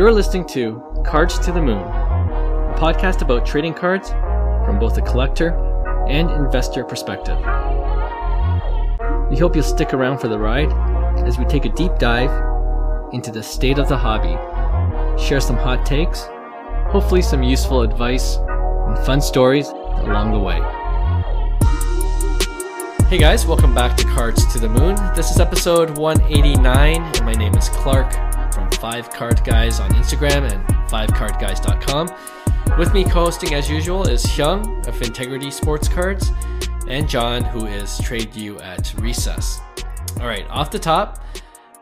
You're 0.00 0.12
listening 0.12 0.46
to 0.46 0.82
Cards 1.04 1.38
to 1.40 1.52
the 1.52 1.60
Moon, 1.60 1.82
a 1.82 2.74
podcast 2.78 3.20
about 3.20 3.44
trading 3.44 3.74
cards 3.74 4.08
from 4.64 4.78
both 4.78 4.96
a 4.96 5.02
collector 5.02 5.50
and 6.08 6.30
investor 6.30 6.84
perspective. 6.84 7.36
We 9.28 9.36
hope 9.36 9.54
you'll 9.54 9.62
stick 9.62 9.92
around 9.92 10.16
for 10.16 10.28
the 10.28 10.38
ride 10.38 10.72
as 11.28 11.38
we 11.38 11.44
take 11.44 11.66
a 11.66 11.68
deep 11.68 11.98
dive 11.98 12.30
into 13.12 13.30
the 13.30 13.42
state 13.42 13.76
of 13.76 13.90
the 13.90 13.96
hobby, 13.98 14.32
share 15.22 15.38
some 15.38 15.56
hot 15.56 15.84
takes, 15.84 16.22
hopefully, 16.90 17.20
some 17.20 17.42
useful 17.42 17.82
advice, 17.82 18.36
and 18.38 18.98
fun 19.04 19.20
stories 19.20 19.68
along 19.68 20.32
the 20.32 20.38
way. 20.38 20.60
Hey 23.10 23.18
guys, 23.18 23.44
welcome 23.44 23.74
back 23.74 23.98
to 23.98 24.04
Cards 24.04 24.50
to 24.54 24.58
the 24.58 24.68
Moon. 24.70 24.96
This 25.14 25.30
is 25.30 25.40
episode 25.40 25.98
189, 25.98 27.02
and 27.02 27.20
my 27.26 27.32
name 27.32 27.54
is 27.54 27.68
Clark 27.68 28.29
5 28.80 29.10
Card 29.10 29.44
Guys 29.44 29.78
on 29.78 29.90
Instagram 29.90 30.50
and 30.50 30.66
5cardguys.com. 30.88 32.78
With 32.78 32.92
me 32.94 33.04
co 33.04 33.24
hosting 33.24 33.54
as 33.54 33.68
usual 33.68 34.08
is 34.08 34.24
Hyung 34.24 34.86
of 34.86 34.94
Yntegrity 34.96 35.52
Sports 35.52 35.88
Cards 35.88 36.32
and 36.88 37.08
John, 37.08 37.44
who 37.44 37.66
is 37.66 37.98
Trade 37.98 38.34
You 38.34 38.58
at 38.60 38.94
Recess. 38.98 39.60
All 40.18 40.26
right, 40.26 40.48
off 40.48 40.70
the 40.70 40.78
top, 40.78 41.22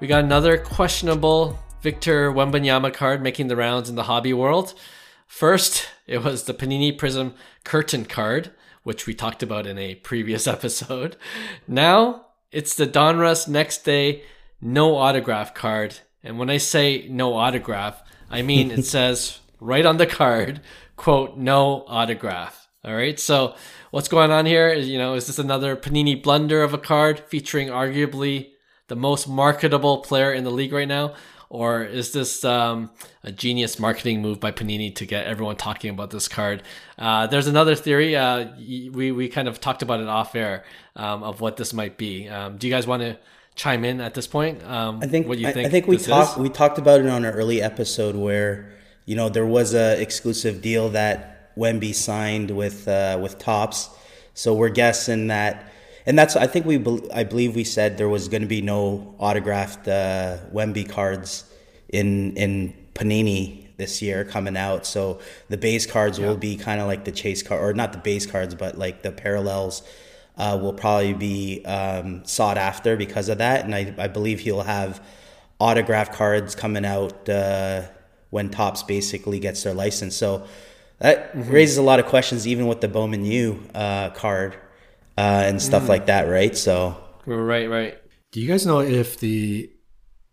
we 0.00 0.06
got 0.06 0.24
another 0.24 0.58
questionable 0.58 1.58
Victor 1.80 2.32
Wembanyama 2.32 2.92
card 2.92 3.22
making 3.22 3.48
the 3.48 3.56
rounds 3.56 3.88
in 3.88 3.94
the 3.94 4.04
hobby 4.04 4.32
world. 4.32 4.74
First, 5.26 5.88
it 6.06 6.24
was 6.24 6.44
the 6.44 6.54
Panini 6.54 6.98
Prizm 6.98 7.34
Curtain 7.64 8.04
card 8.04 8.50
which 8.88 9.06
we 9.06 9.12
talked 9.12 9.42
about 9.42 9.66
in 9.66 9.76
a 9.76 9.94
previous 9.96 10.46
episode. 10.56 11.14
Now 11.66 12.28
it's 12.50 12.74
the 12.74 12.86
Donruss 12.86 13.46
next 13.46 13.84
day 13.84 14.22
no 14.62 14.96
autograph 14.96 15.54
card. 15.54 16.00
And 16.22 16.38
when 16.38 16.50
I 16.50 16.58
say 16.58 17.06
no 17.08 17.34
autograph, 17.34 18.02
I 18.30 18.42
mean 18.42 18.70
it 18.70 18.84
says 18.86 19.41
right 19.61 19.86
on 19.86 19.97
the 19.97 20.06
card, 20.06 20.61
quote, 20.97 21.36
no 21.36 21.84
autograph. 21.86 22.69
All 22.84 22.94
right. 22.94 23.19
So 23.19 23.55
what's 23.91 24.08
going 24.08 24.30
on 24.30 24.46
here 24.46 24.69
is, 24.69 24.89
you 24.89 24.98
know, 24.98 25.14
is 25.14 25.27
this 25.27 25.39
another 25.39 25.77
Panini 25.77 26.20
blunder 26.22 26.62
of 26.62 26.74
a 26.74 26.78
card 26.78 27.20
featuring 27.28 27.69
arguably 27.69 28.50
the 28.86 28.96
most 28.96 29.28
marketable 29.28 29.98
player 29.98 30.33
in 30.33 30.44
the 30.44 30.50
league 30.50 30.72
right 30.72 30.89
now? 30.89 31.14
or 31.50 31.83
is 31.83 32.12
this 32.12 32.44
um, 32.44 32.91
a 33.24 33.33
genius 33.33 33.78
marketing 33.78 34.20
move 34.20 34.39
by 34.39 34.50
Panini 34.50 34.94
to 34.96 35.06
get 35.06 35.27
everyone 35.27 35.56
talking 35.56 35.91
about 35.91 36.11
this 36.11 36.28
card? 36.28 36.62
Uh, 36.98 37.27
there's 37.27 37.46
another 37.46 37.74
theory. 37.74 38.16
Uh, 38.16 38.48
we 38.56 39.12
we 39.12 39.28
kind 39.28 39.48
of 39.48 39.61
talked 39.61 39.83
about 39.83 40.00
it 40.00 40.08
off 40.08 40.34
air 40.34 40.64
um, 40.96 41.22
of 41.22 41.41
what 41.41 41.56
this 41.56 41.72
might 41.72 41.96
be. 41.96 42.28
Um, 42.28 42.58
do 42.58 42.66
you 42.66 42.72
guys 42.72 42.86
want 42.86 43.02
to 43.02 43.19
chime 43.59 43.84
in 43.84 44.01
at 44.01 44.14
this 44.14 44.27
point? 44.27 44.64
Um, 44.64 45.01
I 45.03 45.06
think 45.06 45.27
what 45.27 45.37
do 45.37 45.42
you 45.42 45.53
think. 45.53 45.67
I, 45.67 45.69
I 45.69 45.70
think 45.70 45.87
we 45.87 45.98
talked 45.98 46.39
we 46.39 46.48
talked 46.48 46.78
about 46.78 47.01
it 47.01 47.06
on 47.06 47.27
an 47.27 47.34
early 47.34 47.61
episode 47.61 48.17
where 48.17 48.70
you 49.05 49.17
know 49.17 49.28
there 49.28 49.45
was 49.45 49.75
a 49.75 50.01
exclusive 50.01 50.62
deal 50.62 50.89
that 50.91 51.55
Wemby 51.56 51.95
signed 51.95 52.51
with 52.51 52.89
uh, 52.89 53.19
with 53.20 53.39
Topps. 53.39 53.91
So 54.33 54.55
we're 54.55 54.69
guessing 54.70 55.27
that 55.27 55.70
and 56.06 56.19
that's 56.19 56.36
I 56.36 56.47
think 56.47 56.64
we 56.64 56.77
I 57.12 57.25
believe 57.25 57.55
we 57.55 57.64
said 57.64 57.98
there 57.98 58.09
was 58.09 58.29
going 58.29 58.41
to 58.41 58.48
be 58.48 58.62
no 58.62 59.14
autographed 59.19 59.86
uh, 59.86 60.39
Wemby 60.55 60.89
cards 60.89 61.45
in 61.91 62.34
in 62.36 62.73
Panini 62.95 63.67
this 63.77 64.01
year 64.01 64.25
coming 64.25 64.56
out. 64.56 64.86
So 64.86 65.20
the 65.48 65.59
base 65.59 65.84
cards 65.84 66.19
yeah. 66.19 66.27
will 66.27 66.36
be 66.36 66.56
kind 66.56 66.81
of 66.81 66.86
like 66.86 67.05
the 67.05 67.12
chase 67.12 67.42
card, 67.42 67.62
or 67.62 67.75
not 67.75 67.92
the 67.92 67.98
base 67.98 68.25
cards, 68.25 68.55
but 68.55 68.79
like 68.79 69.03
the 69.03 69.12
parallels 69.12 69.83
uh, 70.39 70.58
will 70.61 70.72
probably 70.72 71.12
be 71.12 71.64
um, 71.64 72.25
sought 72.25 72.56
after 72.56 72.97
because 72.97 73.28
of 73.28 73.39
that. 73.39 73.64
And 73.64 73.75
I, 73.75 73.94
I 73.98 74.08
believe 74.08 74.41
he'll 74.41 74.62
have 74.62 75.03
autograph 75.61 76.12
cards 76.12 76.55
coming 76.55 76.84
out 76.84 77.28
uh, 77.28 77.83
when 78.30 78.48
Topps 78.48 78.83
basically 78.84 79.41
gets 79.41 79.62
their 79.64 79.75
license. 79.75 80.17
So 80.17 80.47
that 81.00 81.34
mm-hmm. 81.34 81.50
raises 81.50 81.77
a 81.77 81.83
lot 81.83 81.98
of 81.98 82.06
questions, 82.06 82.46
even 82.46 82.67
with 82.67 82.80
the 82.80 82.89
Bowman 82.89 83.24
U 83.24 83.62
uh, 83.74 84.11
card 84.11 84.55
uh, 85.17 85.42
and 85.46 85.61
stuff 85.61 85.85
mm. 85.85 85.89
like 85.89 86.07
that, 86.07 86.29
right? 86.29 86.57
So 86.57 86.96
right, 87.27 87.68
right. 87.68 87.98
Do 88.30 88.41
you 88.41 88.48
guys 88.48 88.64
know 88.64 88.80
if 88.80 89.18
the 89.18 89.70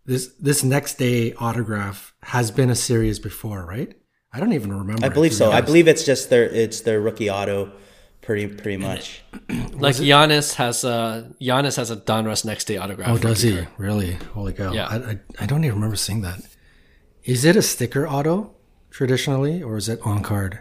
this 0.04 0.28
this 0.38 0.62
next 0.62 0.98
day 0.98 1.32
autograph 1.34 2.14
has 2.22 2.50
been 2.50 2.70
a 2.70 2.76
series 2.76 3.18
before? 3.18 3.64
Right? 3.64 3.94
I 4.32 4.38
don't 4.38 4.52
even 4.52 4.72
remember. 4.72 5.04
I 5.04 5.08
believe 5.08 5.34
so. 5.34 5.50
I 5.50 5.60
believe 5.60 5.88
it's 5.88 6.04
just 6.04 6.30
their 6.30 6.44
it's 6.44 6.82
their 6.82 7.00
rookie 7.00 7.30
auto, 7.30 7.72
pretty 8.26 8.48
pretty 8.48 8.76
much. 8.76 9.22
like 9.72 9.94
Giannis 9.94 10.54
has 10.54 10.84
a 10.84 11.32
Giannis 11.40 11.76
has 11.76 11.90
a 11.90 11.96
Donruss 11.96 12.44
next 12.44 12.64
day 12.64 12.76
autograph. 12.76 13.08
Oh, 13.08 13.18
does 13.18 13.40
he 13.40 13.54
card. 13.54 13.68
really? 13.78 14.14
Holy 14.34 14.52
cow! 14.52 14.72
Yeah, 14.72 14.86
I, 14.88 14.96
I, 14.96 15.18
I 15.40 15.46
don't 15.46 15.64
even 15.64 15.76
remember 15.76 15.96
seeing 15.96 16.20
that. 16.22 16.40
Is 17.24 17.44
it 17.44 17.56
a 17.56 17.62
sticker 17.62 18.06
auto 18.06 18.54
traditionally, 18.90 19.62
or 19.62 19.76
is 19.76 19.88
it 19.88 20.00
on 20.02 20.22
card? 20.22 20.58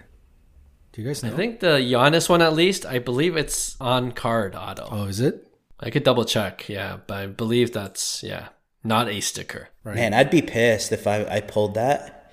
Do 0.94 1.02
you 1.02 1.08
guys 1.08 1.24
know? 1.24 1.34
I 1.34 1.36
think 1.36 1.59
the 1.59 1.80
Giannis 1.80 2.30
one, 2.30 2.42
at 2.42 2.54
least, 2.54 2.86
I 2.86 3.00
believe 3.00 3.36
it's 3.36 3.75
on 3.81 4.12
card 4.14 4.56
auto. 4.56 4.88
Oh, 4.90 5.06
is 5.06 5.20
it? 5.20 5.48
I 5.80 5.90
could 5.90 6.04
double 6.04 6.24
check, 6.24 6.70
yeah, 6.70 7.00
but 7.06 7.18
I 7.18 7.25
believe 7.25 7.74
that's 7.74 8.24
yeah, 8.24 8.50
not 8.84 9.09
a 9.09 9.20
sticker. 9.20 9.70
Right. 9.84 9.96
Man, 9.96 10.14
I'd 10.14 10.30
be 10.30 10.42
pissed 10.42 10.92
if 10.92 11.08
I, 11.08 11.25
I 11.25 11.42
pulled 11.42 11.74
that. 11.74 12.31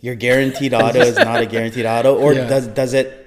Your 0.00 0.16
guaranteed 0.16 0.74
auto 0.74 0.98
is 0.98 1.16
not 1.16 1.42
a 1.42 1.46
guaranteed 1.46 1.86
auto, 1.86 2.18
or 2.18 2.32
yeah. 2.34 2.48
does 2.48 2.66
does 2.68 2.94
it 2.94 3.21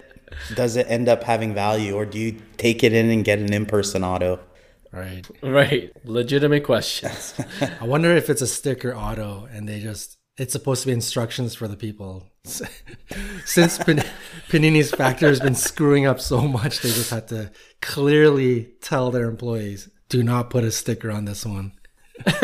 does 0.54 0.76
it 0.76 0.88
end 0.90 1.10
up 1.10 1.24
having 1.24 1.54
value, 1.54 1.96
or 1.96 2.06
do 2.06 2.20
you 2.20 2.38
take 2.58 2.84
it 2.84 2.94
in 2.94 3.10
and 3.10 3.24
get 3.24 3.40
an 3.40 3.54
in 3.54 3.66
person 3.66 4.04
auto? 4.04 4.40
Right. 4.92 5.28
Right. 5.44 5.92
Legitimate 6.06 6.64
questions. 6.64 7.34
I 7.82 7.84
wonder 7.86 8.16
if 8.16 8.30
it's 8.30 8.42
a 8.42 8.48
sticker 8.48 8.96
auto 8.96 9.46
and 9.52 9.68
they 9.68 9.82
just 9.82 10.18
it's 10.38 10.54
supposed 10.54 10.82
to 10.84 10.88
be 10.88 10.94
instructions 10.94 11.54
for 11.56 11.68
the 11.68 11.76
people. 11.78 12.24
Since 12.44 13.80
Panini's 13.80 14.92
factor 14.92 15.28
has 15.28 15.40
been 15.40 15.56
screwing 15.56 16.06
up 16.06 16.20
so 16.20 16.48
much, 16.48 16.82
they 16.82 16.90
just 16.90 17.10
had 17.10 17.28
to 17.30 17.52
clearly 17.82 18.74
tell 18.82 19.12
their 19.12 19.28
employees, 19.30 19.90
"Do 20.10 20.24
not 20.24 20.50
put 20.50 20.64
a 20.64 20.72
sticker 20.72 21.10
on 21.10 21.26
this 21.26 21.46
one." 21.46 21.72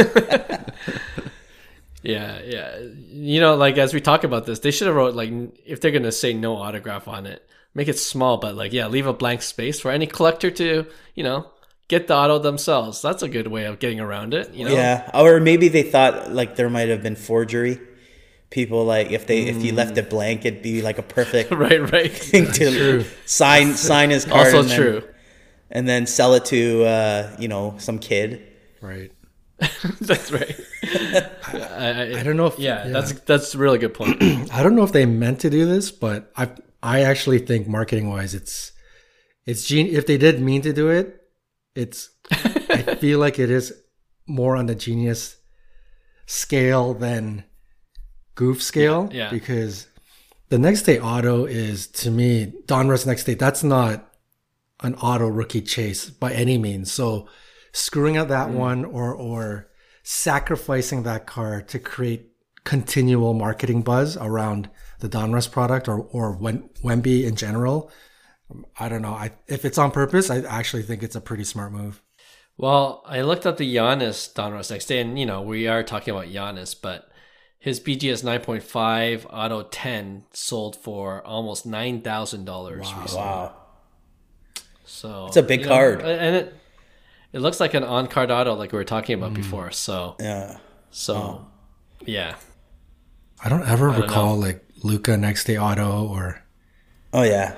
yeah, 2.02 2.40
yeah. 2.44 2.80
You 2.80 3.42
know, 3.42 3.56
like 3.56 3.78
as 3.78 3.94
we 3.94 4.02
talk 4.02 4.24
about 4.24 4.46
this, 4.46 4.60
they 4.60 4.72
should 4.72 4.88
have 4.88 4.96
wrote 4.96 5.16
like 5.16 5.32
if 5.66 5.82
they're 5.82 5.92
gonna 5.92 6.12
say 6.12 6.34
no 6.34 6.56
autograph 6.56 7.08
on 7.08 7.26
it, 7.26 7.48
make 7.74 7.88
it 7.88 8.00
small, 8.00 8.38
but 8.38 8.56
like 8.56 8.74
yeah, 8.74 8.88
leave 8.88 9.08
a 9.08 9.14
blank 9.14 9.42
space 9.42 9.80
for 9.80 9.92
any 9.92 10.08
collector 10.08 10.52
to 10.52 10.86
you 11.16 11.24
know 11.24 11.52
get 11.88 12.08
the 12.08 12.16
auto 12.16 12.40
themselves. 12.40 13.02
That's 13.02 13.22
a 13.22 13.30
good 13.30 13.48
way 13.48 13.66
of 13.66 13.80
getting 13.80 14.00
around 14.00 14.34
it. 14.34 14.54
You 14.54 14.66
know? 14.66 14.74
Yeah, 14.74 15.10
or 15.14 15.40
maybe 15.40 15.68
they 15.68 15.84
thought 15.84 16.32
like 16.32 16.56
there 16.56 16.70
might 16.70 16.90
have 16.90 17.04
been 17.04 17.16
forgery. 17.16 17.80
People 18.50 18.86
like 18.86 19.12
if 19.12 19.28
they 19.28 19.46
mm. 19.46 19.48
if 19.48 19.64
you 19.64 19.74
left 19.74 19.98
it 19.98 20.10
blank, 20.10 20.46
it'd 20.46 20.62
be 20.62 20.82
like 20.82 20.98
a 20.98 21.04
perfect 21.04 21.52
right 21.64 21.92
right 21.92 22.12
thing 22.32 22.52
to 22.52 22.72
true. 22.72 23.06
sign 23.26 23.74
sign 23.76 24.10
his 24.10 24.26
card. 24.26 24.48
Also 24.48 24.62
and 24.62 24.70
true. 24.70 25.00
Then, 25.02 25.10
and 25.74 25.88
then 25.88 26.06
sell 26.06 26.34
it 26.34 26.46
to 26.46 26.84
uh, 26.84 27.36
you 27.40 27.48
know 27.48 27.76
some 27.78 28.00
kid. 28.00 28.48
Right. 28.82 29.12
that's 30.02 30.32
right. 30.32 30.60
I, 30.84 32.14
I, 32.16 32.20
I, 32.20 32.24
don't 32.24 32.38
know 32.38 32.48
if 32.48 32.58
yeah, 32.58 32.86
yeah, 32.86 32.92
that's 32.92 33.14
that's 33.22 33.54
a 33.54 33.58
really 33.58 33.78
good 33.78 33.94
point. 33.94 34.18
I 34.52 34.64
don't 34.64 34.76
know 34.76 34.84
if 34.84 34.92
they 34.92 35.06
meant 35.06 35.40
to 35.42 35.50
do 35.50 35.66
this, 35.66 35.92
but 35.92 36.32
I 36.36 36.50
I 36.82 37.02
actually 37.02 37.40
think 37.40 37.68
marketing 37.68 38.10
wise, 38.10 38.34
it's 38.34 38.72
it's 39.46 39.66
gene. 39.66 39.88
If 39.88 40.08
they 40.08 40.18
did 40.18 40.42
mean 40.42 40.62
to 40.64 40.74
do 40.74 40.90
it, 40.90 41.22
it's 41.76 42.10
I 42.32 42.96
feel 43.00 43.20
like 43.20 43.38
it 43.38 43.52
is 43.52 43.74
more 44.26 44.56
on 44.56 44.66
the 44.66 44.76
genius 44.76 45.38
scale 46.26 46.94
than 46.94 47.44
goof 48.34 48.64
scale. 48.64 49.10
Yeah. 49.12 49.26
yeah. 49.26 49.30
Because 49.30 49.88
the 50.50 50.58
next 50.58 50.84
day 50.84 51.00
auto 51.00 51.46
is 51.46 51.88
to 51.88 52.10
me 52.10 52.54
Donruss 52.66 53.06
next 53.06 53.26
day. 53.26 53.36
That's 53.36 53.64
not 53.64 54.12
an 54.80 54.96
auto 54.96 55.28
rookie 55.28 55.62
chase 55.62 56.10
by 56.10 56.34
any 56.34 56.58
means. 56.58 56.92
So 56.92 57.28
screwing 57.72 58.18
up 58.18 58.28
that 58.28 58.50
mm. 58.50 58.54
one 58.54 58.86
or 58.86 59.14
or 59.14 59.68
sacrificing 60.04 61.04
that 61.04 61.26
car 61.26 61.62
to 61.62 61.80
create 61.80 62.28
continual 62.64 63.34
marketing 63.34 63.82
buzz 63.82 64.18
around 64.18 64.70
the 65.00 65.10
Donruss 65.10 65.50
product 65.50 65.88
or 65.88 66.00
or 66.12 66.38
Wemby 66.38 67.24
in 67.24 67.36
general 67.36 67.92
I 68.78 68.90
don't 68.90 69.02
know. 69.02 69.14
I 69.14 69.32
if 69.48 69.66
it's 69.66 69.78
on 69.78 69.92
purpose, 69.92 70.30
I 70.30 70.40
actually 70.40 70.84
think 70.84 71.04
it's 71.04 71.16
a 71.16 71.22
pretty 71.22 71.44
smart 71.44 71.72
move. 71.72 72.02
Well, 72.58 73.04
I 73.06 73.22
looked 73.22 73.46
up 73.46 73.58
the 73.58 73.76
Giannis 73.76 74.34
Donruss 74.34 74.72
next 74.72 74.86
day, 74.86 75.00
and 75.00 75.18
you 75.18 75.26
know 75.26 75.42
we 75.42 75.68
are 75.68 75.84
talking 75.84 76.14
about 76.14 76.28
Giannis, 76.28 76.76
but 76.80 77.10
his 77.60 77.80
BGS 77.80 78.24
9.5 78.24 79.26
Auto 79.30 79.64
10 79.64 80.26
sold 80.34 80.76
for 80.76 81.26
almost 81.26 81.66
nine 81.66 82.02
thousand 82.02 82.46
dollars. 82.46 82.92
Wow! 82.92 83.06
Wow! 83.16 83.56
So 84.86 85.26
it's 85.28 85.38
a 85.38 85.44
big 85.44 85.64
card, 85.64 86.00
know, 86.00 86.06
and 86.06 86.36
it 86.36 86.56
it 87.34 87.40
looks 87.40 87.60
like 87.60 87.74
an 87.74 87.84
on 87.84 88.08
card 88.08 88.32
auto, 88.32 88.54
like 88.56 88.72
we 88.72 88.78
were 88.78 88.84
talking 88.84 89.18
about 89.18 89.32
mm. 89.32 89.36
before. 89.36 89.72
So 89.72 90.16
yeah, 90.20 90.58
so 90.90 91.16
oh. 91.16 91.48
yeah. 92.06 92.36
I 93.44 93.50
don't 93.50 93.68
ever 93.68 93.90
I 93.90 93.98
recall 93.98 94.34
don't 94.34 94.42
like 94.42 94.66
Luka 94.84 95.18
next 95.18 95.46
day 95.46 95.58
auto 95.58 96.08
or. 96.08 96.44
Oh 97.14 97.24
yeah. 97.24 97.56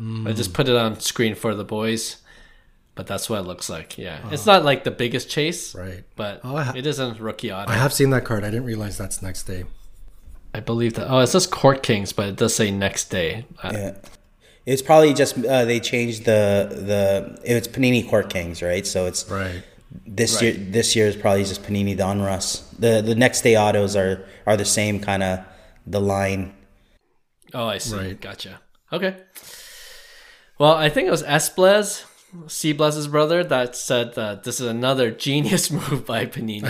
Mm. 0.00 0.28
I 0.28 0.32
just 0.32 0.54
put 0.54 0.68
it 0.68 0.76
on 0.76 1.00
screen 1.00 1.34
for 1.34 1.54
the 1.54 1.64
boys, 1.64 2.18
but 2.94 3.06
that's 3.06 3.28
what 3.28 3.40
it 3.40 3.46
looks 3.46 3.68
like. 3.68 3.98
Yeah, 3.98 4.20
it's 4.30 4.46
not 4.46 4.64
like 4.64 4.84
the 4.84 4.90
biggest 4.90 5.28
chase, 5.28 5.74
right? 5.74 6.04
But 6.14 6.40
oh, 6.44 6.56
ha- 6.56 6.72
it 6.76 6.86
isn't 6.86 7.18
rookie 7.18 7.52
auto. 7.52 7.70
I 7.70 7.76
have 7.76 7.92
seen 7.92 8.10
that 8.10 8.24
card. 8.24 8.44
I 8.44 8.50
didn't 8.50 8.66
realize 8.66 8.96
that's 8.96 9.22
next 9.22 9.44
day. 9.44 9.64
I 10.54 10.60
believe 10.60 10.94
that. 10.94 11.10
Oh, 11.10 11.18
it 11.18 11.26
says 11.26 11.46
Court 11.46 11.82
Kings, 11.82 12.12
but 12.12 12.28
it 12.28 12.36
does 12.36 12.54
say 12.54 12.70
next 12.70 13.10
day. 13.10 13.44
Yeah. 13.64 13.96
It's 14.72 14.82
probably 14.82 15.14
just 15.14 15.32
uh, 15.44 15.64
they 15.64 15.80
changed 15.80 16.26
the 16.26 16.68
the 16.90 17.38
it's 17.42 17.66
Panini 17.68 18.06
Court 18.06 18.28
Kings, 18.28 18.62
right? 18.62 18.86
So 18.86 19.06
it's 19.06 19.22
Right. 19.30 19.62
this 20.06 20.34
Right. 20.34 20.42
year 20.42 20.66
this 20.70 20.94
year 20.96 21.06
is 21.06 21.16
probably 21.16 21.44
just 21.44 21.62
Panini 21.62 21.96
Donruss. 21.96 22.64
The 22.78 23.00
the 23.00 23.14
next 23.14 23.40
day 23.40 23.56
autos 23.56 23.96
are 23.96 24.14
are 24.46 24.56
the 24.58 24.66
same 24.78 25.00
kind 25.00 25.22
of 25.22 25.40
the 25.86 26.00
line. 26.00 26.52
Oh, 27.54 27.66
I 27.66 27.78
see. 27.78 27.96
Right. 27.96 28.20
Gotcha. 28.20 28.60
Okay. 28.92 29.16
Well, 30.58 30.74
I 30.74 30.88
think 30.90 31.08
it 31.08 31.10
was 31.10 31.22
Esblez, 31.22 32.04
C 32.46 32.72
Blez's 32.74 33.08
brother, 33.08 33.42
that 33.44 33.74
said 33.74 34.14
that 34.16 34.44
this 34.44 34.60
is 34.60 34.66
another 34.66 35.10
genius 35.26 35.70
move 35.70 36.04
by 36.04 36.26
Panini. 36.26 36.60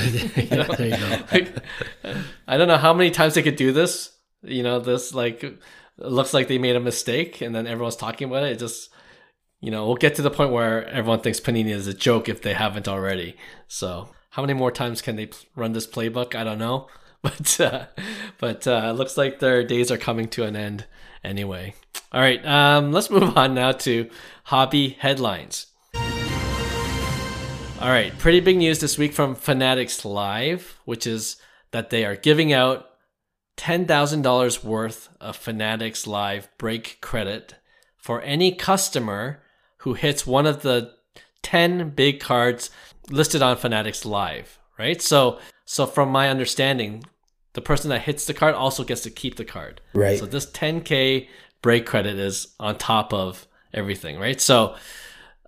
You 0.50 0.56
know? 0.56 0.74
There 0.76 0.88
you 0.88 0.96
go. 0.96 1.18
Like, 1.32 1.48
I 2.46 2.56
don't 2.56 2.68
know 2.68 2.76
how 2.76 2.94
many 2.94 3.10
times 3.10 3.34
they 3.34 3.42
could 3.42 3.56
do 3.56 3.72
this. 3.72 4.12
You 4.42 4.62
know, 4.62 4.78
this 4.78 5.14
like 5.14 5.42
it 5.42 5.58
looks 5.98 6.32
like 6.32 6.48
they 6.48 6.58
made 6.58 6.76
a 6.76 6.80
mistake, 6.80 7.40
and 7.40 7.54
then 7.54 7.66
everyone's 7.66 7.96
talking 7.96 8.28
about 8.28 8.44
it. 8.44 8.52
It 8.52 8.58
just, 8.58 8.90
you 9.60 9.70
know, 9.70 9.86
we'll 9.86 9.96
get 9.96 10.14
to 10.16 10.22
the 10.22 10.30
point 10.30 10.52
where 10.52 10.86
everyone 10.88 11.20
thinks 11.20 11.40
Panini 11.40 11.70
is 11.70 11.86
a 11.86 11.94
joke 11.94 12.28
if 12.28 12.42
they 12.42 12.54
haven't 12.54 12.88
already. 12.88 13.36
So, 13.66 14.08
how 14.30 14.42
many 14.42 14.54
more 14.54 14.70
times 14.70 15.02
can 15.02 15.16
they 15.16 15.30
run 15.56 15.72
this 15.72 15.86
playbook? 15.86 16.34
I 16.34 16.44
don't 16.44 16.58
know, 16.58 16.88
but 17.22 17.60
uh, 17.60 17.86
but 18.38 18.66
uh, 18.66 18.90
it 18.90 18.96
looks 18.96 19.16
like 19.16 19.38
their 19.38 19.64
days 19.64 19.90
are 19.90 19.98
coming 19.98 20.28
to 20.28 20.44
an 20.44 20.56
end 20.56 20.86
anyway. 21.24 21.74
All 22.12 22.20
right, 22.20 22.44
um, 22.46 22.92
let's 22.92 23.10
move 23.10 23.36
on 23.36 23.54
now 23.54 23.72
to 23.72 24.08
hobby 24.44 24.90
headlines. 25.00 25.66
All 27.80 27.90
right, 27.90 28.16
pretty 28.18 28.40
big 28.40 28.56
news 28.56 28.80
this 28.80 28.98
week 28.98 29.12
from 29.12 29.36
Fanatics 29.36 30.04
Live, 30.04 30.80
which 30.84 31.06
is 31.06 31.36
that 31.70 31.90
they 31.90 32.04
are 32.04 32.16
giving 32.16 32.52
out 32.52 32.88
$10,000 33.58 34.64
worth 34.64 35.08
of 35.20 35.36
Fanatics 35.36 36.06
Live 36.06 36.48
break 36.56 36.98
credit 37.00 37.54
for 37.96 38.22
any 38.22 38.54
customer 38.54 39.42
who 39.78 39.94
hits 39.94 40.26
one 40.26 40.46
of 40.46 40.62
the 40.62 40.92
10 41.42 41.90
big 41.90 42.20
cards 42.20 42.70
listed 43.10 43.42
on 43.42 43.56
Fanatics 43.56 44.04
Live, 44.04 44.58
right? 44.78 45.02
So, 45.02 45.38
so 45.64 45.86
from 45.86 46.10
my 46.10 46.28
understanding, 46.28 47.04
the 47.54 47.60
person 47.60 47.90
that 47.90 48.02
hits 48.02 48.26
the 48.26 48.34
card 48.34 48.54
also 48.54 48.84
gets 48.84 49.02
to 49.02 49.10
keep 49.10 49.36
the 49.36 49.44
card. 49.44 49.80
Right. 49.92 50.18
So 50.18 50.26
this 50.26 50.46
10k 50.46 51.28
break 51.60 51.84
credit 51.84 52.16
is 52.16 52.54
on 52.60 52.78
top 52.78 53.12
of 53.12 53.46
everything, 53.74 54.18
right? 54.18 54.40
So, 54.40 54.76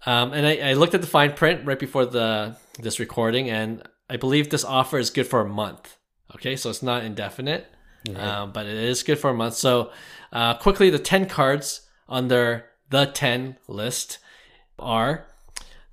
um, 0.06 0.32
and 0.32 0.46
I, 0.46 0.70
I 0.70 0.72
looked 0.72 0.94
at 0.94 1.00
the 1.00 1.06
fine 1.06 1.32
print 1.32 1.64
right 1.64 1.78
before 1.78 2.06
the 2.06 2.56
this 2.78 2.98
recording, 2.98 3.48
and 3.48 3.82
I 4.08 4.16
believe 4.16 4.50
this 4.50 4.64
offer 4.64 4.98
is 4.98 5.10
good 5.10 5.26
for 5.26 5.40
a 5.40 5.48
month. 5.48 5.96
Okay, 6.34 6.56
so 6.56 6.70
it's 6.70 6.82
not 6.82 7.04
indefinite, 7.04 7.66
um, 8.16 8.52
but 8.52 8.66
it 8.66 8.76
is 8.76 9.02
good 9.02 9.18
for 9.18 9.30
a 9.30 9.34
month. 9.34 9.54
So, 9.54 9.90
uh, 10.32 10.54
quickly, 10.54 10.90
the 10.90 10.98
ten 10.98 11.26
cards 11.26 11.82
on 12.08 12.28
their 12.28 12.70
the 12.90 13.06
ten 13.06 13.56
list 13.68 14.18
are 14.78 15.26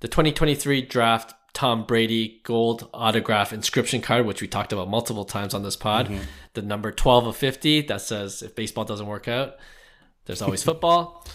the 0.00 0.08
2023 0.08 0.82
draft 0.82 1.34
Tom 1.52 1.84
Brady 1.84 2.40
gold 2.44 2.88
autograph 2.94 3.52
inscription 3.52 4.00
card, 4.00 4.26
which 4.26 4.40
we 4.40 4.46
talked 4.46 4.72
about 4.72 4.88
multiple 4.88 5.24
times 5.24 5.54
on 5.54 5.62
this 5.62 5.76
pod. 5.76 6.08
The 6.54 6.62
number 6.62 6.92
12 6.92 7.26
of 7.26 7.36
50 7.36 7.82
that 7.82 8.00
says 8.00 8.42
if 8.42 8.54
baseball 8.54 8.84
doesn't 8.84 9.06
work 9.06 9.26
out, 9.26 9.56
there's 10.26 10.40
always 10.40 10.62
football. 10.68 11.26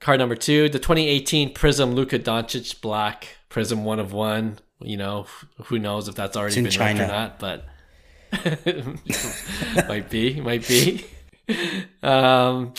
Card 0.00 0.18
number 0.18 0.34
two, 0.34 0.68
the 0.68 0.78
2018 0.78 1.54
Prizm 1.54 1.94
Luka 1.94 2.18
Doncic 2.18 2.80
Black 2.80 3.36
Prizm 3.50 3.82
one 3.82 4.00
of 4.00 4.12
one. 4.12 4.58
You 4.80 4.96
know, 4.96 5.26
who 5.64 5.78
knows 5.78 6.08
if 6.08 6.14
that's 6.14 6.36
already 6.36 6.62
been 6.62 6.80
wrecked 6.80 7.00
or 7.00 7.06
not, 7.06 7.38
but 7.38 7.66
might 9.88 10.08
be, 10.08 10.40
might 10.40 10.66
be. 10.66 11.04
Um, 12.02 12.74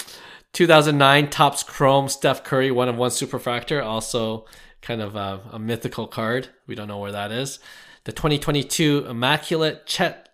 2009 0.53 1.29
Topps 1.29 1.63
Chrome 1.63 2.09
Steph 2.09 2.43
Curry 2.43 2.71
one 2.71 2.89
of 2.89 2.97
one 2.97 3.11
superfractor, 3.11 3.83
also 3.83 4.45
kind 4.81 5.01
of 5.01 5.15
a, 5.15 5.41
a 5.51 5.59
mythical 5.59 6.07
card. 6.07 6.49
We 6.67 6.75
don't 6.75 6.87
know 6.87 6.97
where 6.97 7.11
that 7.11 7.31
is. 7.31 7.59
The 8.03 8.11
2022 8.11 9.05
Immaculate 9.07 9.85
Chet 9.85 10.29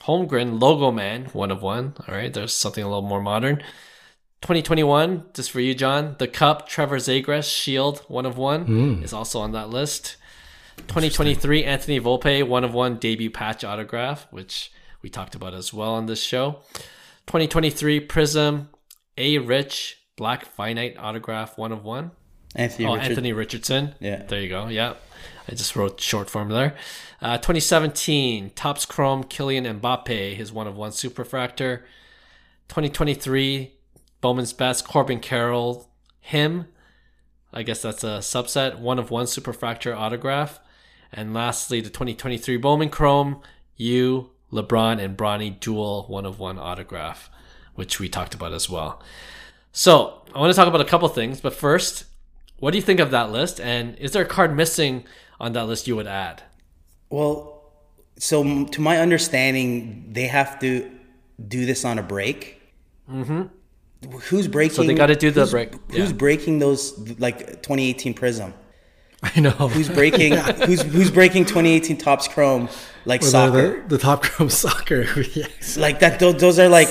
Holmgren 0.00 0.60
Logo 0.60 0.90
Man 0.90 1.26
one 1.26 1.50
of 1.50 1.62
one. 1.62 1.94
All 2.08 2.14
right, 2.14 2.32
there's 2.32 2.52
something 2.54 2.82
a 2.82 2.88
little 2.88 3.02
more 3.02 3.20
modern. 3.20 3.62
2021, 4.42 5.24
just 5.34 5.50
for 5.50 5.60
you, 5.60 5.74
John. 5.74 6.16
The 6.18 6.26
Cup 6.26 6.66
Trevor 6.66 6.96
Zegras 6.96 7.54
Shield 7.54 7.98
one 8.08 8.24
of 8.24 8.38
one 8.38 8.64
is 9.02 9.12
also 9.12 9.40
on 9.40 9.52
that 9.52 9.68
list. 9.68 10.16
2023 10.88 11.64
Anthony 11.64 12.00
Volpe 12.00 12.46
one 12.46 12.64
of 12.64 12.72
one 12.74 12.96
debut 12.96 13.30
patch 13.30 13.64
autograph, 13.64 14.26
which 14.30 14.72
we 15.02 15.08
talked 15.10 15.34
about 15.34 15.54
as 15.54 15.72
well 15.72 15.94
on 15.94 16.06
this 16.06 16.22
show. 16.22 16.60
2023 17.26 18.06
Prizm 18.06 18.66
A 19.16 19.38
Rich 19.38 19.98
Black 20.16 20.44
Finite 20.44 20.96
autograph 20.98 21.56
one 21.56 21.72
of 21.72 21.84
one. 21.84 22.10
Anthony 22.56 22.86
Oh, 22.88 22.94
Richard- 22.94 23.08
Anthony 23.10 23.32
Richardson. 23.32 23.94
Yeah. 24.00 24.24
There 24.24 24.40
you 24.40 24.48
go. 24.48 24.66
Yeah. 24.68 24.94
I 25.48 25.54
just 25.54 25.74
wrote 25.76 26.00
short 26.00 26.28
form 26.30 26.48
there. 26.48 26.76
Uh, 27.22 27.36
2017, 27.38 28.50
Topps 28.50 28.86
Chrome, 28.86 29.24
Kylian 29.24 29.80
Mbappe, 29.80 30.34
his 30.34 30.52
one 30.52 30.66
of 30.66 30.76
one 30.76 30.90
superfractor. 30.90 31.82
2023, 32.68 33.72
Bowman's 34.20 34.52
Best, 34.52 34.86
Corbin 34.86 35.20
Carroll, 35.20 35.88
him. 36.20 36.66
I 37.52 37.62
guess 37.62 37.82
that's 37.82 38.04
a 38.04 38.18
subset, 38.18 38.78
one 38.78 38.98
of 38.98 39.10
one 39.10 39.26
superfractor 39.26 39.96
autograph. 39.96 40.60
And 41.12 41.34
lastly, 41.34 41.80
the 41.80 41.90
2023 41.90 42.56
Bowman 42.56 42.88
Chrome, 42.90 43.40
you, 43.76 44.30
LeBron, 44.52 45.02
and 45.02 45.16
Bronny 45.16 45.58
dual 45.58 46.04
one 46.08 46.24
of 46.26 46.38
one 46.38 46.58
autograph, 46.58 47.30
which 47.74 47.98
we 47.98 48.08
talked 48.08 48.34
about 48.34 48.52
as 48.52 48.68
well. 48.70 49.02
So 49.72 50.22
I 50.34 50.38
want 50.38 50.52
to 50.52 50.56
talk 50.56 50.68
about 50.68 50.80
a 50.80 50.84
couple 50.84 51.08
things, 51.08 51.40
but 51.40 51.54
first, 51.54 52.04
what 52.58 52.72
do 52.72 52.78
you 52.78 52.82
think 52.82 53.00
of 53.00 53.10
that 53.10 53.30
list? 53.30 53.60
And 53.60 53.96
is 53.98 54.12
there 54.12 54.22
a 54.22 54.28
card 54.28 54.54
missing 54.56 55.04
on 55.40 55.52
that 55.54 55.66
list 55.66 55.88
you 55.88 55.96
would 55.96 56.06
add? 56.06 56.42
Well, 57.08 57.62
so 58.18 58.64
to 58.66 58.80
my 58.80 58.98
understanding, 58.98 60.12
they 60.12 60.26
have 60.26 60.58
to 60.60 60.90
do 61.48 61.64
this 61.66 61.84
on 61.84 61.98
a 61.98 62.02
break. 62.02 62.60
Mm-hmm. 63.10 64.08
Who's 64.28 64.48
breaking? 64.48 64.76
So 64.76 64.82
they 64.84 64.94
gotta 64.94 65.16
do 65.16 65.30
the 65.30 65.40
who's- 65.40 65.50
break, 65.50 65.74
Who's 65.92 66.12
breaking 66.12 66.58
those 66.58 66.96
like 67.18 67.38
2018 67.62 68.14
Prizm? 68.14 68.52
I 69.36 69.40
know. 69.40 69.50
Who's 69.50 69.88
breaking? 69.88 70.36
who's 70.66 70.82
who's 70.82 71.10
breaking 71.10 71.44
2018 71.44 71.98
Topps 71.98 72.28
Chrome 72.28 72.68
like 73.04 73.22
soccer? 73.22 73.82
The, 73.82 73.88
the 73.88 73.98
top 73.98 74.22
chrome 74.22 74.50
soccer. 74.64 75.04
yes. 75.34 75.76
like 75.76 76.00
that 76.00 76.18
those, 76.18 76.40
those 76.40 76.58
are 76.58 76.68
like 76.68 76.88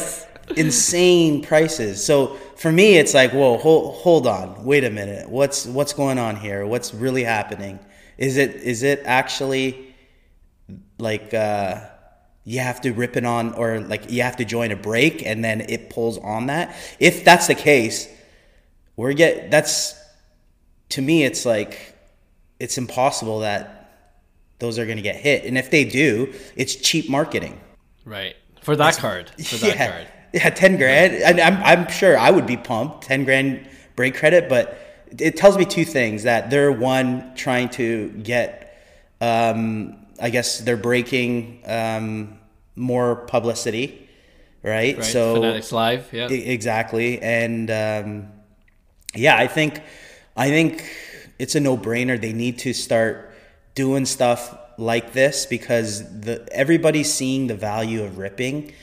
insane 0.56 1.44
prices 1.44 2.04
so 2.04 2.36
for 2.56 2.72
me 2.72 2.98
it's 2.98 3.14
like 3.14 3.32
whoa 3.32 3.58
hold, 3.58 3.96
hold 3.96 4.26
on 4.26 4.64
wait 4.64 4.84
a 4.84 4.90
minute 4.90 5.30
what's 5.30 5.66
what's 5.68 5.94
going 5.94 6.18
on 6.18 6.36
here 6.36 6.66
what's 6.66 6.94
really 6.94 7.24
happening 7.24 7.80
is 8.18 8.38
it 8.38 8.56
is 8.56 8.82
it 8.82 9.02
actually 9.06 9.94
like 10.98 11.34
uh 11.34 11.80
you 12.46 12.60
have 12.60 12.82
to 12.82 12.92
rip 12.92 13.16
it 13.16 13.26
on 13.26 13.54
or 13.54 13.80
like 13.82 14.12
you 14.12 14.24
have 14.24 14.38
to 14.38 14.46
join 14.46 14.72
a 14.72 14.76
break 14.76 15.24
and 15.24 15.44
then 15.44 15.62
it 15.62 15.90
pulls 15.92 16.18
on 16.18 16.48
that 16.48 16.76
if 17.00 17.24
that's 17.24 17.46
the 17.46 17.56
case 17.56 18.08
we're 18.96 19.14
get 19.14 19.52
that's 19.52 19.94
to 20.90 21.02
me 21.02 21.24
it's 21.24 21.46
like 21.46 21.96
it's 22.60 22.78
impossible 22.78 23.40
that 23.40 23.76
those 24.60 24.78
are 24.78 24.86
going 24.86 24.98
to 24.98 25.04
get 25.04 25.16
hit 25.16 25.46
and 25.46 25.58
if 25.58 25.70
they 25.72 25.86
do 25.86 26.34
it's 26.56 26.76
cheap 26.76 27.10
marketing 27.10 27.60
Right. 28.10 28.36
For 28.62 28.76
that 28.76 28.98
card. 28.98 29.30
For 29.30 29.58
that 29.66 29.76
yeah. 29.76 29.92
card. 29.92 30.08
Yeah, 30.34 30.50
ten 30.50 30.78
grand. 30.78 31.16
And 31.16 31.40
I'm 31.40 31.64
I'm 31.64 31.90
sure 31.90 32.18
I 32.18 32.32
would 32.32 32.46
be 32.46 32.58
pumped. 32.58 33.04
Ten 33.04 33.24
grand 33.24 33.68
break 33.96 34.16
credit, 34.16 34.50
but 34.50 34.80
it 35.18 35.38
tells 35.38 35.58
me 35.58 35.66
two 35.66 35.86
things: 35.86 36.24
that 36.24 36.50
they're 36.50 36.72
one 36.72 37.34
trying 37.36 37.70
to 37.70 38.10
get, 38.10 38.78
um, 39.22 40.06
I 40.22 40.30
guess 40.30 40.60
they're 40.60 40.78
breaking 40.78 41.64
um, 41.66 42.38
more 42.76 43.16
publicity, 43.16 44.08
right? 44.62 44.98
Right. 44.98 45.06
So 45.06 45.36
Fanatics 45.36 45.72
Live. 45.72 46.10
Yeah. 46.12 46.28
Exactly, 46.30 47.20
and 47.22 47.72
um, 47.72 48.32
yeah, 49.16 49.36
I 49.36 49.48
think 49.48 49.82
I 50.38 50.50
think 50.50 50.84
it's 51.40 51.56
a 51.56 51.60
no 51.60 51.78
brainer. 51.78 52.20
They 52.20 52.34
need 52.34 52.60
to 52.60 52.74
start 52.74 53.34
doing 53.76 54.06
stuff 54.06 54.56
like 54.78 55.14
this 55.14 55.46
because 55.46 56.22
the 56.22 56.48
everybody's 56.52 57.12
seeing 57.14 57.48
the 57.48 57.56
value 57.56 58.04
of 58.04 58.18
ripping, 58.18 58.74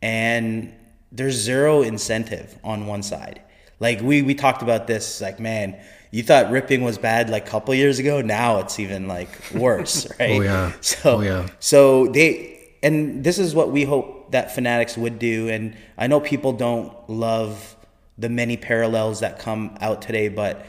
and 0.00 0.72
there's 1.10 1.34
zero 1.34 1.82
incentive 1.82 2.58
on 2.62 2.86
one 2.86 3.02
side. 3.02 3.40
Like 3.80 4.00
we 4.00 4.22
we 4.22 4.34
talked 4.34 4.62
about 4.62 4.86
this, 4.86 5.20
like 5.20 5.40
man, 5.40 5.76
you 6.10 6.22
thought 6.22 6.50
ripping 6.50 6.82
was 6.84 6.98
bad 6.98 7.30
like 7.30 7.46
a 7.46 7.50
couple 7.50 7.74
years 7.74 7.98
ago. 7.98 8.20
Now 8.20 8.58
it's 8.58 8.78
even 8.78 9.08
like 9.08 9.28
worse, 9.54 10.06
right? 10.20 10.30
Oh, 10.38 10.40
yeah. 10.42 10.72
So 10.80 11.16
Oh, 11.16 11.20
yeah. 11.20 11.48
so 11.58 12.06
they 12.08 12.60
and 12.82 13.22
this 13.24 13.38
is 13.38 13.54
what 13.54 13.70
we 13.70 13.84
hope 13.84 14.32
that 14.32 14.52
fanatics 14.54 14.96
would 14.96 15.18
do 15.18 15.48
and 15.48 15.76
i 15.98 16.06
know 16.08 16.18
people 16.18 16.52
don't 16.52 16.92
love 17.08 17.76
the 18.18 18.28
many 18.28 18.56
parallels 18.56 19.20
that 19.20 19.38
come 19.38 19.76
out 19.80 20.02
today 20.02 20.28
but 20.28 20.66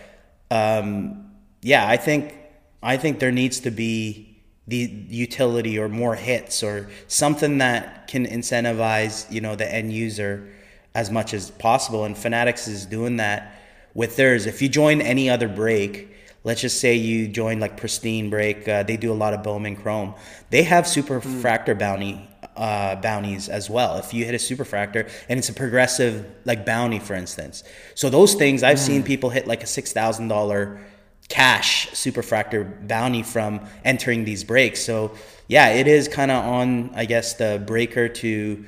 um, 0.52 1.23
yeah 1.63 1.88
i 1.88 1.98
think 1.98 2.36
i 2.82 2.98
think 2.98 3.20
there 3.20 3.32
needs 3.32 3.60
to 3.62 3.72
be 3.72 4.34
the 4.67 4.77
utility 5.10 5.77
or 5.77 5.89
more 5.89 6.15
hits 6.15 6.63
or 6.63 6.89
something 7.08 7.58
that 7.58 8.08
can 8.08 8.25
incentivize 8.25 9.29
you 9.32 9.41
know 9.41 9.55
the 9.55 9.74
end 9.74 9.91
user 9.91 10.50
as 10.96 11.10
much 11.10 11.34
as 11.34 11.51
possible. 11.51 12.05
And 12.05 12.17
fanatics 12.17 12.67
is 12.67 12.86
doing 12.86 13.17
that 13.17 13.60
with 13.93 14.15
theirs. 14.15 14.46
If 14.46 14.62
you 14.62 14.70
join 14.70 15.01
any 15.01 15.29
other 15.29 15.48
break 15.48 16.10
let's 16.46 16.60
just 16.60 16.82
say 16.82 16.93
you 16.93 17.25
join 17.25 17.58
like 17.62 17.77
pristine 17.77 18.29
break 18.29 18.67
uh, 18.67 18.84
they 18.84 18.98
do 18.98 19.13
a 19.13 19.15
lot 19.15 19.34
of 19.34 19.43
bowman 19.43 19.77
chrome. 19.77 20.13
They 20.50 20.63
have 20.63 20.88
super 20.88 21.22
mm. 21.22 21.41
fractor 21.41 21.77
bounty 21.77 22.29
uh, 22.58 22.96
bounties 22.98 23.50
as 23.50 23.70
well. 23.70 23.98
If 23.98 24.13
you 24.13 24.25
hit 24.25 24.36
a 24.36 24.39
super 24.39 24.65
fractor 24.65 25.10
and 25.29 25.39
it's 25.39 25.50
a 25.50 25.53
progressive 25.53 26.25
like 26.46 26.65
bounty 26.65 27.00
for 27.00 27.13
instance. 27.15 27.63
So 27.96 28.10
those 28.10 28.34
things 28.34 28.62
i've 28.63 28.77
mm. 28.77 28.88
seen 28.88 29.03
people 29.03 29.29
hit 29.29 29.48
like 29.48 29.63
a 29.63 29.67
$6000 29.67 30.84
cash 31.30 31.89
superfractor 31.89 32.88
bounty 32.88 33.24
from 33.24 33.62
entering 33.84 34.25
these 34.25 34.44
breaks. 34.44 34.84
So 34.84 35.15
yeah, 35.48 35.70
it 35.70 35.88
is 35.88 36.08
kind 36.08 36.32
of 36.32 36.44
on 36.44 36.92
I 36.96 37.06
guess 37.06 37.34
the 37.34 37.62
breaker 37.65 38.10
to 38.10 38.65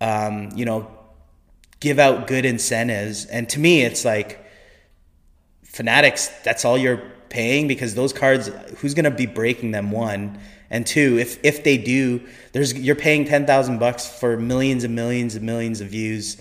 um, 0.00 0.50
you 0.54 0.64
know 0.64 0.90
give 1.80 1.98
out 1.98 2.26
good 2.26 2.44
incentives. 2.44 3.26
And 3.26 3.48
to 3.50 3.60
me, 3.60 3.82
it's 3.82 4.04
like 4.04 4.40
Fanatics. 5.74 6.28
That's 6.44 6.64
all 6.64 6.78
you're 6.78 7.02
paying 7.30 7.66
because 7.66 7.96
those 7.96 8.12
cards. 8.12 8.48
Who's 8.78 8.94
gonna 8.94 9.10
be 9.10 9.26
breaking 9.26 9.72
them? 9.72 9.90
One 9.90 10.38
and 10.70 10.86
two. 10.86 11.18
If 11.18 11.44
if 11.44 11.64
they 11.64 11.78
do, 11.78 12.24
there's 12.52 12.72
you're 12.74 12.94
paying 12.94 13.24
ten 13.24 13.44
thousand 13.44 13.78
bucks 13.80 14.06
for 14.06 14.36
millions 14.36 14.84
and 14.84 14.94
millions 14.94 15.34
and 15.34 15.44
millions 15.44 15.80
of 15.80 15.88
views 15.88 16.40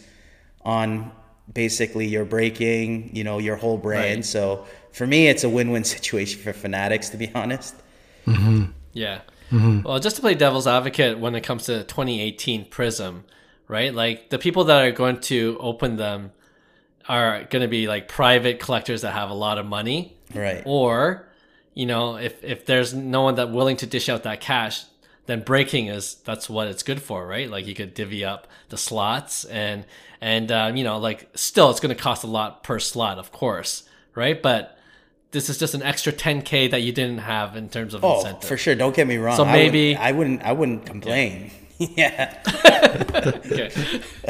on 0.62 1.12
basically 1.51 2.05
your 2.05 2.25
breaking. 2.25 3.10
You 3.15 3.24
know 3.24 3.39
your 3.39 3.55
whole 3.55 3.79
brand. 3.79 4.17
Right. 4.17 4.25
So 4.25 4.67
for 4.93 5.07
me, 5.07 5.27
it's 5.27 5.43
a 5.43 5.50
win-win 5.50 5.83
situation 5.83 6.39
for 6.41 6.53
Fanatics, 6.53 7.09
to 7.09 7.17
be 7.17 7.31
honest. 7.35 7.75
Mm-hmm. 8.25 8.65
Yeah. 8.93 9.21
Mm-hmm. 9.51 9.81
Well, 9.81 10.00
just 10.00 10.15
to 10.15 10.21
play 10.21 10.35
devil's 10.35 10.67
advocate 10.67 11.19
when 11.19 11.35
it 11.35 11.41
comes 11.41 11.65
to 11.65 11.83
2018 11.83 12.69
Prizm, 12.69 13.23
right? 13.67 13.93
Like 13.93 14.29
the 14.29 14.39
people 14.39 14.63
that 14.65 14.85
are 14.85 14.91
going 14.91 15.19
to 15.21 15.57
open 15.59 15.97
them 15.97 16.31
are 17.09 17.43
going 17.50 17.62
to 17.62 17.67
be 17.67 17.88
like 17.88 18.07
private 18.07 18.59
collectors 18.59 19.01
that 19.01 19.12
have 19.12 19.29
a 19.29 19.33
lot 19.33 19.57
of 19.57 19.65
money, 19.65 20.15
right? 20.33 20.63
Or, 20.65 21.27
you 21.73 21.85
know, 21.85 22.15
if 22.15 22.43
if 22.43 22.65
there's 22.65 22.93
no 22.93 23.23
one 23.23 23.35
that 23.35 23.51
willing 23.51 23.77
to 23.77 23.88
dish 23.88 24.09
out 24.09 24.23
that 24.23 24.41
cash, 24.41 24.85
then 25.25 25.41
breaking 25.41 25.88
is 25.88 26.15
that's 26.23 26.50
what 26.50 26.67
it's 26.67 26.83
good 26.83 27.01
for, 27.01 27.27
right? 27.27 27.50
Like 27.50 27.67
you 27.67 27.75
could 27.75 27.93
divvy 27.93 28.23
up 28.23 28.47
the 28.69 28.77
slots 28.77 29.43
and 29.45 29.85
and 30.21 30.51
uh, 30.51 30.71
you 30.73 30.83
know, 30.83 30.97
like 30.97 31.29
still 31.35 31.69
it's 31.69 31.79
going 31.79 31.95
to 31.95 32.01
cost 32.01 32.23
a 32.23 32.27
lot 32.27 32.63
per 32.63 32.79
slot, 32.79 33.17
of 33.17 33.31
course, 33.31 33.83
right? 34.15 34.41
But 34.41 34.77
this 35.34 35.50
is 35.50 35.58
just 35.58 35.74
an 35.74 35.82
extra 35.82 36.13
10k 36.13 36.72
that 36.72 36.84
you 36.84 36.92
didn't 36.92 37.18
have 37.18 37.58
in 37.58 37.68
terms 37.68 37.94
of 37.96 38.06
oh, 38.06 38.18
incentive. 38.20 38.48
for 38.48 38.56
sure. 38.56 38.75
Don't 38.75 38.96
get 38.96 39.08
me 39.08 39.18
wrong. 39.18 39.36
So 39.36 39.44
maybe 39.44 39.96
I 39.96 40.12
wouldn't. 40.12 40.44
I 40.44 40.54
wouldn't, 40.54 40.84
I 40.90 40.94
wouldn't 40.94 41.12
complain. 41.12 41.52
Yeah. 41.80 42.40
okay. 42.46 43.72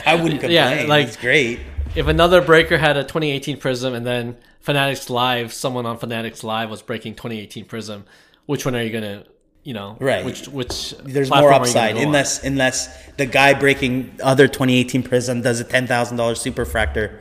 I 0.05 0.15
wouldn't 0.15 0.41
complain. 0.41 0.51
Yeah, 0.51 0.85
like 0.87 1.07
it's 1.07 1.17
great. 1.17 1.59
If 1.93 2.07
another 2.07 2.41
breaker 2.41 2.77
had 2.77 2.97
a 2.97 3.03
2018 3.03 3.59
Prizm 3.59 3.93
and 3.93 4.05
then 4.05 4.37
Fanatics 4.61 5.09
Live, 5.09 5.53
someone 5.53 5.85
on 5.85 5.97
Fanatics 5.97 6.43
Live 6.43 6.69
was 6.69 6.81
breaking 6.81 7.15
2018 7.15 7.65
Prizm, 7.65 8.03
which 8.47 8.65
one 8.65 8.75
are 8.75 8.81
you 8.81 8.89
gonna? 8.89 9.25
You 9.63 9.73
know, 9.73 9.97
right? 9.99 10.25
Which 10.25 10.47
which 10.47 10.95
there's 11.03 11.29
more 11.29 11.51
upside 11.53 11.97
unless 11.97 12.39
on? 12.39 12.53
unless 12.53 13.11
the 13.17 13.25
guy 13.25 13.53
breaking 13.53 14.19
other 14.23 14.47
2018 14.47 15.03
Prizm 15.03 15.43
does 15.43 15.59
a 15.59 15.65
ten 15.65 15.85
thousand 15.85 16.17
dollars 16.17 16.43
superfractor 16.43 17.19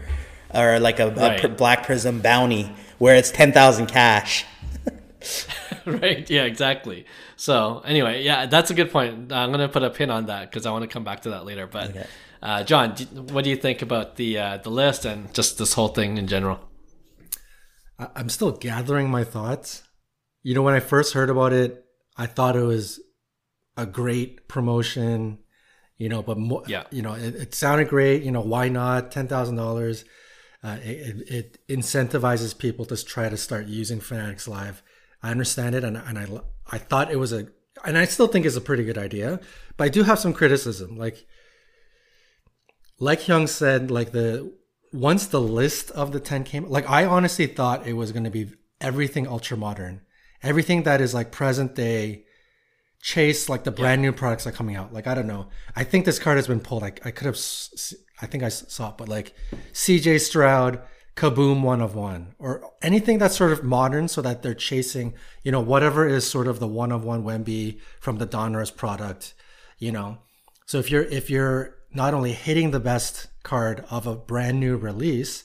or 0.54 0.78
like 0.78 1.00
a, 1.00 1.10
right. 1.10 1.42
a 1.44 1.48
black 1.48 1.86
Prizm 1.86 2.22
bounty 2.22 2.70
where 3.02 3.16
it's 3.16 3.32
10,000 3.32 3.88
cash. 3.88 4.46
right. 5.86 6.30
Yeah, 6.30 6.44
exactly. 6.44 7.04
So 7.34 7.82
anyway, 7.84 8.22
yeah, 8.22 8.46
that's 8.46 8.70
a 8.70 8.74
good 8.74 8.92
point. 8.92 9.32
I'm 9.32 9.50
going 9.50 9.58
to 9.58 9.68
put 9.68 9.82
a 9.82 9.90
pin 9.90 10.08
on 10.08 10.26
that 10.26 10.48
because 10.48 10.66
I 10.66 10.70
want 10.70 10.82
to 10.82 10.88
come 10.88 11.02
back 11.02 11.22
to 11.22 11.30
that 11.30 11.44
later. 11.44 11.66
But 11.66 11.90
okay. 11.90 12.06
uh, 12.40 12.62
John, 12.62 12.92
what 13.32 13.42
do 13.42 13.50
you 13.50 13.56
think 13.56 13.82
about 13.82 14.14
the, 14.14 14.38
uh, 14.38 14.56
the 14.58 14.70
list 14.70 15.04
and 15.04 15.34
just 15.34 15.58
this 15.58 15.72
whole 15.72 15.88
thing 15.88 16.16
in 16.16 16.28
general? 16.28 16.60
I'm 17.98 18.28
still 18.28 18.52
gathering 18.52 19.10
my 19.10 19.24
thoughts. 19.24 19.82
You 20.44 20.54
know, 20.54 20.62
when 20.62 20.74
I 20.74 20.80
first 20.80 21.12
heard 21.12 21.28
about 21.28 21.52
it, 21.52 21.84
I 22.16 22.26
thought 22.26 22.54
it 22.54 22.62
was 22.62 23.00
a 23.76 23.84
great 23.84 24.46
promotion, 24.46 25.38
you 25.98 26.08
know, 26.08 26.22
but 26.22 26.38
more, 26.38 26.62
yeah, 26.68 26.84
you 26.92 27.02
know, 27.02 27.14
it, 27.14 27.34
it 27.34 27.54
sounded 27.56 27.88
great. 27.88 28.22
You 28.22 28.30
know, 28.30 28.42
why 28.42 28.68
not? 28.68 29.10
$10,000 29.10 30.04
uh, 30.62 30.78
it, 30.82 31.28
it, 31.28 31.58
incentivizes 31.68 32.56
people 32.56 32.84
to 32.86 33.04
try 33.04 33.28
to 33.28 33.36
start 33.36 33.66
using 33.66 34.00
Fanatics 34.00 34.46
Live. 34.46 34.82
I 35.22 35.30
understand 35.30 35.74
it, 35.74 35.84
and, 35.84 35.96
and 35.96 36.18
I 36.18 36.26
I 36.70 36.78
thought 36.78 37.10
it 37.10 37.18
was 37.18 37.32
a, 37.32 37.48
and 37.84 37.98
I 37.98 38.04
still 38.04 38.28
think 38.28 38.46
it's 38.46 38.56
a 38.56 38.60
pretty 38.60 38.84
good 38.84 38.98
idea, 38.98 39.40
but 39.76 39.84
I 39.84 39.88
do 39.88 40.04
have 40.04 40.18
some 40.18 40.32
criticism. 40.32 40.96
Like, 40.96 41.26
like 43.00 43.20
Hyung 43.22 43.48
said, 43.48 43.90
like 43.90 44.12
the 44.12 44.52
once 44.92 45.26
the 45.26 45.40
list 45.40 45.90
of 45.92 46.12
the 46.12 46.20
ten 46.20 46.44
came, 46.44 46.68
like 46.68 46.88
I 46.88 47.06
honestly 47.06 47.46
thought 47.46 47.86
it 47.86 47.94
was 47.94 48.12
going 48.12 48.24
to 48.24 48.30
be 48.30 48.52
everything 48.80 49.26
ultra 49.26 49.56
modern, 49.56 50.02
everything 50.42 50.84
that 50.84 51.00
is 51.00 51.12
like 51.12 51.32
present 51.32 51.74
day 51.74 52.24
chase 53.00 53.48
like 53.48 53.64
the 53.64 53.72
brand 53.72 54.00
yeah. 54.00 54.10
new 54.10 54.12
products 54.16 54.46
are 54.46 54.52
coming 54.52 54.76
out 54.76 54.92
like 54.92 55.08
i 55.08 55.14
don't 55.14 55.26
know 55.26 55.48
i 55.74 55.82
think 55.82 56.04
this 56.04 56.20
card 56.20 56.36
has 56.36 56.46
been 56.46 56.60
pulled 56.60 56.84
i, 56.84 56.92
I 57.04 57.10
could 57.10 57.26
have 57.26 57.36
I 58.22 58.26
think 58.26 58.44
I 58.44 58.48
saw 58.48 58.90
it, 58.90 58.98
but 58.98 59.08
like 59.08 59.34
CJ 59.72 60.20
Stroud, 60.20 60.80
Kaboom 61.16 61.62
one 61.62 61.82
of 61.82 61.94
one, 61.94 62.34
or 62.38 62.72
anything 62.80 63.18
that's 63.18 63.36
sort 63.36 63.52
of 63.52 63.64
modern 63.64 64.08
so 64.08 64.22
that 64.22 64.42
they're 64.42 64.54
chasing, 64.54 65.14
you 65.42 65.52
know, 65.52 65.60
whatever 65.60 66.06
is 66.06 66.28
sort 66.28 66.46
of 66.46 66.60
the 66.60 66.68
one 66.68 66.92
of 66.92 67.04
one 67.04 67.24
Wemby 67.24 67.80
from 68.00 68.18
the 68.18 68.26
Donruss 68.26 68.74
product, 68.74 69.34
you 69.78 69.92
know. 69.92 70.18
So 70.66 70.78
if 70.78 70.90
you're 70.90 71.02
if 71.02 71.28
you're 71.28 71.76
not 71.92 72.14
only 72.14 72.32
hitting 72.32 72.70
the 72.70 72.80
best 72.80 73.26
card 73.42 73.84
of 73.90 74.06
a 74.06 74.16
brand 74.16 74.60
new 74.60 74.76
release, 74.76 75.44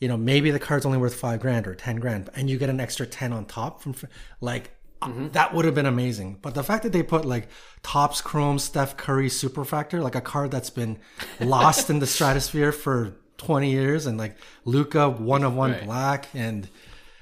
you 0.00 0.08
know, 0.08 0.16
maybe 0.16 0.50
the 0.50 0.58
card's 0.58 0.84
only 0.84 0.98
worth 0.98 1.14
five 1.14 1.40
grand 1.40 1.66
or 1.66 1.74
ten 1.74 1.96
grand, 1.96 2.28
and 2.34 2.50
you 2.50 2.58
get 2.58 2.68
an 2.68 2.80
extra 2.80 3.06
ten 3.06 3.32
on 3.32 3.46
top 3.46 3.80
from 3.80 3.94
like 4.40 4.72
Mm-hmm. 5.08 5.28
That 5.32 5.54
would 5.54 5.64
have 5.64 5.74
been 5.74 5.86
amazing. 5.86 6.38
But 6.42 6.54
the 6.54 6.62
fact 6.62 6.82
that 6.82 6.92
they 6.92 7.02
put 7.02 7.24
like 7.24 7.48
Topps 7.82 8.20
Chrome 8.20 8.58
Steph 8.58 8.96
Curry 8.96 9.28
Superfractor, 9.28 10.02
like 10.02 10.14
a 10.14 10.20
card 10.20 10.50
that's 10.50 10.70
been 10.70 10.98
lost 11.40 11.90
in 11.90 11.98
the 11.98 12.06
stratosphere 12.06 12.72
for 12.72 13.16
20 13.38 13.70
years, 13.70 14.06
and 14.06 14.18
like 14.18 14.36
Luka 14.64 15.08
one 15.08 15.44
of 15.44 15.54
one 15.54 15.72
right. 15.72 15.84
black, 15.84 16.28
and 16.34 16.68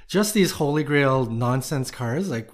just 0.08 0.34
these 0.34 0.52
holy 0.52 0.84
grail 0.84 1.26
nonsense 1.26 1.90
cards, 1.90 2.30
like 2.30 2.50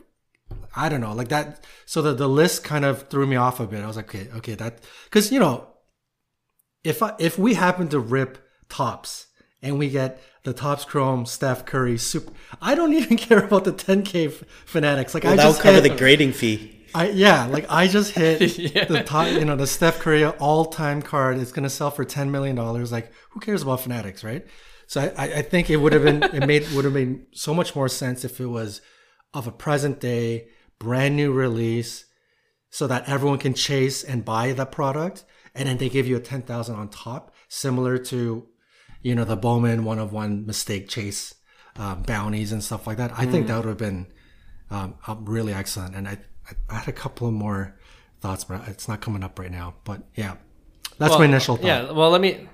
I 0.74 0.88
don't 0.88 1.00
know, 1.00 1.12
like 1.12 1.28
that. 1.28 1.64
So 1.84 2.02
the 2.02 2.12
the 2.12 2.28
list 2.28 2.64
kind 2.64 2.84
of 2.84 3.08
threw 3.08 3.26
me 3.26 3.36
off 3.36 3.60
a 3.60 3.66
bit. 3.66 3.82
I 3.82 3.86
was 3.86 3.96
like, 3.96 4.14
okay, 4.14 4.28
okay, 4.36 4.54
that 4.54 4.84
because 5.04 5.32
you 5.32 5.40
know, 5.40 5.66
if 6.84 7.02
I, 7.02 7.14
if 7.18 7.38
we 7.38 7.54
happen 7.54 7.88
to 7.88 7.98
rip 7.98 8.38
Topps 8.68 9.25
and 9.66 9.78
we 9.78 9.88
get 9.88 10.20
the 10.44 10.52
Topps 10.52 10.84
Chrome 10.84 11.26
Steph 11.26 11.66
Curry 11.66 11.98
super. 11.98 12.32
I 12.60 12.74
don't 12.74 12.92
even 13.00 13.16
care 13.16 13.44
about 13.44 13.64
the 13.64 13.72
10K 13.72 14.44
fanatics. 14.64 15.14
Like 15.14 15.24
well, 15.24 15.34
I 15.34 15.36
just 15.36 15.60
cover 15.60 15.80
hit, 15.80 15.90
the 15.90 15.96
grading 15.96 16.32
fee. 16.32 16.86
I 16.94 17.10
yeah, 17.10 17.46
like 17.46 17.66
I 17.68 17.88
just 17.88 18.12
hit 18.12 18.58
yeah. 18.74 18.84
the 18.84 19.02
top. 19.02 19.28
You 19.28 19.44
know, 19.44 19.56
the 19.56 19.66
Steph 19.66 19.98
Curry 19.98 20.24
all-time 20.24 21.02
card 21.02 21.36
is 21.38 21.52
going 21.52 21.64
to 21.64 21.70
sell 21.70 21.90
for 21.90 22.04
10 22.04 22.30
million 22.30 22.56
dollars. 22.56 22.92
Like 22.92 23.12
who 23.30 23.40
cares 23.40 23.62
about 23.62 23.80
fanatics, 23.80 24.24
right? 24.24 24.46
So 24.86 25.00
I, 25.18 25.24
I 25.24 25.42
think 25.42 25.68
it 25.68 25.76
would 25.76 25.92
have 25.92 26.04
been 26.04 26.22
it 26.22 26.46
made 26.46 26.66
would 26.72 26.84
have 26.84 26.94
made 26.94 27.26
so 27.32 27.52
much 27.52 27.74
more 27.74 27.88
sense 27.88 28.24
if 28.24 28.40
it 28.40 28.46
was 28.46 28.80
of 29.34 29.46
a 29.46 29.52
present 29.52 30.00
day 30.00 30.48
brand 30.78 31.16
new 31.16 31.32
release, 31.32 32.04
so 32.70 32.86
that 32.86 33.08
everyone 33.08 33.38
can 33.38 33.54
chase 33.54 34.04
and 34.04 34.24
buy 34.24 34.52
the 34.52 34.64
product, 34.66 35.24
and 35.54 35.68
then 35.68 35.78
they 35.78 35.88
give 35.88 36.06
you 36.06 36.16
a 36.16 36.20
ten 36.20 36.42
thousand 36.42 36.76
on 36.76 36.88
top, 36.88 37.34
similar 37.48 37.98
to 37.98 38.46
you 39.06 39.14
know, 39.14 39.24
the 39.24 39.36
Bowman 39.36 39.84
one 39.84 40.00
of 40.00 40.12
one 40.12 40.46
mistake 40.46 40.88
chase 40.88 41.32
um, 41.76 42.02
bounties 42.02 42.50
and 42.50 42.62
stuff 42.62 42.88
like 42.88 42.96
that. 42.96 43.12
I 43.16 43.24
mm. 43.24 43.30
think 43.30 43.46
that 43.46 43.56
would 43.56 43.68
have 43.68 43.78
been 43.78 44.08
um, 44.68 44.96
really 45.20 45.52
excellent. 45.52 45.94
And 45.94 46.08
I, 46.08 46.18
I 46.68 46.78
had 46.78 46.88
a 46.88 46.92
couple 46.92 47.28
of 47.28 47.32
more 47.32 47.78
thoughts, 48.20 48.42
but 48.42 48.66
it's 48.66 48.88
not 48.88 49.00
coming 49.00 49.22
up 49.22 49.38
right 49.38 49.50
now. 49.50 49.74
But 49.84 50.02
yeah, 50.16 50.34
that's 50.98 51.10
well, 51.10 51.20
my 51.20 51.24
initial 51.26 51.54
thought. 51.54 51.66
Yeah. 51.66 51.92
Well, 51.92 52.10
let 52.10 52.20
me. 52.20 52.48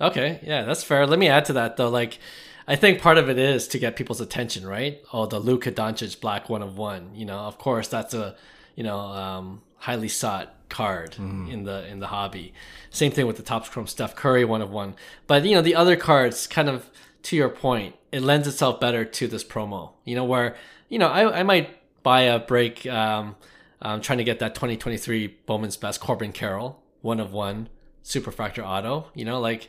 Okay. 0.00 0.38
Yeah, 0.44 0.62
that's 0.62 0.84
fair. 0.84 1.04
Let 1.04 1.18
me 1.18 1.26
add 1.26 1.46
to 1.46 1.54
that 1.54 1.76
though. 1.76 1.88
Like, 1.88 2.20
I 2.68 2.76
think 2.76 3.02
part 3.02 3.18
of 3.18 3.28
it 3.28 3.36
is 3.36 3.66
to 3.66 3.80
get 3.80 3.96
people's 3.96 4.20
attention, 4.20 4.64
right? 4.64 5.02
Oh, 5.12 5.26
the 5.26 5.40
Luka 5.40 5.72
Doncic 5.72 6.20
black 6.20 6.48
one 6.48 6.62
of 6.62 6.78
one. 6.78 7.16
You 7.16 7.24
know, 7.24 7.38
of 7.38 7.58
course, 7.58 7.88
that's 7.88 8.14
a 8.14 8.36
you 8.76 8.84
know 8.84 8.98
um, 9.00 9.62
highly 9.78 10.06
sought 10.06 10.54
card 10.68 11.12
mm. 11.12 11.50
in 11.50 11.64
the 11.64 11.86
in 11.86 12.00
the 12.00 12.08
hobby. 12.08 12.52
Same 12.90 13.12
thing 13.12 13.26
with 13.26 13.36
the 13.36 13.42
Topps 13.42 13.68
Chrome 13.68 13.86
Steph 13.86 14.14
Curry 14.14 14.44
one 14.44 14.62
of 14.62 14.70
one. 14.70 14.94
But 15.26 15.44
you 15.44 15.54
know 15.54 15.62
the 15.62 15.74
other 15.74 15.96
cards, 15.96 16.46
kind 16.46 16.68
of 16.68 16.90
to 17.24 17.36
your 17.36 17.48
point, 17.48 17.96
it 18.12 18.22
lends 18.22 18.46
itself 18.48 18.80
better 18.80 19.04
to 19.04 19.28
this 19.28 19.44
promo. 19.44 19.92
You 20.04 20.16
know 20.16 20.24
where 20.24 20.56
you 20.88 20.98
know 20.98 21.08
I 21.08 21.40
I 21.40 21.42
might 21.42 21.70
buy 22.02 22.22
a 22.22 22.38
break. 22.38 22.86
Um, 22.86 23.36
um, 23.80 24.00
trying 24.00 24.18
to 24.18 24.24
get 24.24 24.40
that 24.40 24.56
2023 24.56 25.38
Bowman's 25.46 25.76
Best 25.76 26.00
Corbin 26.00 26.32
Carroll 26.32 26.82
one 27.00 27.20
of 27.20 27.32
one 27.32 27.68
Super 28.02 28.32
Superfractor 28.32 28.64
Auto. 28.66 29.10
You 29.14 29.24
know 29.24 29.40
like. 29.40 29.68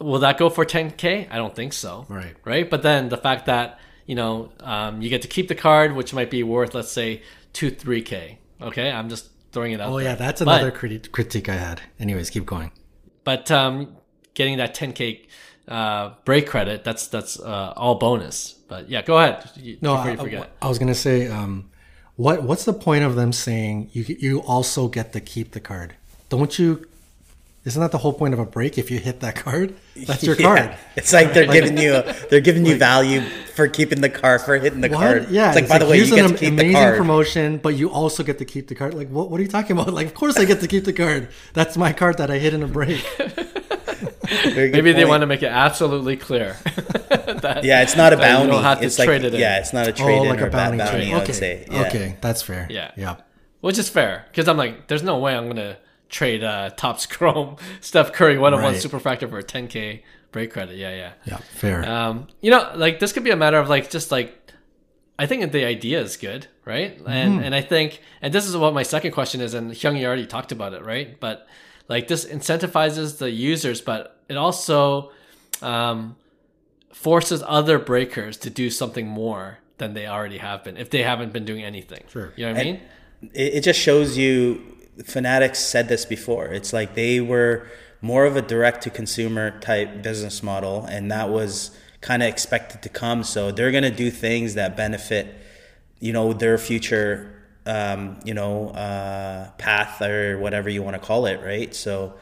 Will 0.00 0.20
that 0.20 0.36
go 0.36 0.50
for 0.50 0.64
10k? 0.64 1.28
I 1.30 1.36
don't 1.36 1.54
think 1.54 1.72
so. 1.72 2.06
Right. 2.08 2.34
Right. 2.44 2.68
But 2.68 2.82
then 2.82 3.08
the 3.08 3.18
fact 3.18 3.46
that 3.46 3.78
you 4.06 4.16
know 4.16 4.50
um, 4.58 5.00
you 5.00 5.08
get 5.08 5.22
to 5.22 5.28
keep 5.28 5.46
the 5.46 5.54
card, 5.54 5.94
which 5.94 6.12
might 6.12 6.30
be 6.30 6.42
worth, 6.42 6.74
let's 6.74 6.90
say, 6.90 7.22
two, 7.52 7.70
3K. 7.70 8.38
Okay, 8.60 8.90
I'm 8.90 9.08
just 9.08 9.28
throwing 9.52 9.72
it 9.72 9.80
out. 9.80 9.90
Oh 9.92 9.98
there. 9.98 10.08
yeah, 10.10 10.14
that's 10.14 10.40
another 10.40 10.70
But, 10.70 10.80
criti- 10.80 11.10
critique 11.12 11.48
I 11.48 11.54
had. 11.56 11.80
Anyways, 12.00 12.30
keep 12.30 12.46
going. 12.46 12.70
but 13.24 13.50
um, 13.50 13.96
getting 14.34 14.56
that 14.58 14.74
10K 14.74 15.26
uh, 15.68 16.14
break 16.24 16.46
credit, 16.48 16.82
that's 16.84 17.06
that's 17.06 17.38
uh, 17.38 17.72
all 17.76 17.96
bonus. 17.96 18.54
But 18.68 18.88
yeah, 18.88 19.02
go 19.02 19.18
ahead. 19.18 19.48
You- 19.56 19.78
No, 19.80 19.94
I. 19.94 20.16
I 20.60 20.68
was 20.68 20.78
gonna 20.78 20.94
say, 20.94 21.28
um, 21.28 21.70
what 22.16 22.42
what's 22.42 22.64
the 22.64 22.72
point 22.72 23.04
of 23.04 23.14
them 23.14 23.32
saying 23.32 23.90
you 23.92 24.04
you 24.18 24.40
also 24.42 24.88
get 24.88 25.12
to 25.12 25.20
keep 25.20 25.52
the 25.52 25.60
card? 25.60 25.94
Don't 26.28 26.58
you? 26.58 26.86
Isn't 27.64 27.80
that 27.80 27.92
the 27.92 27.98
whole 27.98 28.12
point 28.12 28.34
of 28.34 28.40
a 28.40 28.44
break? 28.44 28.76
If 28.76 28.90
you 28.90 28.98
hit 28.98 29.20
that 29.20 29.36
card, 29.36 29.74
that's 29.94 30.24
your 30.24 30.34
Yeah. 30.38 30.42
card. 30.46 30.76
It's 30.96 31.12
like 31.12 31.32
they're 31.32 31.46
giving 31.46 31.78
you 31.78 32.02
they're 32.28 32.40
giving 32.40 32.66
you 32.66 32.74
value 32.90 33.20
for 33.54 33.68
keeping 33.68 34.00
the 34.00 34.08
car 34.10 34.40
for 34.40 34.58
hitting 34.58 34.80
the 34.80 34.88
What? 34.88 34.98
card. 34.98 35.28
Yeah, 35.30 35.48
it's 35.52 35.54
like 35.60 35.68
by 35.68 35.78
the 35.78 35.86
way, 35.86 35.96
here's 35.98 36.10
you 36.10 36.16
get 36.16 36.24
an 36.24 36.32
to 36.32 36.38
keep 36.38 36.52
amazing 36.52 36.72
the 36.72 36.78
card. 36.78 36.96
promotion, 36.98 37.58
but 37.58 37.76
you 37.76 37.88
also 37.90 38.24
get 38.24 38.38
to 38.38 38.44
keep 38.44 38.66
the 38.66 38.74
card. 38.74 38.94
Like, 38.94 39.08
what? 39.10 39.30
What 39.30 39.38
are 39.38 39.42
you 39.44 39.48
talking 39.48 39.78
about? 39.78 39.94
Like, 39.94 40.08
of 40.08 40.14
course 40.14 40.36
I 40.38 40.44
get 40.44 40.60
to 40.60 40.66
keep 40.66 40.84
the 40.84 40.92
card. 40.92 41.28
That's 41.52 41.76
my 41.76 41.92
card 41.92 42.18
that 42.18 42.30
I 42.32 42.38
hit 42.38 42.52
in 42.52 42.62
a 42.64 42.66
break. 42.68 43.00
Very 44.44 44.70
good 44.70 44.72
Maybe 44.72 44.92
they 44.92 45.04
want 45.04 45.20
to 45.20 45.26
make 45.26 45.42
it 45.42 45.52
absolutely 45.52 46.16
clear. 46.16 46.56
that, 46.64 47.60
Yeah, 47.64 47.82
it's 47.82 47.96
not 47.96 48.12
a 48.12 48.16
that 48.16 48.28
you 48.28 48.34
bounty. 48.38 48.50
don't 48.50 48.62
have 48.62 48.80
to 48.80 48.86
it's 48.86 48.98
like 48.98 49.06
trade 49.06 49.24
it 49.24 49.34
in. 49.34 49.40
yeah, 49.40 49.58
it's 49.58 49.72
not 49.72 49.86
a 49.86 49.92
trade 49.92 50.18
oh, 50.18 50.22
in 50.24 50.28
like 50.30 50.40
or 50.40 50.44
a 50.44 50.48
a 50.48 50.50
bounty. 50.50 50.78
bounty. 50.78 50.90
trade. 50.98 51.10
I 51.12 51.14
would 51.14 51.22
okay, 51.24 51.32
say. 51.32 51.66
Yeah. 51.70 51.80
okay, 51.82 52.16
that's 52.20 52.42
fair. 52.42 52.66
Yeah. 52.70 52.90
yeah. 52.96 53.16
which 53.60 53.78
is 53.78 53.88
fair 53.88 54.24
because 54.30 54.48
I'm 54.48 54.56
like, 54.56 54.88
there's 54.88 55.02
no 55.02 55.18
way 55.18 55.36
I'm 55.36 55.46
gonna 55.48 55.76
trade 56.12 56.44
uh, 56.44 56.70
Topps 56.76 57.06
Chrome 57.12 57.56
Steph 57.80 58.12
Curry 58.12 58.38
one 58.38 58.54
on 58.54 58.62
one 58.62 58.74
superfractor 58.74 59.28
for 59.28 59.38
a 59.38 59.42
10k 59.42 60.02
break 60.30 60.52
credit. 60.52 60.76
Yeah, 60.76 60.94
yeah. 60.94 61.12
Yeah, 61.24 61.36
fair. 61.38 61.84
Um, 61.88 62.28
you 62.40 62.50
know, 62.52 62.70
like 62.76 63.00
this 63.00 63.12
could 63.12 63.24
be 63.24 63.30
a 63.30 63.36
matter 63.36 63.58
of 63.58 63.68
like 63.68 63.90
just 63.90 64.12
like 64.12 64.38
I 65.18 65.26
think 65.26 65.50
the 65.52 65.64
idea 65.64 66.00
is 66.00 66.16
good, 66.16 66.46
right? 66.64 66.96
And 67.06 67.34
Mm-hmm. 67.34 67.44
and 67.44 67.54
I 67.54 67.60
think 67.62 68.00
and 68.20 68.32
this 68.32 68.46
is 68.46 68.56
what 68.56 68.72
my 68.72 68.82
second 68.84 69.10
question 69.12 69.40
is, 69.40 69.54
and 69.54 69.72
Hyung 69.72 69.98
you 69.98 70.06
already 70.06 70.26
talked 70.26 70.52
about 70.52 70.72
it, 70.74 70.84
right? 70.84 71.18
But 71.18 71.46
like 71.88 72.06
this 72.08 72.24
incentivizes 72.24 73.18
the 73.18 73.30
users, 73.30 73.80
but 73.80 74.16
it 74.28 74.36
also 74.36 75.10
um, 75.60 76.16
forces 76.92 77.42
other 77.46 77.78
breakers 77.78 78.36
to 78.38 78.50
do 78.50 78.70
something 78.70 79.06
more 79.06 79.58
than 79.78 79.94
they 79.94 80.06
already 80.06 80.38
have 80.38 80.62
been 80.64 80.76
if 80.76 80.90
they 80.90 81.02
haven't 81.02 81.32
been 81.32 81.44
doing 81.44 81.64
anything. 81.64 82.04
Sure. 82.08 82.32
You 82.36 82.46
know 82.46 82.52
what 82.52 82.60
I 82.60 82.64
mean? 82.64 82.80
it, 83.34 83.54
it 83.54 83.60
just 83.64 83.78
shows 83.80 84.16
you 84.16 84.62
fanatics 85.04 85.58
said 85.58 85.88
this 85.88 86.04
before 86.04 86.46
it's 86.46 86.72
like 86.72 86.94
they 86.94 87.20
were 87.20 87.66
more 88.00 88.24
of 88.24 88.36
a 88.36 88.42
direct 88.42 88.82
to 88.82 88.90
consumer 88.90 89.58
type 89.60 90.02
business 90.02 90.42
model 90.42 90.84
and 90.86 91.10
that 91.10 91.28
was 91.30 91.70
kind 92.00 92.22
of 92.22 92.28
expected 92.28 92.82
to 92.82 92.88
come 92.88 93.22
so 93.22 93.50
they're 93.50 93.70
going 93.70 93.84
to 93.84 93.90
do 93.90 94.10
things 94.10 94.54
that 94.54 94.76
benefit 94.76 95.34
you 96.00 96.12
know 96.12 96.32
their 96.32 96.58
future 96.58 97.34
um, 97.64 98.18
you 98.24 98.34
know 98.34 98.70
uh, 98.70 99.50
path 99.52 100.02
or 100.02 100.38
whatever 100.38 100.68
you 100.68 100.82
want 100.82 100.94
to 100.94 101.00
call 101.00 101.26
it 101.26 101.40
right 101.42 101.74
so 101.74 102.14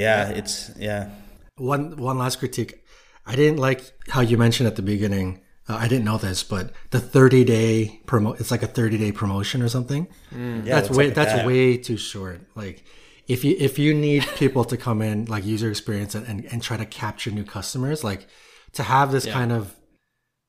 yeah, 0.00 0.30
it's 0.30 0.70
yeah 0.78 1.10
one 1.56 1.96
one 1.96 2.18
last 2.18 2.38
critique. 2.38 2.82
I 3.26 3.36
didn't 3.36 3.58
like 3.58 3.92
how 4.08 4.22
you 4.22 4.38
mentioned 4.38 4.66
at 4.66 4.76
the 4.76 4.82
beginning. 4.82 5.40
Uh, 5.70 5.76
I 5.76 5.86
didn't 5.86 6.04
know 6.04 6.18
this, 6.18 6.42
but 6.42 6.72
the 6.90 6.98
30 6.98 7.44
day 7.44 8.00
promo 8.04 8.38
it's 8.40 8.50
like 8.50 8.64
a 8.64 8.66
30 8.66 8.98
day 8.98 9.12
promotion 9.12 9.62
or 9.62 9.68
something. 9.68 10.08
yeah 10.32 10.60
that's 10.62 10.90
way 10.90 11.04
up 11.04 11.08
with 11.10 11.14
that's 11.14 11.32
that? 11.32 11.46
way 11.46 11.76
too 11.76 11.96
short. 11.96 12.40
Like 12.56 12.82
if 13.28 13.44
you 13.44 13.54
if 13.56 13.78
you 13.78 13.94
need 13.94 14.26
people 14.36 14.64
to 14.64 14.76
come 14.76 15.00
in 15.00 15.26
like 15.26 15.44
user 15.46 15.70
experience 15.70 16.16
and, 16.16 16.26
and, 16.26 16.44
and 16.46 16.60
try 16.60 16.76
to 16.76 16.86
capture 16.86 17.30
new 17.30 17.44
customers, 17.44 18.02
like 18.02 18.26
to 18.72 18.82
have 18.82 19.12
this 19.12 19.26
kind 19.26 19.52
of 19.52 19.76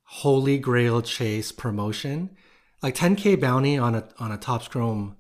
holy 0.06 0.58
grail 0.58 1.04
chase 1.04 1.52
promotion, 1.52 2.32
like 2.82 2.96
10k 2.96 3.40
bounty 3.40 3.78
on 3.78 3.94
a 3.94 4.08
on 4.18 4.32
a 4.32 4.38
Topps 4.38 4.70
Chrome 4.70 5.18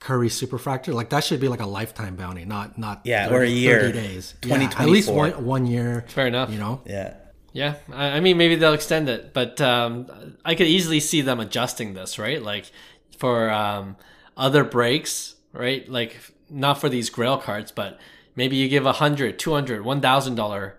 Curry 0.00 0.28
Superfractor, 0.28 0.92
like 0.92 1.10
that 1.10 1.22
should 1.22 1.40
be 1.40 1.46
like 1.46 1.60
a 1.60 1.66
lifetime 1.66 2.16
bounty, 2.16 2.44
not 2.44 2.78
not 2.78 3.02
Yeah, 3.04 3.30
or 3.30 3.42
a 3.42 3.48
year. 3.48 3.80
30 3.82 3.92
days, 3.92 4.34
yeah, 4.44 4.56
at 4.76 4.88
least 4.88 5.08
one 5.08 5.44
one 5.44 5.66
year. 5.66 6.04
Fair 6.08 6.26
enough. 6.26 6.50
You 6.50 6.58
know, 6.58 6.82
yeah 6.84 7.14
Yeah, 7.54 7.76
I, 7.92 8.16
I 8.16 8.20
mean, 8.20 8.36
maybe 8.36 8.56
they'll 8.56 8.74
extend 8.74 9.08
it, 9.08 9.32
but 9.32 9.60
um, 9.60 10.36
I 10.44 10.56
could 10.56 10.66
easily 10.66 10.98
see 10.98 11.20
them 11.20 11.38
adjusting 11.38 11.94
this, 11.94 12.18
right? 12.18 12.42
Like 12.42 12.70
for 13.16 13.48
um, 13.48 13.96
other 14.36 14.64
breaks, 14.64 15.36
right? 15.52 15.88
Like 15.88 16.16
not 16.50 16.80
for 16.80 16.88
these 16.88 17.08
Grail 17.10 17.38
cards, 17.38 17.70
but 17.70 17.98
maybe 18.34 18.56
you 18.56 18.68
give 18.68 18.86
a 18.86 18.94
hundred, 18.94 19.38
two 19.38 19.54
hundred, 19.54 19.84
one 19.84 20.00
thousand 20.00 20.34
dollar 20.34 20.76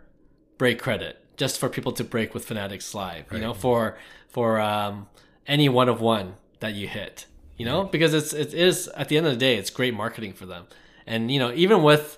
break 0.57 0.77
credit 0.77 1.25
just 1.37 1.57
for 1.59 1.69
people 1.69 1.93
to 1.93 2.03
break 2.03 2.33
with 2.33 2.43
Fanatics 2.43 2.93
Live. 2.93 3.31
You 3.31 3.39
know, 3.39 3.53
for 3.53 3.97
for 4.27 4.59
um, 4.59 5.07
any 5.47 5.69
one 5.69 5.87
of 5.87 6.01
one 6.01 6.35
that 6.59 6.73
you 6.73 6.89
hit. 6.89 7.25
You 7.55 7.65
know, 7.65 7.85
because 7.85 8.13
it's 8.13 8.33
it 8.33 8.53
is 8.53 8.89
at 8.89 9.07
the 9.07 9.17
end 9.17 9.25
of 9.27 9.31
the 9.31 9.39
day, 9.39 9.55
it's 9.55 9.69
great 9.69 9.93
marketing 9.93 10.33
for 10.33 10.45
them, 10.45 10.65
and 11.07 11.31
you 11.31 11.39
know, 11.39 11.53
even 11.53 11.83
with 11.83 12.17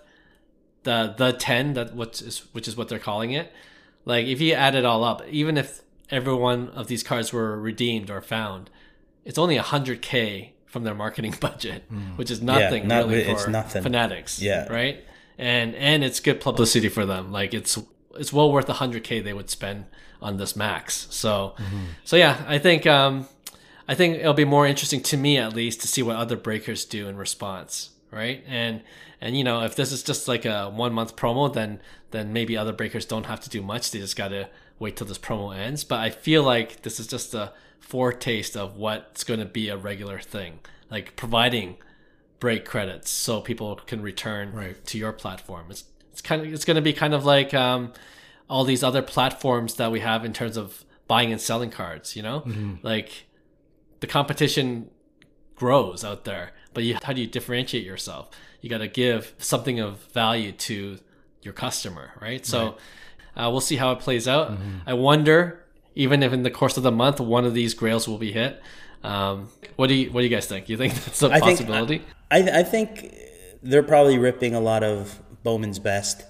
the 0.81 1.13
the 1.15 1.33
ten 1.33 1.73
that 1.73 1.95
which 1.95 2.23
is 2.23 2.39
which 2.53 2.67
is 2.67 2.75
what 2.75 2.89
they're 2.89 2.97
calling 2.97 3.33
it 3.33 3.53
like 4.11 4.25
if 4.33 4.39
you 4.41 4.53
add 4.53 4.73
it 4.75 4.85
all 4.85 5.03
up 5.03 5.19
even 5.29 5.57
if 5.57 5.81
every 6.09 6.33
one 6.49 6.61
of 6.79 6.87
these 6.87 7.03
cards 7.03 7.27
were 7.33 7.59
redeemed 7.69 8.09
or 8.09 8.21
found 8.21 8.69
it's 9.25 9.37
only 9.37 9.57
100k 9.57 10.51
from 10.65 10.83
their 10.85 10.95
marketing 10.95 11.33
budget 11.47 11.83
which 12.17 12.29
is 12.31 12.41
nothing 12.41 12.87
not- 12.87 13.07
really 13.07 13.21
it's 13.23 13.43
for 13.45 13.51
nothing. 13.51 13.83
fanatics 13.83 14.41
Yeah. 14.41 14.67
right? 14.71 14.97
And 15.37 15.75
and 15.75 16.03
it's 16.03 16.19
good 16.19 16.39
publicity 16.41 16.89
for 16.89 17.05
them. 17.05 17.31
Like 17.31 17.53
it's 17.53 17.77
it's 18.21 18.31
well 18.33 18.51
worth 18.51 18.67
100k 18.67 19.23
they 19.23 19.33
would 19.33 19.49
spend 19.51 19.85
on 20.21 20.37
this 20.37 20.55
max. 20.55 21.05
So 21.11 21.53
so 22.03 22.15
yeah 22.15 22.33
i 22.47 22.57
think 22.57 22.87
um 22.87 23.27
i 23.87 23.93
think 23.93 24.17
it'll 24.17 24.33
be 24.45 24.45
more 24.57 24.65
interesting 24.65 25.01
to 25.11 25.15
me 25.17 25.37
at 25.37 25.53
least 25.53 25.81
to 25.81 25.87
see 25.87 26.01
what 26.07 26.15
other 26.23 26.35
breakers 26.35 26.85
do 26.85 27.07
in 27.09 27.15
response 27.17 27.91
right? 28.09 28.43
And 28.47 28.81
and 29.21 29.37
you 29.37 29.43
know 29.43 29.61
if 29.63 29.75
this 29.75 29.91
is 29.91 30.03
just 30.03 30.27
like 30.27 30.45
a 30.45 30.69
one 30.69 30.93
month 30.93 31.15
promo 31.15 31.51
then 31.53 31.79
then 32.11 32.31
maybe 32.33 32.55
other 32.55 32.73
breakers 32.73 33.05
don't 33.05 33.25
have 33.25 33.39
to 33.41 33.49
do 33.49 33.61
much. 33.61 33.91
They 33.91 33.99
just 33.99 34.15
gotta 34.15 34.49
wait 34.79 34.95
till 34.95 35.07
this 35.07 35.17
promo 35.17 35.55
ends. 35.55 35.83
But 35.83 35.99
i 35.99 36.09
feel 36.09 36.43
like 36.43 36.83
this 36.83 36.99
is 36.99 37.07
just 37.07 37.33
a 37.33 37.51
foretaste 37.79 38.55
of 38.55 38.75
what's 38.77 39.23
going 39.23 39.39
to 39.39 39.45
be 39.45 39.69
a 39.69 39.77
regular 39.77 40.19
thing. 40.19 40.59
Like 40.89 41.15
providing 41.15 41.77
break 42.39 42.65
credits 42.65 43.09
so 43.09 43.41
people 43.41 43.75
can 43.87 44.01
return 44.01 44.51
Right. 44.53 44.85
to 44.85 44.97
your 44.97 45.11
platform. 45.13 45.65
It's 45.69 45.85
it's 46.11 46.21
kind 46.21 46.41
of 46.45 46.53
it's 46.53 46.65
going 46.65 46.75
to 46.75 46.81
be 46.81 46.93
kind 46.93 47.13
of 47.13 47.25
like 47.25 47.53
um 47.53 47.93
all 48.49 48.63
these 48.63 48.83
other 48.83 49.01
platforms 49.01 49.75
that 49.75 49.91
we 49.91 49.99
have 49.99 50.23
in 50.23 50.31
terms 50.33 50.55
of 50.57 50.85
buying 51.07 51.31
and 51.31 51.41
selling 51.41 51.69
cards 51.71 52.15
you 52.15 52.21
know? 52.23 52.43
Like 52.83 53.25
the 53.99 54.07
competition 54.07 54.89
grows 55.55 56.03
out 56.05 56.23
there 56.23 56.51
but 56.73 56.83
you, 56.83 56.97
how 57.03 57.13
do 57.13 57.21
you 57.21 57.27
differentiate 57.27 57.83
yourself 57.83 58.29
you 58.61 58.69
got 58.69 58.79
to 58.79 58.87
give 58.87 59.33
something 59.37 59.79
of 59.79 59.99
value 60.13 60.51
to 60.51 60.97
your 61.41 61.53
customer 61.53 62.11
right? 62.21 62.45
So 62.45 62.77
uh, 63.35 63.49
we'll 63.51 63.61
see 63.61 63.75
how 63.75 63.91
it 63.91 63.99
plays 63.99 64.27
out. 64.27 64.57
I 64.85 64.93
wonder 64.93 65.63
even 65.95 66.21
if 66.23 66.31
in 66.33 66.43
the 66.43 66.51
course 66.51 66.77
of 66.77 66.83
the 66.83 66.91
month 66.91 67.19
one 67.19 67.45
of 67.45 67.53
these 67.53 67.73
grails 67.73 68.07
will 68.07 68.17
be 68.17 68.31
hit. 68.31 68.61
Um, 69.03 69.49
what 69.75 69.87
do 69.87 69.93
you 69.95 70.11
what 70.11 70.21
do 70.21 70.27
you 70.27 70.35
guys 70.35 70.47
think? 70.47 70.69
You 70.69 70.77
think 70.77 70.93
that's 71.05 71.21
a 71.23 71.27
I 71.27 71.39
think- 71.39 71.59
possibility? 71.59 72.01
I, 72.29 72.59
I 72.59 72.63
think 72.63 73.13
they're 73.63 73.83
probably 73.83 74.17
ripping 74.17 74.53
a 74.53 74.59
lot 74.59 74.83
of 74.83 75.21
Bowman's 75.43 75.79
best, 75.79 76.23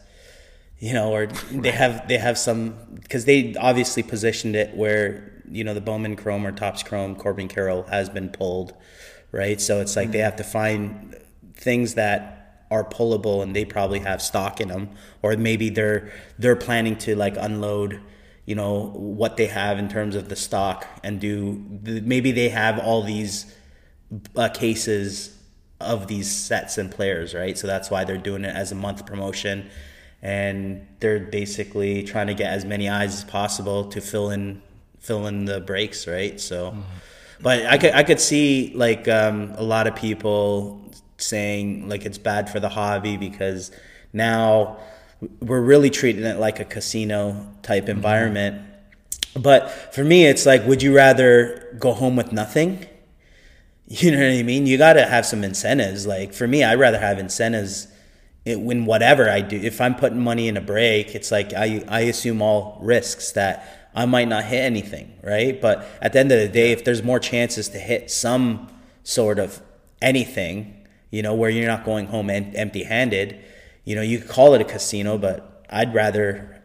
you 0.80 0.94
know, 0.94 1.12
or 1.14 1.28
they 1.52 1.72
have 1.72 2.08
they 2.08 2.18
have 2.18 2.38
some 2.38 2.76
because 3.02 3.26
they 3.26 3.56
obviously 3.56 4.04
positioned 4.04 4.56
it 4.56 4.76
where 4.76 5.34
you 5.50 5.64
know 5.64 5.74
the 5.74 5.82
Bowman 5.82 6.16
Chrome 6.18 6.46
or 6.46 6.52
Topps 6.52 6.84
Chrome 6.84 7.16
Corbin 7.16 7.48
Carroll 7.48 7.84
has 7.84 8.10
been 8.10 8.30
pulled, 8.30 8.74
right? 9.32 9.60
So 9.60 9.80
it's 9.82 9.96
like 9.96 10.12
they 10.12 10.20
have 10.20 10.36
to 10.36 10.44
find 10.44 11.16
things 11.68 11.96
that 11.96 12.66
are 12.72 12.86
pullable 12.86 13.44
and 13.44 13.54
they 13.54 13.66
probably 13.66 14.00
have 14.00 14.22
stock 14.22 14.62
in 14.62 14.70
them, 14.70 14.90
or 15.22 15.36
maybe 15.36 15.70
they're 15.70 16.12
they're 16.40 16.56
planning 16.56 16.96
to 17.06 17.16
like 17.16 17.36
unload. 17.38 18.00
You 18.46 18.56
know 18.56 18.92
what 18.96 19.36
they 19.36 19.48
have 19.48 19.78
in 19.78 19.90
terms 19.90 20.16
of 20.16 20.30
the 20.30 20.38
stock, 20.38 20.88
and 21.04 21.20
do 21.20 21.62
maybe 22.14 22.32
they 22.32 22.48
have 22.48 22.80
all 22.80 23.04
these 23.04 23.54
uh, 24.38 24.48
cases 24.48 25.38
of 25.82 26.08
these 26.08 26.32
sets 26.32 26.78
and 26.78 26.90
players, 26.90 27.34
right? 27.34 27.58
So 27.58 27.68
that's 27.68 27.92
why 27.92 28.06
they're 28.06 28.18
doing 28.18 28.46
it 28.46 28.56
as 28.56 28.72
a 28.72 28.76
month 28.76 29.06
promotion, 29.06 29.70
and 30.22 30.88
they're 31.02 31.20
basically 31.20 32.04
trying 32.04 32.28
to 32.28 32.34
get 32.34 32.54
as 32.54 32.64
many 32.64 32.88
eyes 32.88 33.14
as 33.14 33.24
possible 33.26 33.90
to 33.90 34.00
fill 34.00 34.30
in 34.30 34.62
fill 35.00 35.28
in 35.28 35.44
the 35.44 35.60
breaks, 35.60 36.08
right? 36.08 36.40
So, 36.40 36.74
but 37.42 37.66
I 37.66 37.78
could 37.78 37.94
I 37.94 38.04
could 38.04 38.22
see 38.22 38.72
like 38.76 39.10
um, 39.10 39.54
a 39.58 39.64
lot 39.64 39.88
of 39.88 39.96
people 39.98 40.88
saying 41.18 41.90
like 41.90 42.06
it's 42.06 42.18
bad 42.18 42.50
for 42.50 42.60
the 42.60 42.70
hobby 42.70 43.18
because 43.18 43.72
now 44.14 44.78
we're 45.42 45.62
really 45.62 45.90
treating 45.90 46.24
it 46.24 46.40
like 46.40 46.60
a 46.60 46.66
casino 46.66 47.54
type 47.62 47.84
mm-hmm. 47.84 47.92
environment. 47.92 48.62
But 49.36 49.70
for 49.94 50.04
me, 50.04 50.26
it's 50.26 50.46
like, 50.46 50.66
would 50.66 50.82
you 50.82 50.96
rather 50.96 51.76
go 51.80 51.94
home 51.94 52.16
with 52.16 52.32
nothing? 52.32 52.86
You 53.90 54.12
know 54.12 54.18
what 54.18 54.38
I 54.38 54.44
mean? 54.44 54.66
You 54.66 54.78
got 54.78 54.94
to 54.94 55.06
have 55.06 55.26
some 55.26 55.46
incentives. 55.46 56.06
Like 56.06 56.34
for 56.34 56.46
me, 56.46 56.62
I'd 56.62 56.78
rather 56.78 57.00
have 57.00 57.20
incentives 57.20 57.88
in 58.44 58.70
in 58.70 58.86
whatever 58.86 59.30
I 59.30 59.40
do. 59.40 59.56
If 59.56 59.80
I'm 59.80 59.96
putting 59.96 60.20
money 60.20 60.50
in 60.50 60.58
a 60.58 60.62
break, 60.62 61.16
it's 61.16 61.32
like 61.32 61.54
I 61.54 61.86
I 61.88 62.02
assume 62.02 62.42
all 62.42 62.80
risks 62.82 63.32
that 63.32 63.90
I 63.96 64.06
might 64.06 64.28
not 64.28 64.44
hit 64.44 64.60
anything, 64.60 65.14
right? 65.24 65.60
But 65.62 65.88
at 66.02 66.14
the 66.14 66.20
end 66.20 66.34
of 66.34 66.40
the 66.40 66.50
day, 66.50 66.72
if 66.74 66.84
there's 66.84 67.02
more 67.02 67.20
chances 67.20 67.70
to 67.70 67.80
hit 67.80 68.12
some 68.12 68.68
sort 69.04 69.40
of 69.40 69.62
anything, 70.02 70.77
you 71.12 71.22
know, 71.22 71.34
where 71.34 71.50
you're 71.50 71.68
not 71.68 71.86
going 71.86 72.08
home 72.08 72.30
empty 72.30 72.84
handed, 72.84 73.40
you 73.84 73.96
know, 73.96 74.02
you 74.02 74.20
could 74.20 74.30
call 74.30 74.54
it 74.54 74.62
a 74.62 74.66
casino, 74.66 75.18
but 75.18 75.66
I'd 75.70 75.94
rather 75.94 76.62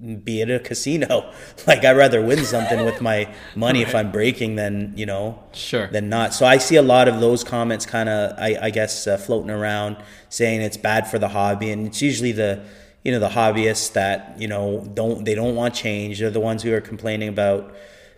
be 0.00 0.42
at 0.42 0.50
a 0.50 0.58
casino. 0.58 1.32
Like 1.66 1.84
I'd 1.84 1.96
rather 1.96 2.22
win 2.22 2.42
something 2.44 2.84
with 2.86 3.02
my 3.02 3.32
money 3.54 3.80
right. 3.80 3.88
if 3.88 3.94
I'm 3.94 4.10
breaking 4.10 4.56
than 4.56 4.94
you 4.96 5.04
know, 5.04 5.42
sure, 5.52 5.88
than 5.88 6.08
not. 6.08 6.32
So 6.32 6.46
I 6.46 6.56
see 6.56 6.76
a 6.76 6.82
lot 6.82 7.06
of 7.06 7.20
those 7.20 7.44
comments, 7.44 7.84
kind 7.84 8.08
of, 8.08 8.34
I, 8.38 8.56
I, 8.62 8.70
guess, 8.70 9.06
uh, 9.06 9.18
floating 9.18 9.50
around 9.50 9.98
saying 10.30 10.62
it's 10.62 10.78
bad 10.78 11.06
for 11.06 11.18
the 11.18 11.28
hobby, 11.28 11.70
and 11.70 11.86
it's 11.86 12.00
usually 12.00 12.32
the 12.32 12.64
you 13.04 13.12
know 13.12 13.18
the 13.18 13.28
hobbyists 13.28 13.92
that 13.92 14.40
you 14.40 14.48
know 14.48 14.88
don't 14.94 15.24
they 15.24 15.34
don't 15.34 15.54
want 15.54 15.74
change. 15.74 16.18
They're 16.18 16.30
the 16.30 16.40
ones 16.40 16.62
who 16.62 16.72
are 16.72 16.80
complaining 16.80 17.28
about 17.28 17.74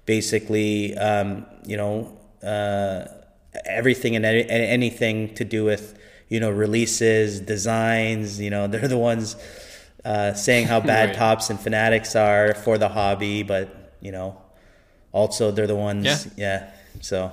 basically 0.07 0.97
um, 0.97 1.47
you 1.65 1.77
know 1.77 2.17
uh, 2.43 3.07
everything 3.67 4.17
and 4.17 4.25
anything 4.25 5.35
to 5.35 5.45
do 5.45 5.65
with 5.65 5.99
you 6.29 6.41
know 6.41 6.51
releases, 6.51 7.41
designs. 7.41 8.41
You 8.41 8.51
know 8.51 8.67
they're 8.71 8.89
the 8.89 8.99
ones 8.99 9.37
uh, 10.05 10.35
saying 10.35 10.67
how 10.67 10.81
bad 10.81 11.11
right. 11.11 11.17
Topps 11.17 11.51
and 11.51 11.61
Fanatics 11.61 12.17
are 12.17 12.55
for 12.55 12.79
the 12.79 12.89
hobby, 12.89 13.43
but 13.43 13.95
you 14.01 14.13
know, 14.13 14.41
also 15.13 15.51
they're 15.51 15.67
the 15.67 15.77
ones. 15.77 16.05
Yeah. 16.05 16.19
yeah. 16.37 16.71
So 17.01 17.33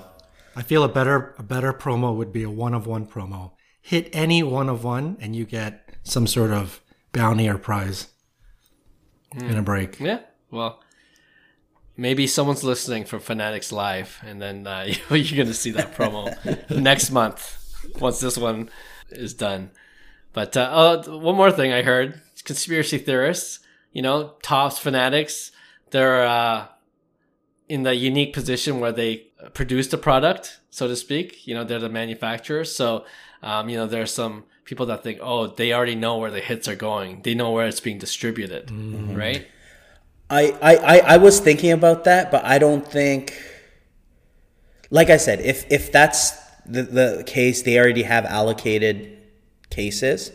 I 0.56 0.62
feel 0.62 0.84
a 0.84 0.90
better 0.90 1.36
a 1.38 1.44
better 1.44 1.74
promo 1.74 2.16
would 2.16 2.32
be 2.32 2.44
a 2.44 2.50
one 2.50 2.74
of 2.74 2.88
one 2.88 3.06
promo. 3.06 3.52
Hit 3.82 4.10
any 4.14 4.44
one 4.44 4.70
of 4.70 4.84
one, 4.84 5.18
and 5.20 5.36
you 5.36 5.46
get 5.46 5.90
some 6.04 6.28
sort 6.28 6.52
of 6.52 6.82
bounty 7.12 7.48
or 7.50 7.58
prize 7.58 8.08
mm. 9.36 9.50
in 9.50 9.58
a 9.58 9.62
break. 9.62 10.00
Yeah. 10.00 10.20
Well, 10.52 10.82
maybe 12.00 12.26
someone's 12.26 12.64
listening 12.64 13.04
from 13.04 13.20
Fanatics 13.20 13.72
Live, 13.72 14.20
and 14.26 14.42
then 14.42 14.66
uh, 14.66 14.86
you're 15.10 15.36
going 15.36 15.48
to 15.48 15.54
see 15.54 15.72
that 15.72 15.94
promo 15.94 16.34
next 16.70 17.12
month 17.12 17.58
once 18.00 18.20
this 18.20 18.38
one 18.38 18.70
is 19.10 19.34
done. 19.34 19.72
But 20.34 20.56
uh, 20.56 20.70
oh, 21.06 21.18
one 21.18 21.36
more 21.36 21.52
thing 21.52 21.74
I 21.74 21.82
heard 21.82 22.22
conspiracy 22.46 22.98
theorists, 22.98 23.60
you 23.92 24.02
know, 24.02 24.36
Topps 24.42 24.80
fanatics, 24.80 25.52
they're 25.92 26.26
uh, 26.26 26.68
in 27.68 27.84
the 27.84 27.96
unique 27.96 28.34
position 28.34 28.80
where 28.80 28.92
they 28.92 29.28
produce 29.54 29.88
the 29.88 29.98
product, 29.98 30.60
so 30.70 30.88
to 30.88 30.96
speak. 30.96 31.46
You 31.48 31.56
know, 31.56 31.64
they're 31.64 31.80
the 31.80 31.90
manufacturer. 31.90 32.64
So, 32.64 33.06
um, 33.42 33.70
you 33.70 33.78
know, 33.78 33.88
there's 33.88 34.14
some 34.14 34.46
people 34.66 34.86
that 34.86 35.04
think, 35.04 35.20
oh, 35.22 35.48
they 35.48 35.74
already 35.74 35.96
know 35.96 36.18
where 36.18 36.32
the 36.32 36.40
hits 36.40 36.68
are 36.68 36.76
going. 36.76 37.24
They 37.24 37.34
know 37.34 37.52
where 37.52 37.68
it's 37.68 37.80
being 37.80 37.98
distributed, 37.98 38.68
mm-hmm. 38.68 39.16
right? 39.16 39.48
I, 40.30 40.52
I, 40.62 41.00
I 41.00 41.18
was 41.18 41.40
thinking 41.40 41.72
about 41.72 42.04
that, 42.04 42.32
but 42.32 42.46
I 42.46 42.60
don't 42.60 42.86
think, 42.86 43.34
like 44.90 45.10
I 45.10 45.18
said, 45.18 45.40
if, 45.40 45.70
if 45.72 45.92
that's 45.92 46.32
the, 46.66 46.84
the 46.84 47.24
case, 47.26 47.64
they 47.64 47.80
already 47.80 48.04
have 48.04 48.26
allocated 48.26 49.18
cases. 49.70 50.32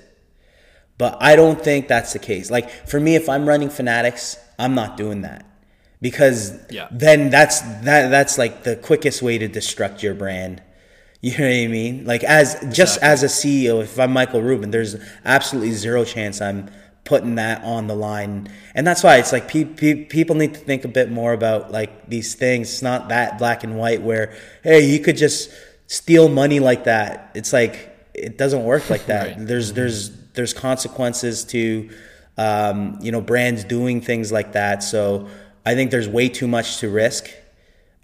But 0.98 1.18
I 1.20 1.36
don't 1.36 1.60
think 1.60 1.88
that's 1.88 2.12
the 2.12 2.18
case. 2.18 2.50
Like 2.50 2.70
for 2.70 3.00
me, 3.00 3.16
if 3.16 3.28
I'm 3.28 3.48
running 3.48 3.70
Fanatics, 3.70 4.38
I'm 4.58 4.74
not 4.74 4.96
doing 4.96 5.22
that 5.22 5.44
because 6.00 6.52
yeah. 6.70 6.86
then 6.90 7.30
that's 7.30 7.60
that 7.60 8.10
that's 8.10 8.38
like 8.38 8.62
the 8.62 8.76
quickest 8.76 9.22
way 9.22 9.38
to 9.38 9.48
destruct 9.48 10.02
your 10.02 10.14
brand. 10.14 10.62
You 11.20 11.38
know 11.38 11.46
what 11.46 11.54
I 11.54 11.66
mean? 11.68 12.04
Like 12.04 12.22
as 12.22 12.52
exactly. 12.56 12.74
just 12.74 13.02
as 13.02 13.22
a 13.22 13.28
CEO, 13.28 13.82
if 13.82 13.98
I'm 13.98 14.12
Michael 14.12 14.42
Rubin, 14.42 14.70
there's 14.70 14.96
absolutely 15.24 15.72
zero 15.72 16.04
chance 16.04 16.42
I'm 16.42 16.70
putting 17.04 17.34
that 17.36 17.62
on 17.62 17.86
the 17.86 17.94
line. 17.94 18.48
And 18.74 18.86
that's 18.86 19.02
why 19.02 19.16
it's 19.16 19.32
like 19.32 19.48
pe- 19.48 19.64
pe- 19.64 20.04
people 20.06 20.36
need 20.36 20.54
to 20.54 20.60
think 20.60 20.84
a 20.84 20.88
bit 20.88 21.10
more 21.10 21.32
about 21.32 21.70
like 21.70 22.08
these 22.08 22.34
things. 22.34 22.72
It's 22.72 22.82
not 22.82 23.08
that 23.10 23.38
black 23.38 23.62
and 23.64 23.76
white 23.78 24.02
where 24.02 24.34
hey, 24.62 24.86
you 24.88 25.00
could 25.00 25.16
just 25.16 25.50
steal 25.86 26.28
money 26.28 26.60
like 26.60 26.84
that. 26.84 27.30
It's 27.34 27.52
like 27.52 27.90
it 28.14 28.38
doesn't 28.38 28.64
work 28.64 28.88
like 28.90 29.06
that. 29.06 29.36
right. 29.36 29.46
There's 29.46 29.72
there's 29.72 30.10
there's 30.32 30.52
consequences 30.52 31.44
to 31.44 31.90
um, 32.36 32.98
you 33.00 33.12
know 33.12 33.20
brands 33.20 33.64
doing 33.64 34.00
things 34.00 34.32
like 34.32 34.52
that. 34.52 34.82
So 34.82 35.28
I 35.64 35.74
think 35.74 35.90
there's 35.90 36.08
way 36.08 36.28
too 36.28 36.48
much 36.48 36.78
to 36.78 36.88
risk 36.88 37.30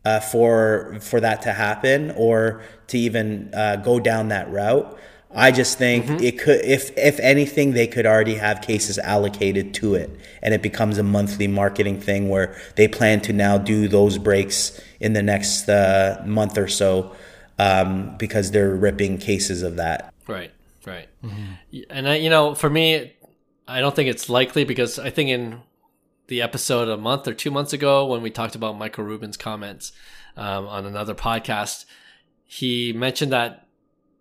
uh, 0.04 0.20
for 0.20 0.98
for 1.00 1.20
that 1.20 1.42
to 1.42 1.52
happen 1.52 2.10
or 2.12 2.62
to 2.88 2.98
even 2.98 3.52
uh, 3.54 3.76
go 3.76 4.00
down 4.00 4.28
that 4.28 4.50
route. 4.50 4.98
I 5.32 5.52
just 5.52 5.78
think 5.78 6.06
mm-hmm. 6.06 6.24
it 6.24 6.38
could, 6.38 6.64
if 6.64 6.96
if 6.98 7.20
anything, 7.20 7.72
they 7.72 7.86
could 7.86 8.04
already 8.04 8.34
have 8.34 8.62
cases 8.62 8.98
allocated 8.98 9.72
to 9.74 9.94
it, 9.94 10.10
and 10.42 10.52
it 10.52 10.60
becomes 10.60 10.98
a 10.98 11.04
monthly 11.04 11.46
marketing 11.46 12.00
thing 12.00 12.28
where 12.28 12.56
they 12.74 12.88
plan 12.88 13.20
to 13.22 13.32
now 13.32 13.56
do 13.56 13.86
those 13.86 14.18
breaks 14.18 14.80
in 14.98 15.12
the 15.12 15.22
next 15.22 15.68
uh, 15.68 16.20
month 16.26 16.58
or 16.58 16.66
so 16.66 17.14
um, 17.60 18.16
because 18.16 18.50
they're 18.50 18.74
ripping 18.74 19.18
cases 19.18 19.62
of 19.62 19.76
that. 19.76 20.12
Right. 20.26 20.50
Right. 20.86 21.08
Mm-hmm. 21.22 21.80
And 21.90 22.08
I, 22.08 22.14
you 22.16 22.30
know, 22.30 22.54
for 22.54 22.70
me, 22.70 23.12
I 23.68 23.80
don't 23.80 23.94
think 23.94 24.08
it's 24.08 24.30
likely 24.30 24.64
because 24.64 24.98
I 24.98 25.10
think 25.10 25.28
in 25.28 25.60
the 26.28 26.40
episode 26.40 26.88
a 26.88 26.96
month 26.96 27.28
or 27.28 27.34
two 27.34 27.50
months 27.50 27.72
ago 27.72 28.06
when 28.06 28.22
we 28.22 28.30
talked 28.30 28.54
about 28.54 28.78
Michael 28.78 29.04
Rubin's 29.04 29.36
comments 29.36 29.92
um, 30.36 30.66
on 30.66 30.86
another 30.86 31.14
podcast, 31.14 31.84
he 32.46 32.94
mentioned 32.94 33.32
that 33.32 33.66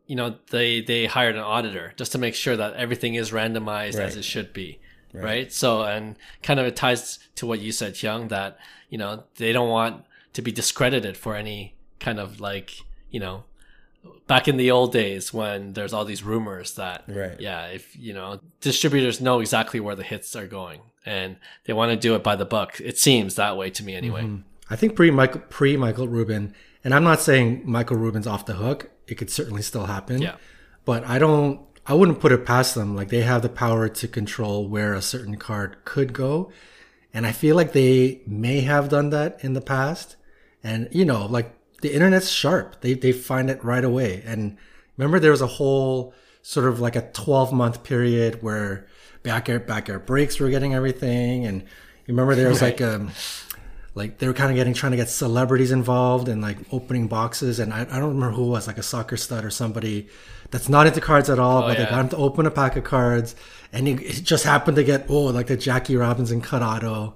you 0.10 0.16
know 0.16 0.36
they 0.50 0.82
they 0.82 1.06
hired 1.06 1.36
an 1.36 1.44
auditor 1.44 1.94
just 1.96 2.12
to 2.14 2.18
make 2.18 2.34
sure 2.34 2.58
that 2.58 2.74
everything 2.74 3.14
is 3.14 3.30
randomized 3.30 4.00
right. 4.00 4.08
as 4.08 4.18
it 4.18 4.26
should 4.26 4.52
be. 4.52 4.80
Right. 5.14 5.24
right. 5.24 5.54
So, 5.54 5.84
and 5.84 6.18
kind 6.44 6.60
of 6.60 6.66
it 6.66 6.76
ties 6.76 7.20
to 7.36 7.48
what 7.48 7.60
you 7.60 7.72
said, 7.72 7.94
Hyung, 7.94 8.30
that, 8.30 8.60
you 8.90 8.98
know, 8.98 9.24
they 9.38 9.52
don't 9.54 9.70
want 9.70 10.06
to 10.34 10.42
be 10.42 10.52
discredited 10.52 11.18
for 11.18 11.36
any 11.36 11.76
kind 12.00 12.20
of 12.20 12.40
like, 12.40 12.82
you 13.10 13.20
know, 13.20 13.44
back 14.28 14.48
in 14.48 14.58
the 14.58 14.72
old 14.72 14.92
days 14.92 15.34
when 15.34 15.74
there's 15.74 15.94
all 15.94 16.06
these 16.06 16.24
rumors 16.24 16.76
that 16.76 17.04
right. 17.08 17.40
yeah 17.42 17.66
if 17.66 17.98
you 17.98 18.14
know 18.14 18.40
distributors 18.62 19.20
know 19.20 19.40
exactly 19.42 19.80
where 19.80 19.96
the 19.96 20.04
hits 20.04 20.36
are 20.36 20.48
going 20.48 20.80
and 21.06 21.36
they 21.66 21.74
want 21.74 21.92
to 21.92 21.98
do 21.98 22.16
it 22.16 22.24
by 22.24 22.36
the 22.36 22.46
book 22.46 22.80
it 22.80 22.98
seems 22.98 23.36
that 23.36 23.58
way 23.58 23.70
to 23.70 23.84
me 23.84 23.96
anyway 23.96 24.22
mm-hmm. 24.22 24.42
i 24.70 24.76
think 24.76 24.96
pre 24.96 25.12
michael 25.12 25.42
pre 25.50 25.76
michael 25.76 26.08
rubin 26.08 26.54
and 26.84 26.94
i'm 26.94 27.04
not 27.04 27.20
saying 27.20 27.62
michael 27.66 27.98
rubin's 27.98 28.28
off 28.28 28.46
the 28.46 28.54
hook 28.54 28.90
it 29.12 29.16
could 29.16 29.30
certainly 29.30 29.62
still 29.62 29.86
happen 29.86 30.22
yeah 30.22 30.36
but 30.86 31.04
i 31.06 31.20
don't 31.20 31.62
i 31.86 31.94
wouldn't 31.94 32.20
put 32.20 32.32
it 32.32 32.46
past 32.46 32.76
them 32.76 32.96
like 32.96 33.10
they 33.10 33.22
have 33.22 33.42
the 33.42 33.50
power 33.50 33.88
to 33.90 34.08
control 34.08 34.68
where 34.68 34.94
a 34.94 35.02
certain 35.02 35.38
card 35.38 35.78
could 35.86 36.14
go 36.14 36.52
and 37.14 37.26
i 37.26 37.32
feel 37.32 37.56
like 37.56 37.74
they 37.74 38.22
may 38.26 38.62
have 38.62 38.90
done 38.90 39.10
that 39.10 39.44
in 39.44 39.54
the 39.54 39.62
past 39.62 40.16
and 40.64 40.88
you 40.92 41.06
know 41.06 41.26
like 41.26 41.56
the 41.82 41.94
internet's 41.94 42.30
sharp. 42.30 42.82
They 42.82 42.94
they 42.94 43.12
find 43.12 43.50
it 43.50 43.64
right 43.64 43.84
away. 43.84 44.24
And 44.26 44.58
remember, 44.98 45.20
there 45.20 45.32
was 45.32 45.42
a 45.42 45.48
whole 45.48 46.14
sort 46.42 46.68
of 46.68 46.80
like 46.80 46.96
a 46.96 47.02
12 47.12 47.54
month 47.54 47.84
period 47.84 48.42
where 48.42 48.88
back 49.24 49.50
air 49.50 49.60
back 49.60 49.90
air 49.90 50.00
breaks 50.00 50.40
were 50.40 50.50
getting 50.50 50.74
everything, 50.74 51.46
and 51.46 51.62
you 51.62 52.14
remember 52.14 52.36
there 52.36 52.50
was 52.50 52.62
right. 52.62 52.80
like 52.80 52.82
um 52.82 53.12
like 53.96 54.20
they 54.20 54.28
were 54.28 54.34
kind 54.34 54.52
of 54.52 54.56
getting 54.56 54.74
trying 54.74 54.92
to 54.92 54.98
get 54.98 55.10
celebrities 55.10 55.72
involved 55.72 56.30
and 56.30 56.42
like 56.42 56.58
opening 56.72 57.08
boxes 57.08 57.60
and 57.60 57.74
I, 57.74 57.82
I 57.82 58.00
don't 58.00 58.16
remember 58.16 58.32
who 58.32 58.46
it 58.46 58.50
was 58.50 58.68
like 58.68 58.78
a 58.78 58.84
soccer 58.84 59.18
stud 59.18 59.44
or 59.44 59.50
somebody 59.50 60.08
that's 60.52 60.70
not 60.70 60.88
into 60.88 61.02
cards 61.02 61.30
at 61.30 61.40
all 61.40 61.64
oh, 61.64 61.68
but 61.68 61.78
yeah. 61.78 61.86
they 61.86 61.90
got 61.90 62.00
him 62.02 62.10
to 62.10 62.18
open 62.18 62.46
a 62.46 62.52
pack 62.52 62.76
of 62.76 62.84
cards 62.84 63.36
and 63.74 63.88
he, 63.88 63.96
he 63.96 64.22
just 64.22 64.44
happened 64.44 64.78
to 64.78 64.84
get 64.84 65.06
oh 65.10 65.26
like 65.26 65.48
the 65.48 65.58
Jackie 65.58 65.96
Robinson 65.96 66.42
cut 66.42 66.62
auto 66.62 67.16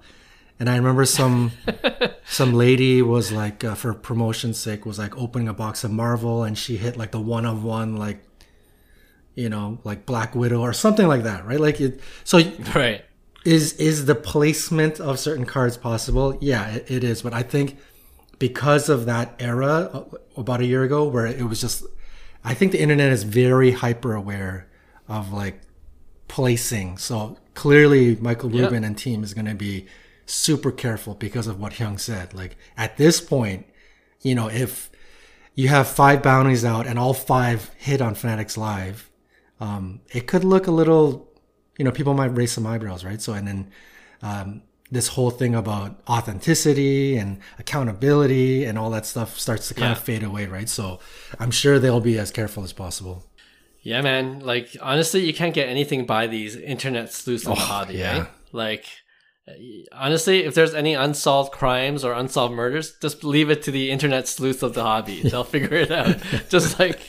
and 0.59 0.69
I 0.69 0.75
remember 0.75 1.05
some 1.05 1.51
some 2.25 2.53
lady 2.53 3.01
was 3.01 3.31
like 3.31 3.63
uh, 3.63 3.75
for 3.75 3.93
promotion's 3.93 4.59
sake 4.59 4.85
was 4.85 4.97
like 4.97 5.17
opening 5.17 5.47
a 5.47 5.53
box 5.53 5.83
of 5.83 5.91
Marvel 5.91 6.43
and 6.43 6.57
she 6.57 6.77
hit 6.77 6.97
like 6.97 7.11
the 7.11 7.19
one 7.19 7.45
of 7.45 7.63
one 7.63 7.97
like 7.97 8.23
you 9.35 9.49
know 9.49 9.79
like 9.83 10.05
Black 10.05 10.35
Widow 10.35 10.61
or 10.61 10.73
something 10.73 11.07
like 11.07 11.23
that, 11.23 11.45
right? 11.45 11.59
Like 11.59 11.81
it. 11.81 11.99
So 12.23 12.39
right 12.75 13.03
is 13.45 13.73
is 13.73 14.05
the 14.05 14.15
placement 14.15 14.99
of 14.99 15.19
certain 15.19 15.45
cards 15.45 15.77
possible? 15.77 16.37
Yeah, 16.41 16.69
it, 16.69 16.89
it 16.89 17.03
is. 17.03 17.21
But 17.21 17.33
I 17.33 17.43
think 17.43 17.77
because 18.39 18.89
of 18.89 19.05
that 19.05 19.35
era 19.39 19.89
uh, 19.93 20.03
about 20.37 20.61
a 20.61 20.65
year 20.65 20.83
ago 20.83 21.05
where 21.05 21.25
it 21.25 21.43
was 21.43 21.61
just, 21.61 21.83
I 22.43 22.53
think 22.53 22.71
the 22.71 22.81
internet 22.81 23.11
is 23.11 23.23
very 23.23 23.71
hyper 23.71 24.13
aware 24.13 24.67
of 25.07 25.31
like 25.31 25.61
placing. 26.27 26.97
So 26.97 27.37
clearly, 27.53 28.15
Michael 28.15 28.49
Rubin 28.49 28.81
yep. 28.81 28.83
and 28.83 28.97
team 28.97 29.23
is 29.23 29.33
going 29.33 29.45
to 29.45 29.55
be 29.55 29.87
super 30.25 30.71
careful 30.71 31.13
because 31.15 31.47
of 31.47 31.59
what 31.59 31.73
Hyung 31.73 31.99
said. 31.99 32.33
Like 32.33 32.57
at 32.77 32.97
this 32.97 33.21
point, 33.21 33.65
you 34.21 34.35
know, 34.35 34.49
if 34.49 34.89
you 35.53 35.67
have 35.67 35.87
five 35.87 36.23
bounties 36.23 36.65
out 36.65 36.87
and 36.87 36.97
all 36.97 37.13
five 37.13 37.69
hit 37.77 38.01
on 38.01 38.15
Fanatics 38.15 38.57
Live, 38.57 39.09
um, 39.59 40.01
it 40.11 40.27
could 40.27 40.43
look 40.43 40.65
a 40.67 40.71
little, 40.71 41.29
you 41.77 41.85
know, 41.85 41.91
people 41.91 42.13
might 42.13 42.35
raise 42.35 42.51
some 42.51 42.65
eyebrows, 42.65 43.03
right? 43.03 43.21
So, 43.21 43.33
and 43.33 43.47
then 43.47 43.71
um, 44.21 44.61
this 44.91 45.09
whole 45.09 45.31
thing 45.31 45.55
about 45.55 45.99
authenticity 46.07 47.17
and 47.17 47.39
accountability 47.59 48.65
and 48.65 48.77
all 48.77 48.89
that 48.91 49.05
stuff 49.05 49.39
starts 49.39 49.67
to 49.69 49.73
kind 49.73 49.87
yeah. 49.87 49.91
of 49.93 49.99
fade 49.99 50.23
away, 50.23 50.45
right? 50.45 50.69
So, 50.69 50.99
I'm 51.39 51.51
sure 51.51 51.79
they'll 51.79 51.99
be 51.99 52.17
as 52.17 52.31
careful 52.31 52.63
as 52.63 52.73
possible. 52.73 53.25
Yeah, 53.83 54.01
man. 54.01 54.39
Like 54.39 54.75
honestly, 54.81 55.25
you 55.25 55.33
can't 55.33 55.53
get 55.53 55.67
anything 55.67 56.05
by 56.05 56.27
these 56.27 56.55
internet 56.55 57.11
sleuths 57.11 57.45
in 57.45 57.51
oh, 57.51 57.55
the 57.55 57.61
hobby, 57.61 57.95
yeah. 57.95 58.27
Like 58.53 58.85
honestly, 59.91 60.45
if 60.45 60.55
there's 60.55 60.73
any 60.73 60.93
unsolved 60.93 61.51
crimes 61.51 62.05
or 62.05 62.13
unsolved 62.13 62.53
murders, 62.53 62.93
just 63.01 63.23
leave 63.23 63.49
it 63.49 63.61
to 63.63 63.71
the 63.71 63.91
internet 63.91 64.27
sleuth 64.27 64.63
of 64.63 64.73
the 64.73 64.83
hobby. 64.83 65.21
They'll 65.23 65.43
figure 65.43 65.77
it 65.77 65.91
out. 65.91 66.17
just 66.49 66.79
like 66.79 66.99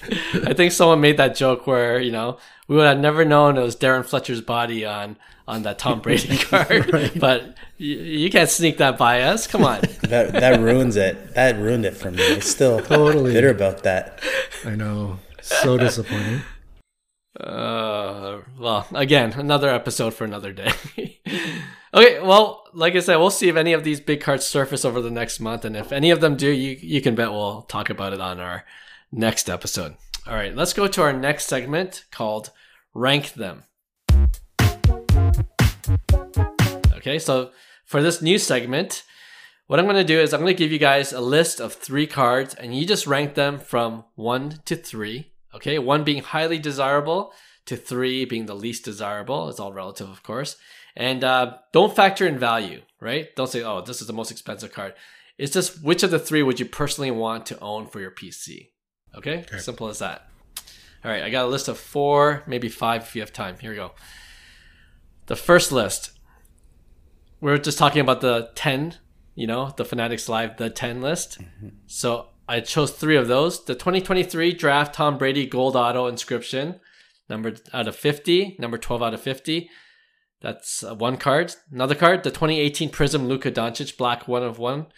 I 0.47 0.53
think 0.53 0.73
someone 0.73 1.01
made 1.01 1.17
that 1.17 1.37
joke 1.37 1.67
where 1.67 2.01
you 2.01 2.13
know 2.13 2.39
we 2.69 2.77
would 2.77 2.87
have 2.87 2.99
never 2.99 3.25
known 3.25 3.57
it 3.57 3.63
was 3.63 3.77
Darren 3.77 4.05
Fletcher's 4.05 4.41
body 4.41 4.85
on 4.85 5.17
on 5.47 5.63
that 5.63 5.79
Tom 5.79 6.01
Brady 6.03 6.39
card, 6.39 6.93
right. 6.93 7.19
but 7.19 7.55
you, 7.77 7.97
you, 7.97 8.31
can't 8.31 8.49
sneak 8.49 8.79
that 8.79 8.97
by 8.97 9.23
us. 9.23 9.47
Come 9.47 9.63
on, 9.65 9.83
that 10.03 10.33
that 10.33 10.61
ruins 10.61 10.97
it. 10.97 11.35
That 11.35 11.57
ruined 11.59 11.85
it 11.85 11.97
for 11.97 12.11
me. 12.11 12.35
I'm 12.35 12.41
still 12.41 12.81
totally 12.81 13.33
bitter 13.33 13.51
about 13.51 13.83
that. 13.83 14.21
I 14.65 14.75
know, 14.75 15.19
so 15.43 15.77
disappointing. 15.77 16.41
Uh, 17.39 18.41
well, 18.59 18.87
again, 18.95 19.33
another 19.33 19.69
episode 19.69 20.15
for 20.15 20.25
another 20.25 20.53
day. 20.53 20.73
Okay, 21.95 22.21
well, 22.21 22.65
like 22.73 22.95
I 22.95 23.01
said, 23.01 23.17
we'll 23.17 23.31
see 23.31 23.49
if 23.49 23.57
any 23.57 23.73
of 23.73 23.85
these 23.85 24.01
big 24.01 24.21
cards 24.21 24.47
surface 24.47 24.85
over 24.85 25.01
the 25.01 25.11
next 25.11 25.41
month, 25.41 25.65
and 25.65 25.77
if 25.77 25.93
any 25.93 26.11
of 26.11 26.21
them 26.21 26.37
do, 26.37 26.49
you 26.49 26.77
you 26.81 27.01
can 27.01 27.15
bet 27.15 27.31
we'll 27.31 27.63
talk 27.63 27.89
about 27.89 28.13
it 28.13 28.21
on 28.21 28.41
our 28.41 28.65
next 29.13 29.49
episode. 29.49 29.95
All 30.27 30.35
right, 30.35 30.55
let's 30.55 30.73
go 30.73 30.87
to 30.87 31.03
our 31.03 31.13
next 31.13 31.47
segment 31.47 32.05
called 32.11 32.51
Rank 32.93 33.35
Them. 33.35 33.65
Okay, 36.97 37.19
so 37.19 37.51
for 37.85 38.03
this 38.03 38.21
new 38.21 38.39
segment, 38.39 39.05
what 39.67 39.79
I'm 39.79 39.87
going 39.87 39.97
to 39.97 40.05
do 40.05 40.19
is 40.19 40.33
I'm 40.33 40.41
going 40.41 40.55
to 40.55 40.59
give 40.59 40.73
you 40.73 40.79
guys 40.79 41.13
a 41.13 41.21
list 41.21 41.61
of 41.61 41.73
three 41.73 42.07
cards, 42.07 42.55
and 42.55 42.77
you 42.77 42.87
just 42.87 43.07
rank 43.07 43.35
them 43.35 43.59
from 43.59 44.05
one 44.15 44.61
to 44.65 44.77
three 44.77 45.31
Okay, 45.55 45.79
one 45.79 46.03
being 46.03 46.23
highly 46.23 46.59
desirable 46.59 47.33
to 47.67 47.77
three 47.77 48.25
being 48.25 48.47
the 48.47 48.57
least 48.57 48.85
desirable. 48.85 49.49
It's 49.49 49.61
all 49.61 49.73
relative, 49.73 50.11
of 50.11 50.23
course. 50.23 50.57
And 50.97 51.25
uh, 51.25 51.57
don't 51.73 51.95
factor 51.95 52.27
in 52.27 52.39
value, 52.39 52.83
right? 53.01 53.35
Don't 53.37 53.49
say, 53.49 53.63
oh, 53.63 53.81
this 53.81 54.01
is 54.01 54.07
the 54.07 54.13
most 54.13 54.31
expensive 54.31 54.73
card. 54.73 54.95
It's 55.39 55.53
just 55.53 55.83
which 55.83 56.03
of 56.03 56.11
the 56.11 56.19
three 56.19 56.43
would 56.43 56.61
you 56.61 56.67
personally 56.67 57.11
want 57.11 57.47
to 57.47 57.59
own 57.61 57.89
for 57.89 58.01
your 58.01 58.13
PC? 58.13 58.71
Okay, 59.17 59.39
okay. 59.39 59.59
simple 59.59 59.89
as 59.89 59.99
that. 59.99 60.29
All 61.05 61.11
right, 61.11 61.23
I 61.23 61.31
got 61.31 61.45
a 61.45 61.49
list 61.49 61.69
of 61.69 61.79
four, 61.79 62.43
maybe 62.47 62.69
five 62.69 63.03
if 63.03 63.15
you 63.15 63.23
have 63.23 63.33
time. 63.33 63.57
Here 63.61 63.71
we 63.71 63.77
go. 63.77 63.93
The 65.27 65.37
first 65.37 65.73
list, 65.73 66.13
we're 67.41 67.59
just 67.59 67.79
talking 67.79 68.01
about 68.01 68.21
the 68.21 68.51
10, 68.55 68.97
you 69.35 69.47
know, 69.47 69.75
the 69.77 69.85
Fanatics 69.85 70.29
Live, 70.29 70.57
the 70.57 70.71
10 70.71 71.03
list. 71.03 71.41
Mm-hmm. 71.41 71.69
So 71.87 72.29
I 72.49 72.61
chose 72.61 72.91
three 72.93 73.17
of 73.17 73.29
those. 73.29 73.65
The 73.65 73.75
2023 73.75 74.53
draft 74.55 74.95
Tom 74.95 75.19
Brady 75.19 75.47
gold 75.47 75.77
auto 75.77 76.07
inscription, 76.07 76.81
number 77.29 77.55
out 77.73 77.89
of 77.89 77.97
50, 77.97 78.57
number 78.59 78.79
12 78.79 79.03
out 79.03 79.15
of 79.15 79.21
50. 79.21 79.69
That's 80.45 80.85
uh, 80.85 80.95
one 80.95 81.17
card. 81.17 81.55
Another 81.73 81.95
card, 81.95 82.23
the 82.23 82.31
2018 82.31 82.91
Prizm 82.91 83.27
Luka 83.27 83.51
Doncic 83.51 83.97
black 83.97 84.29
one 84.29 84.43
of 84.43 84.59
one. 84.59 84.89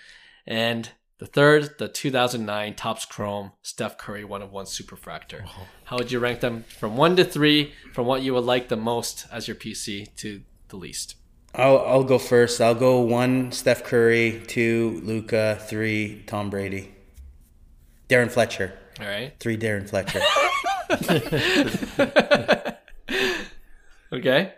And 0.44 0.90
the 1.18 1.26
third, 1.26 1.78
the 1.78 1.86
2009 1.86 2.74
Topps 2.74 3.04
Chrome 3.04 3.52
Steph 3.62 3.96
Curry 3.96 4.24
one 4.24 4.42
of 4.42 4.50
one 4.50 4.64
superfractor. 4.64 5.44
Oh. 5.46 5.68
How 5.84 5.98
would 5.98 6.10
you 6.10 6.18
rank 6.18 6.40
them 6.40 6.64
from 6.64 6.96
one 6.96 7.14
to 7.14 7.24
three, 7.24 7.72
from 7.94 8.06
what 8.06 8.22
you 8.22 8.34
would 8.34 8.42
like 8.42 8.66
the 8.66 8.76
most 8.76 9.28
as 9.30 9.46
your 9.46 9.54
PC 9.54 10.16
to 10.16 10.42
the 10.66 10.76
least? 10.76 11.14
I'll, 11.54 11.78
I'll 11.78 12.02
go 12.02 12.18
first. 12.18 12.60
I'll 12.60 12.74
go 12.74 12.98
one 12.98 13.52
Steph 13.52 13.84
Curry, 13.84 14.42
two 14.48 15.00
Luka, 15.04 15.58
three 15.60 16.24
Tom 16.26 16.50
Brady. 16.50 16.92
Darren 18.08 18.32
Fletcher. 18.32 18.72
All 18.98 19.06
right. 19.06 19.32
Three 19.38 19.56
Darren 19.56 19.88
Fletcher. 19.88 20.22
okay. 24.12 24.52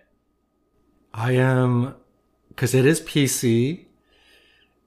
I 1.12 1.32
am 1.32 1.94
because 2.48 2.74
it 2.74 2.86
is 2.86 3.00
PC. 3.00 3.86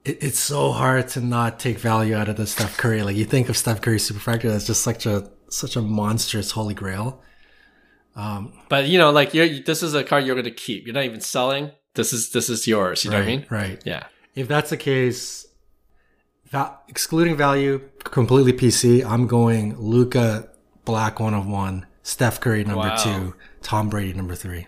It, 0.03 0.23
it's 0.23 0.39
so 0.39 0.71
hard 0.71 1.07
to 1.09 1.21
not 1.21 1.59
take 1.59 1.77
value 1.77 2.15
out 2.15 2.29
of 2.29 2.37
the 2.37 2.47
Steph 2.47 2.77
Curry. 2.77 3.03
Like 3.03 3.15
you 3.15 3.25
think 3.25 3.49
of 3.49 3.57
Steph 3.57 3.81
Curry 3.81 3.97
Superfractor, 3.97 4.43
that's 4.43 4.67
just 4.67 4.81
such 4.81 5.05
a 5.05 5.29
such 5.49 5.75
a 5.75 5.81
monstrous 5.81 6.51
holy 6.51 6.73
grail. 6.73 7.21
Um, 8.15 8.53
but 8.69 8.87
you 8.87 8.97
know, 8.97 9.11
like 9.11 9.33
you 9.33 9.63
this 9.63 9.83
is 9.83 9.93
a 9.93 10.03
card 10.03 10.25
you're 10.25 10.35
going 10.35 10.45
to 10.45 10.51
keep. 10.51 10.85
You're 10.85 10.93
not 10.93 11.05
even 11.05 11.21
selling. 11.21 11.71
This 11.93 12.13
is 12.13 12.31
this 12.31 12.49
is 12.49 12.67
yours. 12.67 13.03
You 13.03 13.11
right, 13.11 13.17
know 13.17 13.23
what 13.23 13.31
I 13.31 13.35
mean? 13.35 13.45
Right. 13.49 13.81
Yeah. 13.85 14.05
If 14.33 14.47
that's 14.47 14.69
the 14.69 14.77
case, 14.77 15.47
Va- 16.51 16.77
excluding 16.89 17.37
value, 17.37 17.89
completely 18.03 18.53
PC. 18.53 19.05
I'm 19.05 19.27
going 19.27 19.77
Luka 19.77 20.49
Black 20.83 21.19
one 21.19 21.33
of 21.33 21.47
one, 21.47 21.85
Steph 22.03 22.41
Curry 22.41 22.63
number 22.63 22.89
wow. 22.89 22.95
two, 22.95 23.35
Tom 23.61 23.89
Brady 23.89 24.13
number 24.13 24.35
three. 24.35 24.67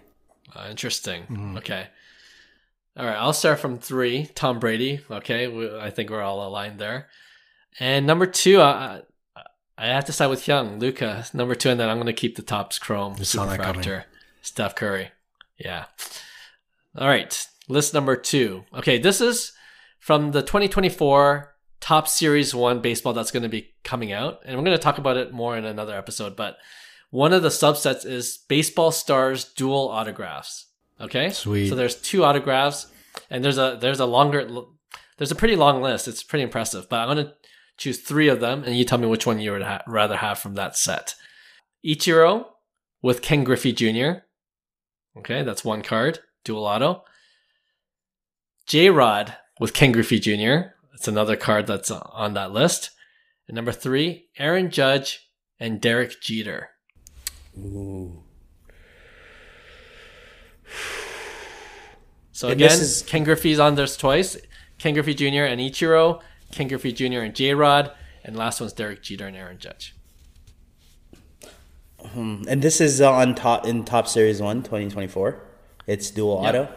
Uh, 0.56 0.68
interesting. 0.70 1.24
Mm-hmm. 1.24 1.58
Okay. 1.58 1.88
All 2.96 3.06
right, 3.06 3.18
I'll 3.18 3.34
start 3.34 3.60
from 3.60 3.80
three. 3.80 4.28
Tom 4.36 4.60
Brady. 4.60 5.02
Okay, 5.10 5.48
we, 5.48 5.76
I 5.76 5.90
think 5.90 6.10
we're 6.10 6.22
all 6.22 6.48
aligned 6.48 6.80
there. 6.80 7.08
And 7.80 8.06
number 8.06 8.28
two, 8.28 8.62
I, 8.62 9.02
I 9.78 9.88
have 9.88 10.06
to 10.06 10.14
side 10.14 10.28
with 10.28 10.48
Young, 10.48 10.78
Luka. 10.78 11.26
Number 11.34 11.56
two, 11.56 11.70
and 11.70 11.80
then 11.80 11.90
I'm 11.90 11.98
going 11.98 12.06
to 12.06 12.14
keep 12.14 12.36
the 12.36 12.44
Topps 12.44 12.78
Chrome 12.78 13.16
Superfractor, 13.16 14.04
Steph 14.42 14.76
Curry. 14.76 15.10
Yeah. 15.58 15.86
All 16.96 17.08
right, 17.08 17.48
list 17.68 17.96
number 17.96 18.16
two. 18.16 18.64
Okay, 18.76 19.00
this 19.00 19.22
is 19.22 19.54
from 20.00 20.32
the 20.32 20.42
2024 20.42 21.56
Topps 21.80 22.14
Series 22.14 22.54
1 22.54 22.82
baseball 22.82 23.14
that's 23.14 23.32
going 23.32 23.44
to 23.44 23.50
be 23.50 23.74
coming 23.84 24.12
out. 24.12 24.42
And 24.46 24.56
we're 24.56 24.64
going 24.64 24.78
to 24.78 24.84
talk 24.84 25.00
about 25.00 25.18
it 25.18 25.34
more 25.34 25.58
in 25.58 25.66
another 25.66 25.98
episode. 25.98 26.36
But 26.36 26.58
one 27.14 27.32
of 27.32 27.44
the 27.44 27.50
subsets 27.50 28.08
is 28.08 28.40
Baseball 28.48 28.92
Stars 28.92 29.46
dual 29.54 29.88
autographs. 29.90 30.66
Okay? 31.00 31.30
Sweet. 31.30 31.70
So 31.70 31.76
there's 31.76 32.02
two 32.02 32.24
autographs, 32.24 32.88
and 33.30 33.46
there's 33.46 33.60
a 33.60 33.78
there's 33.80 34.00
a 34.00 34.08
longer 34.08 34.50
there's 35.18 35.32
a 35.32 35.36
pretty 35.36 35.56
long 35.56 35.84
list. 35.84 36.08
It's 36.08 36.24
pretty 36.24 36.42
impressive. 36.42 36.90
But 36.90 37.02
I'm 37.02 37.16
going 37.16 37.28
to 37.28 37.34
choose 37.78 38.00
three 38.00 38.30
of 38.30 38.40
them, 38.40 38.64
and 38.64 38.76
you 38.76 38.84
tell 38.84 38.98
me 38.98 39.06
which 39.06 39.28
one 39.28 39.40
you 39.40 39.52
would 39.52 39.62
ha- 39.62 39.84
rather 39.86 40.18
have 40.18 40.40
from 40.40 40.56
that 40.56 40.76
set. 40.76 41.14
Ichiro 41.86 42.48
with 43.04 43.22
Ken 43.22 43.44
Griffey 43.44 43.74
Jr. 43.74 44.24
Okay, 45.16 45.44
that's 45.44 45.64
one 45.64 45.84
card, 45.84 46.18
dual 46.44 46.66
auto. 46.66 47.04
J 48.66 48.90
Rod 48.90 49.36
with 49.60 49.76
Ken 49.76 49.92
Griffey 49.92 50.20
Jr. 50.20 50.70
That's 50.92 51.08
another 51.08 51.36
card 51.36 51.68
that's 51.68 51.92
on 51.92 52.34
that 52.34 52.54
list. 52.54 52.90
And 53.48 53.54
number 53.54 53.72
three, 53.72 54.30
Aaron 54.40 54.72
Judge 54.72 55.30
and 55.60 55.80
Derek 55.80 56.20
Jeter. 56.20 56.72
Ooh. 57.58 58.24
So 62.32 62.50
and 62.50 62.60
again, 62.60 62.80
is... 62.80 63.04
Ken 63.08 63.24
Griffey's 63.24 63.60
on 63.60 63.76
this 63.76 63.96
twice. 63.96 64.38
Ken 64.80 64.94
Griffey 64.94 65.14
Jr. 65.14 65.44
and 65.44 65.62
Ichiro, 65.62 66.22
Ken 66.52 66.68
Griffey 66.68 66.92
Jr. 66.92 67.20
and 67.20 67.34
J 67.34 67.54
Rod, 67.54 67.92
and 68.24 68.36
last 68.36 68.60
one's 68.60 68.74
Derek 68.74 69.02
Jeter 69.02 69.28
and 69.28 69.38
Aaron 69.38 69.60
Judge. 69.60 69.96
Um, 72.04 72.44
and 72.50 72.62
this 72.62 72.82
is 72.82 73.00
on 73.00 73.34
top 73.36 73.66
in 73.66 73.86
Topps 73.86 74.12
Series 74.12 74.42
One, 74.42 74.58
2024. 74.58 75.42
It's 75.88 76.12
dual 76.12 76.42
yep. 76.44 76.50
auto. 76.50 76.74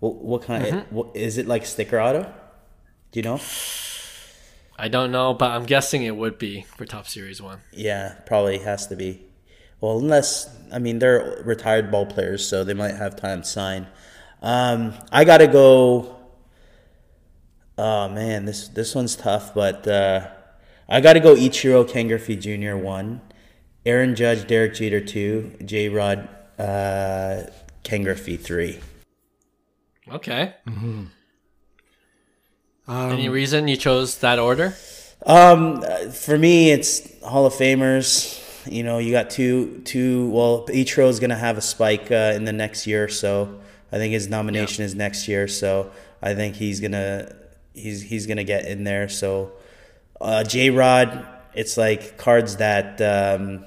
What, 0.00 0.14
what 0.16 0.42
kind? 0.42 0.64
Mm-hmm. 0.64 0.76
Of, 0.78 0.92
what, 0.92 1.16
is 1.16 1.36
it 1.36 1.46
like 1.46 1.66
sticker 1.66 2.00
auto? 2.00 2.32
Do 3.10 3.18
you 3.18 3.22
know? 3.22 3.40
I 4.78 4.88
don't 4.88 5.12
know, 5.12 5.34
but 5.34 5.50
I'm 5.50 5.64
guessing 5.64 6.02
it 6.04 6.16
would 6.16 6.38
be 6.38 6.62
for 6.62 6.86
Topps 6.86 7.12
Series 7.12 7.42
One. 7.42 7.60
Yeah, 7.72 8.14
probably 8.26 8.58
has 8.58 8.86
to 8.86 8.96
be. 8.96 9.26
Well, 9.82 9.98
unless 9.98 10.48
I 10.72 10.78
mean 10.78 11.00
they're 11.00 11.42
retired 11.44 11.90
ball 11.90 12.06
players, 12.06 12.46
so 12.46 12.62
they 12.62 12.72
might 12.72 12.94
have 12.94 13.16
time 13.16 13.42
to 13.42 13.48
sign. 13.48 13.88
Um, 14.40 14.94
I 15.10 15.24
gotta 15.24 15.48
go. 15.48 16.16
Oh 17.76 18.08
man, 18.08 18.44
this 18.44 18.68
this 18.68 18.94
one's 18.94 19.16
tough, 19.16 19.52
but 19.52 19.86
uh, 19.88 20.28
I 20.88 21.00
gotta 21.00 21.18
go. 21.18 21.34
Ichiro 21.34 21.86
Ken 21.86 22.06
Griffey 22.06 22.36
Jr. 22.36 22.76
one, 22.76 23.22
Aaron 23.84 24.14
Judge, 24.14 24.46
Derek 24.46 24.74
Jeter 24.74 25.00
two, 25.00 25.56
J 25.64 25.88
Rod, 25.88 26.28
uh, 26.60 27.42
Ken 27.82 28.04
Griffey 28.04 28.36
three. 28.36 28.78
Okay. 30.08 30.54
Mm-hmm. 30.68 31.04
Um, 32.86 33.12
Any 33.12 33.28
reason 33.28 33.66
you 33.66 33.76
chose 33.76 34.18
that 34.18 34.38
order? 34.38 34.76
Um, 35.26 35.82
for 36.12 36.38
me, 36.38 36.70
it's 36.70 37.20
Hall 37.22 37.46
of 37.46 37.54
Famers. 37.54 38.38
You 38.66 38.84
know, 38.84 38.98
you 38.98 39.10
got 39.10 39.30
two, 39.30 39.80
two. 39.84 40.28
Well, 40.30 40.66
Ichiro 40.68 41.08
is 41.08 41.20
gonna 41.20 41.36
have 41.36 41.58
a 41.58 41.62
spike 41.62 42.10
uh, 42.10 42.32
in 42.34 42.44
the 42.44 42.52
next 42.52 42.86
year, 42.86 43.04
or 43.04 43.08
so 43.08 43.60
I 43.90 43.96
think 43.96 44.12
his 44.12 44.28
nomination 44.28 44.82
yeah. 44.82 44.86
is 44.86 44.94
next 44.94 45.28
year. 45.28 45.48
So 45.48 45.90
I 46.22 46.34
think 46.34 46.56
he's 46.56 46.80
gonna 46.80 47.34
he's 47.74 48.02
he's 48.02 48.26
gonna 48.26 48.44
get 48.44 48.66
in 48.66 48.84
there. 48.84 49.08
So 49.08 49.52
uh, 50.20 50.44
J 50.44 50.70
Rod, 50.70 51.26
it's 51.54 51.76
like 51.76 52.16
cards 52.16 52.56
that 52.56 53.00
um, 53.00 53.64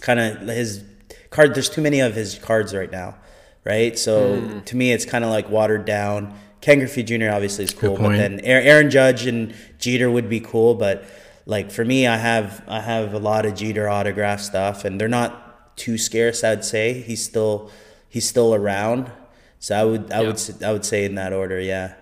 kind 0.00 0.20
of 0.20 0.40
his 0.48 0.84
card. 1.30 1.54
There's 1.54 1.70
too 1.70 1.82
many 1.82 2.00
of 2.00 2.14
his 2.14 2.38
cards 2.38 2.74
right 2.74 2.90
now, 2.90 3.16
right? 3.64 3.98
So 3.98 4.36
mm. 4.40 4.64
to 4.64 4.76
me, 4.76 4.92
it's 4.92 5.04
kind 5.04 5.24
of 5.24 5.30
like 5.30 5.48
watered 5.48 5.84
down. 5.84 6.34
Ken 6.60 6.78
Griffey 6.78 7.02
Jr. 7.02 7.30
obviously 7.30 7.64
is 7.64 7.74
cool, 7.74 7.96
but 7.96 8.16
then 8.16 8.40
Aaron 8.40 8.90
Judge 8.90 9.26
and 9.26 9.54
Jeter 9.78 10.10
would 10.10 10.30
be 10.30 10.40
cool. 10.40 10.74
But 10.74 11.04
like 11.46 11.70
for 11.70 11.84
me, 11.84 12.06
I 12.06 12.16
have 12.16 12.64
I 12.66 12.80
have 12.80 13.14
a 13.14 13.18
lot 13.18 13.46
of 13.46 13.54
Jeter 13.54 13.88
autograph 13.88 14.40
stuff, 14.40 14.84
and 14.84 15.00
they're 15.00 15.08
not 15.08 15.76
too 15.76 15.98
scarce. 15.98 16.42
I'd 16.44 16.64
say 16.64 17.00
he's 17.00 17.24
still 17.24 17.70
he's 18.08 18.28
still 18.28 18.54
around. 18.54 19.10
So 19.58 19.76
I 19.76 19.84
would 19.84 20.12
I 20.12 20.20
yeah. 20.20 20.26
would 20.26 20.62
I 20.62 20.72
would 20.72 20.84
say 20.84 21.04
in 21.04 21.14
that 21.16 21.32
order, 21.32 21.60
yeah. 21.60 21.94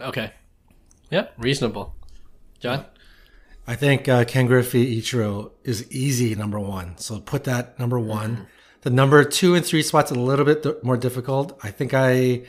Okay. 0.00 0.32
Yeah, 1.10 1.28
reasonable. 1.36 1.94
John. 2.60 2.86
I 3.66 3.76
think 3.76 4.08
uh, 4.08 4.24
Ken 4.24 4.46
Griffey 4.46 5.00
Ichiro 5.00 5.52
is 5.62 5.90
easy 5.92 6.34
number 6.34 6.58
one. 6.58 6.98
So 6.98 7.20
put 7.20 7.44
that 7.44 7.78
number 7.78 7.98
one. 7.98 8.32
Mm-hmm. 8.36 8.44
The 8.80 8.90
number 8.90 9.22
two 9.22 9.54
and 9.54 9.64
three 9.64 9.82
spots 9.82 10.10
a 10.10 10.14
little 10.14 10.44
bit 10.44 10.64
th- 10.64 10.76
more 10.82 10.96
difficult. 10.96 11.56
I 11.62 11.70
think 11.70 11.94
I 11.94 12.42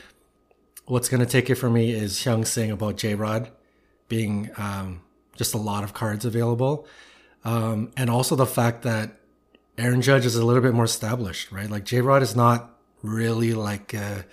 what's 0.86 1.09
going 1.09 1.19
to 1.19 1.27
take 1.27 1.49
it 1.49 1.55
for 1.55 1.69
me 1.69 1.91
is 1.91 2.13
Hyung 2.19 2.47
saying 2.47 2.71
about 2.71 2.97
J 2.97 3.13
Rod 3.13 3.51
being 4.07 4.49
um, 4.57 5.01
just 5.36 5.54
a 5.54 5.58
lot 5.58 5.84
of 5.84 5.93
cards 5.93 6.26
available, 6.26 6.88
um, 7.43 7.91
and 7.98 8.10
also 8.10 8.36
the 8.36 8.46
fact 8.46 8.84
that 8.84 9.17
Aaron 9.78 10.02
Judge 10.02 10.26
is 10.26 10.36
a 10.36 10.46
little 10.46 10.62
bit 10.62 10.74
more 10.74 10.86
established, 10.86 11.52
right? 11.52 11.69
Like 11.69 11.86
J 11.86 12.02
Rod 12.02 12.22
is 12.22 12.36
not 12.36 12.78
really 13.02 13.54
like. 13.54 13.93
Uh, 13.93 14.24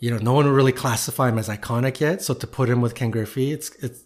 you 0.00 0.10
know, 0.10 0.18
no 0.18 0.34
one 0.34 0.44
would 0.44 0.52
really 0.52 0.72
classify 0.72 1.30
him 1.30 1.38
as 1.38 1.48
iconic 1.48 1.98
yet. 1.98 2.20
So 2.20 2.34
to 2.34 2.46
put 2.46 2.68
him 2.68 2.82
with 2.82 2.94
Ken 2.94 3.10
Griffey, 3.10 3.52
it's 3.52 3.70
it's 3.76 4.04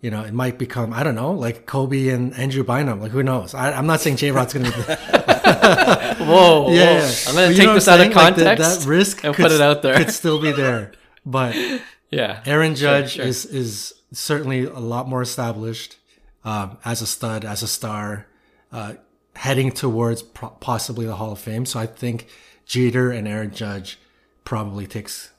you 0.00 0.10
know, 0.10 0.22
it 0.22 0.32
might 0.32 0.58
become, 0.58 0.92
I 0.92 1.02
don't 1.02 1.14
know, 1.14 1.32
like 1.32 1.66
Kobe 1.66 2.08
and 2.08 2.34
Andrew 2.34 2.64
Bynum. 2.64 3.00
Like, 3.00 3.10
who 3.10 3.22
knows? 3.22 3.54
I, 3.54 3.72
am 3.72 3.86
not 3.86 4.00
saying 4.00 4.16
J 4.16 4.30
Rod's 4.30 4.54
going 4.54 4.64
to 4.64 4.72
be. 4.72 4.82
whoa, 6.24 6.72
yeah, 6.72 7.00
whoa. 7.00 7.14
I'm 7.28 7.34
going 7.34 7.50
to 7.50 7.56
take 7.56 7.74
this 7.74 7.86
out 7.86 8.00
of 8.00 8.12
context 8.12 8.44
like 8.44 8.58
the, 8.58 8.64
that 8.64 8.86
risk 8.86 9.24
and 9.24 9.34
could, 9.34 9.42
put 9.42 9.52
it 9.52 9.60
out 9.60 9.82
there. 9.82 9.96
could 9.96 10.10
still 10.10 10.40
be 10.40 10.52
there. 10.52 10.92
But 11.26 11.54
yeah, 12.10 12.42
Aaron 12.46 12.74
Judge 12.74 13.12
sure, 13.12 13.24
sure. 13.24 13.28
is 13.28 13.44
is 13.44 13.94
certainly 14.12 14.64
a 14.64 14.78
lot 14.78 15.08
more 15.08 15.22
established 15.22 15.96
um, 16.44 16.78
as 16.84 17.02
a 17.02 17.06
stud, 17.06 17.44
as 17.44 17.62
a 17.62 17.68
star, 17.68 18.26
uh, 18.72 18.94
heading 19.36 19.70
towards 19.70 20.22
pro- 20.22 20.50
possibly 20.50 21.06
the 21.06 21.16
Hall 21.16 21.32
of 21.32 21.38
Fame. 21.38 21.66
So 21.66 21.78
I 21.78 21.86
think 21.86 22.28
Jeter 22.66 23.10
and 23.10 23.26
Aaron 23.28 23.52
Judge 23.52 23.98
probably 24.44 24.86
takes 24.86 25.30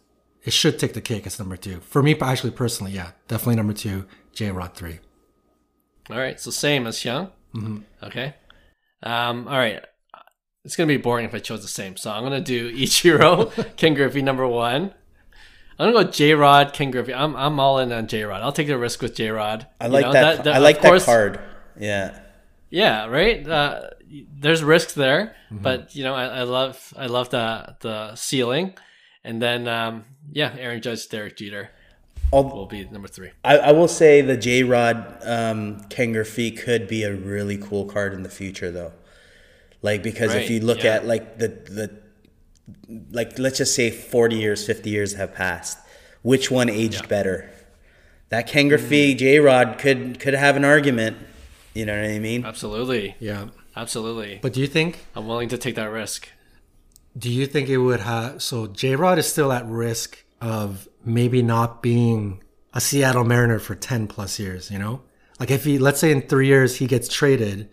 it 0.43 0.53
should 0.53 0.79
take 0.79 0.93
the 0.93 1.01
cake 1.01 1.27
as 1.27 1.37
number 1.37 1.55
two 1.55 1.79
for 1.81 2.01
me. 2.01 2.17
Actually, 2.19 2.51
personally, 2.51 2.93
yeah, 2.93 3.11
definitely 3.27 3.55
number 3.55 3.73
two. 3.73 4.05
J 4.33 4.51
Rod 4.51 4.73
three. 4.73 4.99
All 6.09 6.17
right, 6.17 6.39
so 6.39 6.51
same 6.51 6.87
as 6.87 6.97
Hyung. 6.97 7.31
Mm-hmm. 7.53 7.79
Okay. 8.03 8.35
Um, 9.03 9.47
all 9.47 9.57
right. 9.57 9.83
It's 10.63 10.75
gonna 10.75 10.87
be 10.87 10.97
boring 10.97 11.25
if 11.25 11.33
I 11.33 11.39
chose 11.39 11.61
the 11.61 11.67
same. 11.67 11.97
So 11.97 12.11
I'm 12.11 12.23
gonna 12.23 12.41
do 12.41 12.71
Ichiro, 12.75 13.75
Ken 13.75 13.93
Griffey 13.93 14.21
number 14.21 14.47
one. 14.47 14.93
I'm 15.81 15.93
gonna 15.93 16.05
go 16.05 16.11
J 16.11 16.33
Rod, 16.35 16.73
Ken 16.73 16.91
Griffey. 16.91 17.13
I'm 17.13 17.35
I'm 17.35 17.59
all 17.59 17.79
in 17.79 17.91
on 17.91 18.07
J 18.07 18.23
Rod. 18.23 18.41
I'll 18.41 18.51
take 18.51 18.67
the 18.67 18.77
risk 18.77 19.01
with 19.01 19.15
J 19.15 19.29
Rod. 19.29 19.65
I 19.79 19.87
like 19.87 20.05
you 20.05 20.07
know, 20.07 20.13
that, 20.13 20.35
that, 20.37 20.43
that, 20.43 20.55
I 20.55 20.57
like 20.59 20.79
course, 20.79 21.05
that 21.05 21.11
card. 21.11 21.39
Yeah. 21.79 22.19
Yeah. 22.69 23.07
Right. 23.07 23.47
Uh, 23.47 23.89
there's 24.37 24.63
risks 24.63 24.93
there, 24.93 25.35
mm-hmm. 25.51 25.63
but 25.63 25.95
you 25.95 26.03
know 26.03 26.13
I, 26.13 26.25
I, 26.25 26.43
love 26.43 26.93
I 26.95 27.07
love 27.07 27.29
the 27.29 27.75
the 27.79 28.15
ceiling, 28.15 28.75
and 29.23 29.41
then 29.41 29.67
um, 29.67 30.05
yeah, 30.31 30.55
Aaron 30.59 30.81
Judge, 30.81 31.09
Derek 31.09 31.37
Jeter. 31.37 31.71
I'll, 32.31 32.43
will 32.43 32.67
be 32.67 32.85
number 32.85 33.07
three. 33.07 33.31
I, 33.43 33.57
I 33.57 33.71
will 33.71 33.87
say 33.87 34.21
the 34.21 34.37
J 34.37 34.63
Rod 34.63 35.17
um, 35.23 35.81
Ken 35.89 36.13
Griffey 36.13 36.51
could 36.51 36.87
be 36.87 37.03
a 37.03 37.13
really 37.13 37.57
cool 37.57 37.85
card 37.85 38.13
in 38.13 38.21
the 38.21 38.29
future, 38.29 38.69
though. 38.69 38.93
Like 39.81 40.03
because 40.03 40.33
right, 40.33 40.43
if 40.43 40.49
you 40.51 40.59
look 40.59 40.83
yeah. 40.83 40.95
at 40.95 41.07
like 41.07 41.39
the 41.39 41.47
the 41.47 42.01
like 43.11 43.37
let's 43.39 43.57
just 43.57 43.75
say 43.75 43.89
forty 43.89 44.37
years, 44.37 44.65
fifty 44.65 44.89
years 44.89 45.13
have 45.13 45.33
passed, 45.33 45.77
which 46.21 46.51
one 46.51 46.69
aged 46.69 47.01
yeah. 47.01 47.07
better? 47.07 47.51
That 48.29 48.47
Ken 48.47 48.69
Griffey 48.69 49.13
mm. 49.13 49.17
J 49.17 49.39
Rod 49.39 49.77
could 49.77 50.19
could 50.19 50.33
have 50.33 50.55
an 50.55 50.65
argument. 50.65 51.17
You 51.73 51.85
know 51.85 51.99
what 51.99 52.09
I 52.09 52.19
mean? 52.19 52.45
Absolutely. 52.45 53.15
Yeah. 53.19 53.47
Absolutely. 53.75 54.39
But 54.41 54.53
do 54.53 54.59
you 54.59 54.67
think 54.67 55.05
I'm 55.15 55.27
willing 55.27 55.49
to 55.49 55.57
take 55.57 55.75
that 55.75 55.91
risk? 55.91 56.29
Do 57.17 57.29
you 57.29 57.45
think 57.45 57.69
it 57.69 57.77
would 57.77 58.01
have 58.01 58.41
so 58.41 58.67
J 58.67 58.95
Rod 58.95 59.17
is 59.17 59.27
still 59.27 59.51
at 59.51 59.65
risk 59.65 60.23
of 60.41 60.87
maybe 61.05 61.41
not 61.41 61.81
being 61.81 62.43
a 62.73 62.81
Seattle 62.81 63.23
Mariner 63.23 63.59
for 63.59 63.75
10 63.75 64.07
plus 64.07 64.39
years, 64.39 64.71
you 64.71 64.79
know? 64.79 65.01
Like 65.39 65.51
if 65.51 65.63
he, 65.63 65.77
let's 65.77 65.99
say 65.99 66.11
in 66.11 66.21
three 66.21 66.47
years 66.47 66.77
he 66.77 66.87
gets 66.87 67.07
traded, 67.07 67.69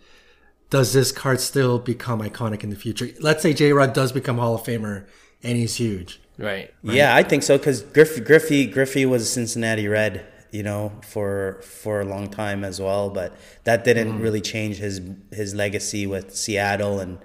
does 0.69 0.93
this 0.93 1.11
card 1.11 1.39
still 1.39 1.79
become 1.79 2.21
iconic 2.21 2.63
in 2.63 2.69
the 2.69 2.75
future? 2.75 3.09
Let's 3.19 3.41
say 3.41 3.53
J 3.53 3.73
Rod 3.73 3.93
does 3.93 4.11
become 4.11 4.37
Hall 4.37 4.55
of 4.55 4.63
Famer 4.63 5.05
and 5.43 5.57
he's 5.57 5.75
huge. 5.75 6.21
Right. 6.37 6.73
right? 6.83 6.95
Yeah, 6.95 7.15
I 7.15 7.23
think 7.23 7.43
so 7.43 7.57
because 7.57 7.81
Griffey, 7.81 8.21
Griffey, 8.21 8.65
Griffey 8.65 9.05
was 9.05 9.23
a 9.23 9.25
Cincinnati 9.25 9.87
Red, 9.87 10.25
you 10.51 10.63
know, 10.63 10.93
for 11.03 11.61
for 11.63 12.01
a 12.01 12.05
long 12.05 12.29
time 12.29 12.63
as 12.63 12.79
well. 12.79 13.09
But 13.09 13.35
that 13.65 13.83
didn't 13.83 14.19
mm. 14.19 14.21
really 14.21 14.41
change 14.41 14.77
his 14.77 15.01
his 15.31 15.53
legacy 15.53 16.07
with 16.07 16.35
Seattle 16.35 16.99
and 16.99 17.19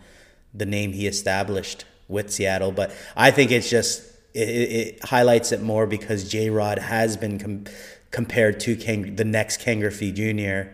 the 0.53 0.67
name 0.67 0.93
he 0.93 1.07
established 1.07 1.85
with 2.09 2.33
Seattle. 2.33 2.73
But 2.73 2.93
I 3.17 3.31
think 3.31 3.51
it's 3.51 3.71
just 3.71 4.03
it, 4.35 4.49
it 4.49 5.05
highlights 5.05 5.53
it 5.53 5.63
more 5.63 5.87
because 5.87 6.29
J 6.29 6.51
Rod 6.51 6.79
has 6.79 7.17
been 7.17 7.39
com- 7.39 7.65
compared 8.11 8.61
to 8.61 8.77
King, 8.77 9.17
the 9.17 9.25
next 9.25 9.61
Ken 9.61 9.81
Griffey 9.81 10.13
Jr. 10.13 10.71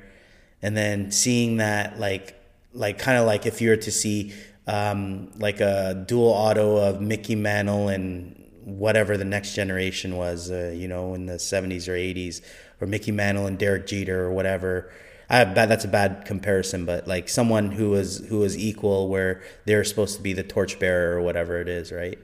And 0.63 0.77
then 0.77 1.11
seeing 1.11 1.57
that, 1.57 1.99
like, 1.99 2.40
like 2.73 2.99
kind 2.99 3.19
of 3.19 3.27
like 3.27 3.47
if 3.47 3.61
you 3.61 3.71
were 3.71 3.77
to 3.77 3.91
see 3.91 4.33
um, 4.67 5.31
like 5.37 5.61
a 5.61 6.05
dual 6.07 6.29
auto 6.29 6.77
of 6.77 7.01
Mickey 7.01 7.35
Mantle 7.35 7.89
and 7.89 8.37
whatever 8.65 9.17
the 9.17 9.25
next 9.25 9.55
generation 9.55 10.17
was, 10.17 10.51
uh, 10.51 10.73
you 10.75 10.87
know, 10.87 11.15
in 11.15 11.27
the 11.27 11.35
70s 11.35 11.89
or 11.89 11.93
80s, 11.93 12.41
or 12.81 12.87
Mickey 12.87 13.11
Mantle 13.13 13.47
and 13.47 13.59
Derek 13.59 13.87
Jeter 13.87 14.25
or 14.25 14.33
whatever. 14.33 14.91
I 15.29 15.45
that's 15.45 15.85
a 15.85 15.89
bad 15.89 16.25
comparison, 16.25 16.85
but 16.85 17.07
like 17.07 17.29
someone 17.29 17.71
who 17.71 17.91
was 17.91 18.19
who 18.29 18.41
was 18.41 18.59
equal, 18.59 19.09
where 19.09 19.43
they're 19.65 19.85
supposed 19.85 20.17
to 20.17 20.23
be 20.23 20.33
the 20.33 20.43
torchbearer 20.43 21.17
or 21.17 21.23
whatever 21.23 21.61
it 21.61 21.69
is, 21.69 21.93
right? 21.93 22.19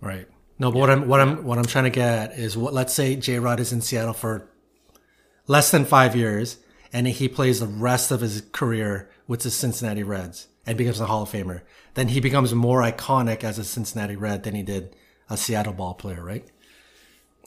Right. 0.00 0.26
No, 0.58 0.72
but 0.72 0.80
what 0.80 0.90
I'm 0.90 1.06
what 1.06 1.20
I'm 1.20 1.44
what 1.44 1.58
I'm 1.58 1.66
trying 1.66 1.84
to 1.84 1.90
get 1.90 2.08
at 2.08 2.38
is 2.38 2.56
what 2.56 2.74
let's 2.74 2.92
say 2.92 3.14
J 3.14 3.38
Rod 3.38 3.60
is 3.60 3.72
in 3.72 3.80
Seattle 3.80 4.12
for 4.12 4.50
less 5.46 5.70
than 5.70 5.84
five 5.84 6.16
years 6.16 6.58
and 6.92 7.06
he 7.06 7.28
plays 7.28 7.60
the 7.60 7.66
rest 7.66 8.10
of 8.10 8.20
his 8.20 8.42
career 8.52 9.08
with 9.28 9.42
the 9.42 9.50
Cincinnati 9.50 10.02
Reds 10.02 10.48
and 10.66 10.76
becomes 10.76 11.00
a 11.00 11.06
Hall 11.06 11.22
of 11.22 11.30
Famer. 11.30 11.60
Then 11.94 12.08
he 12.08 12.18
becomes 12.18 12.52
more 12.52 12.82
iconic 12.82 13.44
as 13.44 13.58
a 13.58 13.64
Cincinnati 13.64 14.16
Red 14.16 14.42
than 14.42 14.56
he 14.56 14.64
did 14.64 14.96
a 15.30 15.36
Seattle 15.36 15.74
ball 15.74 15.94
player, 15.94 16.24
right? 16.24 16.44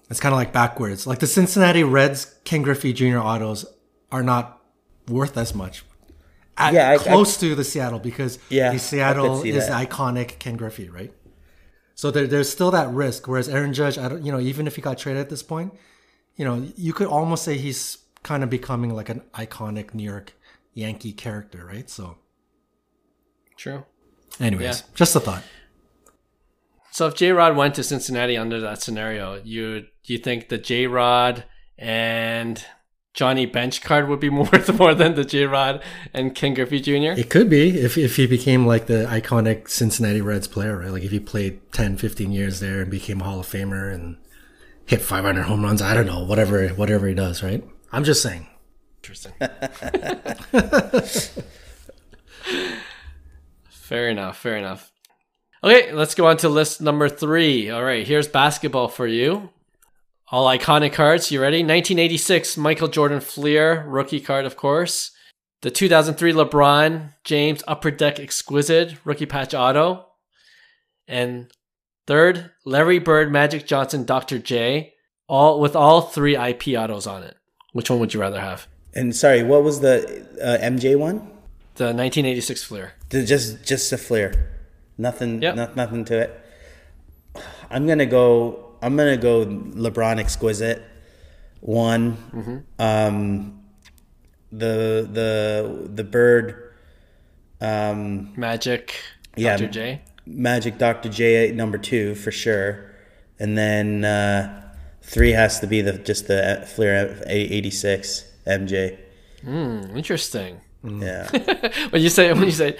It's 0.09 0.19
kind 0.19 0.33
of 0.33 0.37
like 0.37 0.53
backwards. 0.53 1.05
Like 1.05 1.19
the 1.19 1.27
Cincinnati 1.27 1.83
Reds 1.83 2.35
Ken 2.43 2.61
Griffey 2.61 2.93
Jr. 2.93 3.17
autos 3.17 3.65
are 4.11 4.23
not 4.23 4.61
worth 5.07 5.37
as 5.37 5.53
much. 5.53 5.83
At, 6.57 6.73
yeah, 6.73 6.91
I, 6.91 6.97
close 6.97 7.37
I, 7.37 7.47
to 7.47 7.55
the 7.55 7.63
Seattle 7.63 7.99
because 7.99 8.37
yeah, 8.49 8.71
the 8.71 8.79
Seattle 8.79 9.43
is 9.43 9.67
that. 9.67 9.89
iconic 9.89 10.37
Ken 10.37 10.57
Griffey, 10.57 10.89
right? 10.89 11.13
So 11.95 12.11
there, 12.11 12.27
there's 12.27 12.49
still 12.49 12.71
that 12.71 12.89
risk. 12.89 13.27
Whereas 13.27 13.47
Aaron 13.47 13.73
Judge, 13.73 13.97
I 13.97 14.09
don't, 14.09 14.23
you 14.23 14.31
know, 14.31 14.39
even 14.39 14.67
if 14.67 14.75
he 14.75 14.81
got 14.81 14.97
traded 14.97 15.21
at 15.21 15.29
this 15.29 15.43
point, 15.43 15.73
you 16.35 16.45
know, 16.45 16.67
you 16.75 16.93
could 16.93 17.07
almost 17.07 17.43
say 17.43 17.57
he's 17.57 17.99
kind 18.23 18.43
of 18.43 18.49
becoming 18.49 18.93
like 18.93 19.09
an 19.09 19.21
iconic 19.33 19.93
New 19.93 20.03
York 20.03 20.33
Yankee 20.73 21.13
character, 21.13 21.65
right? 21.65 21.89
So, 21.89 22.17
true. 23.57 23.85
Anyways, 24.39 24.81
yeah. 24.81 24.87
just 24.95 25.15
a 25.15 25.19
thought. 25.19 25.43
So 26.91 27.07
if 27.07 27.15
J 27.15 27.31
Rod 27.31 27.55
went 27.55 27.75
to 27.75 27.83
Cincinnati 27.83 28.37
under 28.37 28.59
that 28.59 28.81
scenario, 28.81 29.41
you 29.43 29.85
you 30.03 30.17
think 30.17 30.49
the 30.49 30.57
J 30.57 30.87
Rod 30.87 31.45
and 31.77 32.63
Johnny 33.13 33.45
bench 33.45 33.81
card 33.81 34.07
would 34.07 34.19
be 34.19 34.29
worth 34.29 34.77
more 34.77 34.93
than 34.93 35.15
the 35.15 35.23
J 35.23 35.45
Rod 35.45 35.83
and 36.13 36.35
Ken 36.35 36.53
Griffey 36.53 36.79
Jr.? 36.79 37.19
It 37.19 37.29
could 37.29 37.49
be 37.49 37.79
if, 37.79 37.97
if 37.97 38.17
he 38.17 38.27
became 38.27 38.65
like 38.65 38.87
the 38.87 39.05
iconic 39.09 39.69
Cincinnati 39.69 40.21
Reds 40.21 40.47
player, 40.47 40.79
right? 40.79 40.91
Like 40.91 41.03
if 41.03 41.11
he 41.11 41.19
played 41.19 41.71
10, 41.71 41.97
15 41.97 42.31
years 42.31 42.59
there 42.59 42.81
and 42.81 42.91
became 42.91 43.21
a 43.21 43.23
Hall 43.23 43.39
of 43.39 43.47
Famer 43.47 43.93
and 43.93 44.17
hit 44.85 45.01
500 45.01 45.43
home 45.43 45.63
runs. 45.63 45.81
I 45.81 45.93
don't 45.93 46.05
know, 46.05 46.23
whatever, 46.23 46.67
whatever 46.69 47.07
he 47.07 47.13
does, 47.13 47.41
right? 47.41 47.63
I'm 47.91 48.03
just 48.03 48.21
saying. 48.21 48.47
Interesting. 49.03 49.33
fair 53.69 54.09
enough. 54.09 54.37
Fair 54.37 54.57
enough. 54.57 54.91
Okay, 55.63 55.91
let's 55.91 56.15
go 56.15 56.27
on 56.27 56.37
to 56.37 56.49
list 56.49 56.81
number 56.81 57.09
three. 57.09 57.69
All 57.69 57.83
right, 57.83 58.05
here's 58.05 58.27
basketball 58.27 58.87
for 58.87 59.07
you. 59.07 59.49
All 60.31 60.47
iconic 60.47 60.93
cards. 60.93 61.31
You 61.31 61.41
ready? 61.41 61.57
1986 61.57 62.57
Michael 62.57 62.87
Jordan 62.87 63.19
Fleer, 63.19 63.85
rookie 63.87 64.21
card, 64.21 64.45
of 64.45 64.55
course. 64.55 65.11
The 65.61 65.71
2003 65.71 66.33
LeBron 66.33 67.13
James 67.23 67.63
Upper 67.67 67.91
Deck 67.91 68.19
Exquisite, 68.19 68.95
rookie 69.03 69.25
patch 69.25 69.53
auto. 69.53 70.07
And 71.07 71.51
third, 72.07 72.51
Larry 72.65 72.99
Bird 72.99 73.31
Magic 73.31 73.65
Johnson 73.67 74.05
Dr. 74.05 74.39
J, 74.39 74.93
all 75.27 75.59
with 75.59 75.75
all 75.75 76.01
three 76.01 76.35
IP 76.35 76.69
autos 76.69 77.07
on 77.07 77.23
it. 77.23 77.35
Which 77.73 77.89
one 77.89 77.99
would 77.99 78.13
you 78.13 78.21
rather 78.21 78.39
have? 78.39 78.67
And 78.93 79.15
sorry, 79.15 79.43
what 79.43 79.63
was 79.63 79.79
the 79.79 80.25
uh, 80.41 80.57
MJ 80.65 80.97
one? 80.97 81.17
The 81.75 81.85
1986 81.85 82.63
Fleer. 82.63 82.93
just 83.09 83.63
just 83.63 83.91
a 83.93 83.97
Fleer. 83.97 84.49
Nothing. 84.97 85.41
Yep. 85.41 85.55
No, 85.55 85.69
nothing 85.75 86.05
to 86.05 86.19
it. 86.19 86.45
I'm 87.69 87.87
gonna 87.87 88.05
go 88.05 88.75
I'm 88.81 88.97
gonna 88.97 89.17
go 89.17 89.45
LeBron 89.45 90.19
exquisite 90.19 90.83
one. 91.61 92.17
Mm-hmm. 92.33 92.57
Um, 92.79 93.63
the 94.51 95.07
the 95.11 95.89
the 95.93 96.03
bird. 96.03 96.73
Um, 97.61 98.33
Magic. 98.35 98.95
Yeah, 99.37 99.55
Dr. 99.55 99.71
J. 99.71 100.01
Magic 100.25 100.77
Dr. 100.77 101.09
J 101.09 101.51
number 101.53 101.77
two 101.77 102.15
for 102.15 102.31
sure. 102.31 102.91
and 103.39 103.57
then 103.57 104.03
uh, 104.03 104.73
three 105.01 105.31
has 105.31 105.59
to 105.61 105.67
be 105.67 105.81
the 105.81 105.93
just 105.93 106.27
the 106.27 106.67
Fleer 106.75 107.23
eighty 107.27 107.71
six 107.71 108.25
MJ. 108.45 108.97
Mm, 109.45 109.95
interesting. 109.95 110.61
Yeah. 110.83 111.29
when 111.91 112.01
you 112.01 112.09
say 112.09 112.33
when 112.33 112.43
you 112.43 112.51
say 112.51 112.77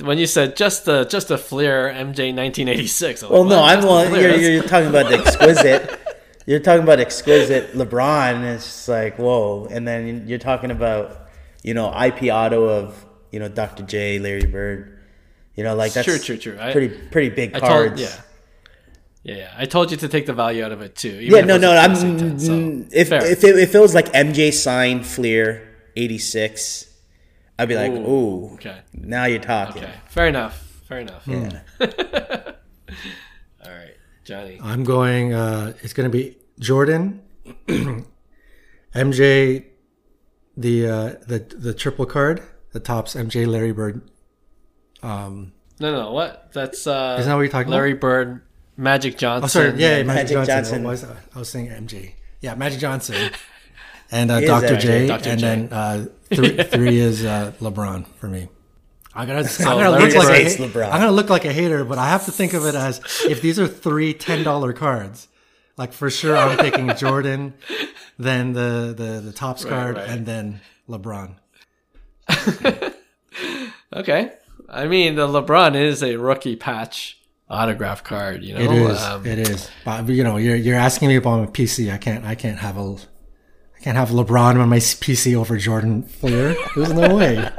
when 0.00 0.18
you 0.18 0.26
said 0.26 0.56
just 0.56 0.86
the 0.86 1.04
just 1.04 1.30
a 1.30 1.38
Fleer 1.38 1.88
MJ 1.88 2.34
1986. 2.34 3.22
I'm 3.22 3.30
well, 3.30 3.44
like, 3.44 3.50
no, 3.50 3.62
I'm 3.62 3.82
well, 3.84 4.20
you're, 4.20 4.36
you're 4.36 4.62
talking 4.64 4.88
about 4.88 5.08
the 5.08 5.18
exquisite. 5.18 6.00
you're 6.46 6.60
talking 6.60 6.82
about 6.82 6.98
exquisite 6.98 7.74
LeBron. 7.74 8.42
It's 8.42 8.64
just 8.64 8.88
like 8.88 9.18
whoa, 9.18 9.68
and 9.70 9.86
then 9.86 10.26
you're 10.26 10.38
talking 10.38 10.72
about 10.72 11.28
you 11.62 11.74
know 11.74 11.88
IP 11.96 12.24
auto 12.24 12.64
of 12.64 13.04
you 13.30 13.38
know 13.38 13.48
Dr. 13.48 13.84
J, 13.84 14.18
Larry 14.18 14.46
Bird. 14.46 14.98
You 15.54 15.62
know, 15.62 15.76
like 15.76 15.92
that's 15.92 16.06
true, 16.06 16.18
true, 16.18 16.36
true. 16.36 16.56
Pretty 16.56 16.88
pretty 16.88 17.30
big 17.30 17.52
cards. 17.52 18.00
Told, 18.00 18.00
yeah. 18.00 18.20
Yeah, 19.24 19.36
yeah, 19.36 19.54
I 19.56 19.64
told 19.64 19.90
you 19.90 19.96
to 19.96 20.08
take 20.08 20.26
the 20.26 20.34
value 20.34 20.62
out 20.62 20.70
of 20.70 20.82
it 20.82 20.94
too. 20.94 21.18
Yeah, 21.20 21.40
no, 21.40 21.56
no. 21.56 21.74
I'm 21.74 21.94
10, 21.94 22.38
so. 22.38 22.52
if 22.92 23.10
if 23.10 23.42
it, 23.42 23.58
if 23.58 23.74
it 23.74 23.80
was 23.80 23.94
like 23.94 24.12
MJ 24.12 24.52
signed 24.52 25.06
Fleer 25.06 25.66
eighty 25.96 26.18
six 26.18 26.94
I'd 27.58 27.68
be 27.68 27.76
like, 27.76 27.92
ooh, 27.92 28.54
okay. 28.54 28.80
Now 28.92 29.26
you're 29.26 29.38
talking. 29.38 29.84
Okay, 29.84 29.94
fair 30.08 30.26
enough. 30.26 30.82
Fair 30.88 30.98
enough. 31.00 31.26
Yeah. 31.26 31.60
All 31.80 33.70
right, 33.70 33.94
Johnny. 34.24 34.58
I'm 34.60 34.82
going. 34.82 35.32
Uh, 35.32 35.74
it's 35.82 35.92
going 35.92 36.10
to 36.10 36.16
be 36.16 36.36
Jordan, 36.58 37.22
MJ, 38.94 39.64
the 40.56 40.86
uh, 40.86 41.14
the 41.26 41.38
the 41.56 41.72
triple 41.74 42.06
card, 42.06 42.42
the 42.72 42.80
Topps 42.80 43.14
MJ 43.14 43.46
Larry 43.46 43.72
Bird. 43.72 44.02
Um, 45.02 45.52
no, 45.78 45.92
no, 45.92 46.12
what? 46.12 46.52
That's 46.52 46.88
uh, 46.88 47.16
isn't 47.20 47.30
that 47.30 47.36
what 47.36 47.42
you're 47.42 47.50
talking 47.50 47.70
Larry 47.70 47.92
about? 47.92 48.00
Bird, 48.00 48.42
Magic 48.76 49.18
Johnson. 49.18 49.44
Oh, 49.44 49.48
sorry, 49.48 49.80
yeah, 49.80 49.98
yeah 49.98 50.02
Magic, 50.02 50.36
Magic, 50.36 50.54
Johnson. 50.54 50.82
Johnson. 50.82 50.84
Was, 50.84 51.04
I 51.34 51.38
was 51.38 51.48
saying 51.48 51.68
MJ. 51.68 52.12
Yeah, 52.40 52.54
Magic 52.54 52.80
Johnson 52.80 53.30
and 54.10 54.30
uh, 54.30 54.40
Dr. 54.40 54.76
J, 54.76 55.06
Dr. 55.06 55.30
and 55.30 55.40
J. 55.40 55.46
then 55.46 55.72
uh, 55.72 56.06
three, 56.34 56.62
three 56.62 56.98
is 56.98 57.24
uh, 57.24 57.52
LeBron 57.60 58.06
for 58.06 58.28
me. 58.28 58.48
I 59.14 59.26
gotta, 59.26 59.46
so 59.46 59.70
I'm, 59.70 59.78
gonna 59.78 59.90
look 59.90 60.14
like 60.14 60.40
a, 60.40 60.44
LeBron. 60.44 60.86
I'm 60.86 61.00
gonna 61.00 61.12
look 61.12 61.30
like 61.30 61.44
a 61.44 61.52
hater, 61.52 61.84
but 61.84 61.98
I 61.98 62.08
have 62.08 62.24
to 62.24 62.32
think 62.32 62.52
of 62.52 62.66
it 62.66 62.74
as 62.74 63.00
if 63.28 63.40
these 63.40 63.60
are 63.60 63.68
three 63.68 64.12
ten 64.12 64.42
dollar 64.42 64.72
cards, 64.72 65.28
like 65.76 65.92
for 65.92 66.10
sure 66.10 66.36
I'm 66.36 66.58
taking 66.58 66.94
Jordan, 66.96 67.54
then 68.18 68.54
the 68.54 68.92
the, 68.96 69.20
the 69.20 69.32
Topps 69.32 69.64
right, 69.64 69.70
card, 69.70 69.96
right. 69.96 70.08
and 70.08 70.26
then 70.26 70.60
LeBron. 70.88 71.36
okay, 73.92 74.32
I 74.68 74.86
mean 74.86 75.14
the 75.14 75.28
LeBron 75.28 75.76
is 75.76 76.02
a 76.02 76.16
rookie 76.16 76.56
patch 76.56 77.20
autograph 77.48 78.04
card. 78.04 78.42
You 78.42 78.54
know, 78.54 78.60
it 78.60 78.72
is. 78.72 79.02
Um, 79.02 79.26
it 79.26 79.38
is. 79.38 79.70
But 79.84 80.08
you 80.08 80.24
know, 80.24 80.36
you're 80.36 80.56
you're 80.56 80.76
asking 80.76 81.08
me 81.08 81.16
about 81.16 81.40
my 81.40 81.46
PC. 81.46 81.92
I 81.92 81.98
can't. 81.98 82.24
I 82.24 82.34
can't 82.34 82.58
have 82.58 82.76
a. 82.76 82.96
I 83.76 83.80
can't 83.80 83.96
have 83.96 84.10
LeBron 84.10 84.60
on 84.60 84.68
my 84.68 84.78
PC 84.78 85.34
over 85.36 85.58
Jordan 85.58 86.02
Fleer. 86.04 86.56
There's 86.74 86.92
no 86.92 87.16
way. 87.16 87.36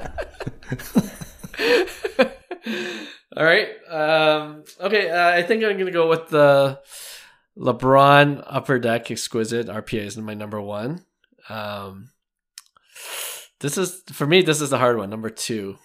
All 3.37 3.43
right. 3.43 3.67
Um, 3.89 4.63
okay. 4.79 5.09
Uh, 5.09 5.29
I 5.29 5.43
think 5.43 5.63
I'm 5.63 5.73
going 5.73 5.85
to 5.85 5.91
go 5.91 6.09
with 6.09 6.29
the 6.29 6.79
LeBron 7.57 8.43
Upper 8.47 8.79
Deck 8.79 9.11
Exquisite 9.11 9.67
RPA 9.67 10.05
is 10.05 10.17
my 10.17 10.33
number 10.33 10.59
one. 10.59 11.05
Um, 11.47 12.09
this 13.59 13.77
is 13.77 14.01
for 14.11 14.25
me. 14.25 14.41
This 14.41 14.61
is 14.61 14.69
the 14.69 14.77
hard 14.77 14.97
one. 14.97 15.09
Number 15.09 15.29
two, 15.29 15.77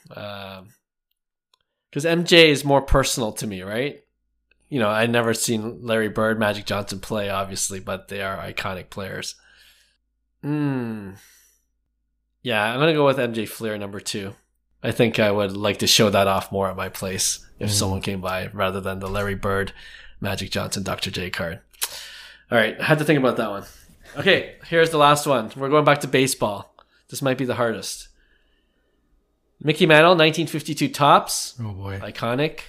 because 1.91 2.05
MJ 2.05 2.49
is 2.49 2.65
more 2.65 2.83
personal 2.83 3.33
to 3.33 3.47
me, 3.47 3.63
right? 3.63 4.03
You 4.69 4.79
know, 4.79 4.89
I 4.89 5.07
never 5.07 5.35
seen 5.35 5.85
Larry 5.85 6.09
Bird, 6.09 6.39
Magic 6.39 6.65
Johnson 6.65 7.01
play, 7.01 7.29
obviously, 7.29 7.81
but 7.81 8.09
they 8.09 8.23
are 8.23 8.37
iconic 8.37 8.89
players. 8.89 9.35
Hmm. 10.43 11.13
Yeah, 12.43 12.63
I'm 12.63 12.79
gonna 12.79 12.95
go 12.95 13.05
with 13.05 13.19
MJ 13.19 13.49
Fleer 13.49 13.77
number 13.77 14.01
two. 14.01 14.35
I 14.83 14.93
think 14.93 15.19
I 15.19 15.31
would 15.31 15.53
like 15.53 15.79
to 15.79 15.87
show 15.87 16.09
that 16.09 16.27
off 16.27 16.53
more 16.53 16.71
at 16.71 16.77
my 16.77 16.89
place 16.89 17.47
if 17.59 17.69
mm. 17.69 17.73
someone 17.73 18.01
came 18.01 18.23
by 18.23 18.49
rather 18.55 18.81
than 18.81 18.99
the 18.99 19.11
Larry 19.11 19.35
Bird, 19.35 19.73
Magic 20.21 20.51
Johnson, 20.51 20.83
Dr. 20.83 21.11
J 21.11 21.29
card. 21.29 21.61
All 22.51 22.57
right, 22.57 22.81
I 22.81 22.85
had 22.85 22.99
to 22.99 23.05
think 23.05 23.19
about 23.19 23.37
that 23.37 23.51
one. 23.51 23.65
Okay, 24.17 24.57
here's 24.67 24.91
the 24.91 24.99
last 24.99 25.27
one. 25.27 25.53
We're 25.55 25.69
going 25.69 25.85
back 25.85 26.01
to 26.01 26.09
baseball. 26.09 26.75
This 27.11 27.23
might 27.23 27.39
be 27.39 27.45
the 27.45 27.57
hardest. 27.57 28.09
Mickey 29.63 29.87
Mantle, 29.87 30.13
1952 30.13 30.89
Topps. 30.89 31.55
Oh 31.61 31.73
boy. 31.73 31.99
Iconic. 32.01 32.61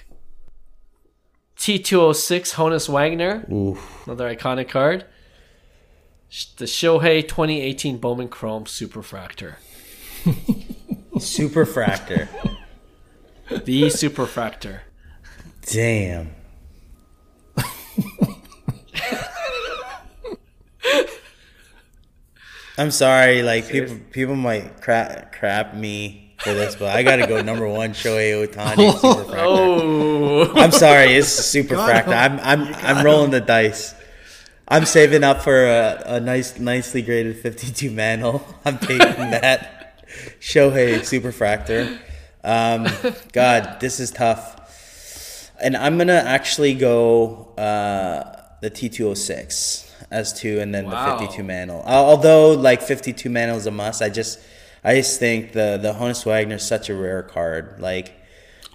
T206 1.56 2.54
Honus 2.54 2.88
Wagner. 2.88 3.46
Oof. 3.50 4.06
Another 4.06 4.34
iconic 4.34 4.68
card 4.68 5.06
the 6.56 6.64
Shohei 6.64 7.22
2018 7.22 7.98
Bowman 7.98 8.28
Chrome 8.28 8.64
Superfractor. 8.64 9.56
Superfractor. 11.16 12.26
the 13.66 13.82
Superfractor. 13.82 14.80
Damn. 15.66 16.30
I'm 22.78 22.90
sorry, 22.90 23.42
like 23.42 23.68
people 23.68 23.98
people 24.10 24.34
might 24.34 24.80
crap 24.80 25.32
crap 25.34 25.74
me 25.74 26.31
for 26.42 26.54
this, 26.54 26.74
but 26.76 26.94
I 26.94 27.02
gotta 27.02 27.26
go 27.26 27.40
number 27.40 27.68
one 27.68 27.90
Shohei 27.90 28.46
Ohtani 28.46 28.90
Superfractor. 28.92 29.34
Oh. 29.38 30.52
I'm 30.54 30.72
sorry, 30.72 31.14
it's 31.14 31.28
Superfractor. 31.28 32.08
I'm 32.08 32.40
I'm 32.40 32.74
I'm 32.74 33.04
rolling 33.04 33.30
the 33.30 33.40
dice. 33.40 33.94
I'm 34.68 34.84
saving 34.84 35.22
up 35.22 35.42
for 35.42 35.66
a, 35.66 36.02
a 36.06 36.20
nice, 36.20 36.58
nicely 36.58 37.02
graded 37.02 37.38
52 37.38 37.90
mantle. 37.90 38.42
I'm 38.64 38.78
taking 38.78 38.98
that 38.98 40.02
Shohei 40.40 41.00
Superfractor. 41.00 41.98
Um, 42.42 42.88
God, 43.32 43.80
this 43.80 44.00
is 44.00 44.10
tough. 44.10 45.50
And 45.60 45.76
I'm 45.76 45.96
gonna 45.98 46.14
actually 46.14 46.74
go 46.74 47.52
uh, 47.56 48.42
the 48.62 48.70
T206 48.70 49.90
as 50.10 50.32
two, 50.32 50.58
and 50.58 50.74
then 50.74 50.86
wow. 50.86 51.16
the 51.16 51.26
52 51.26 51.44
mantle. 51.44 51.82
Although 51.86 52.52
like 52.52 52.82
52 52.82 53.30
mantle 53.30 53.58
is 53.58 53.66
a 53.66 53.70
must, 53.70 54.02
I 54.02 54.08
just 54.08 54.40
I 54.84 54.96
just 54.96 55.18
think 55.18 55.52
the 55.52 55.78
the 55.80 55.92
Honus 55.92 56.24
Wagner 56.26 56.56
is 56.56 56.66
such 56.66 56.88
a 56.88 56.94
rare 56.94 57.22
card. 57.22 57.80
Like 57.80 58.12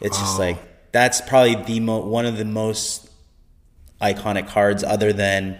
it's 0.01 0.17
wow. 0.17 0.23
just 0.23 0.39
like 0.39 0.91
that's 0.91 1.21
probably 1.21 1.55
the 1.55 1.79
mo- 1.79 2.05
one 2.05 2.25
of 2.25 2.37
the 2.37 2.45
most 2.45 3.09
iconic 4.01 4.47
cards, 4.47 4.83
other 4.83 5.11
than 5.11 5.59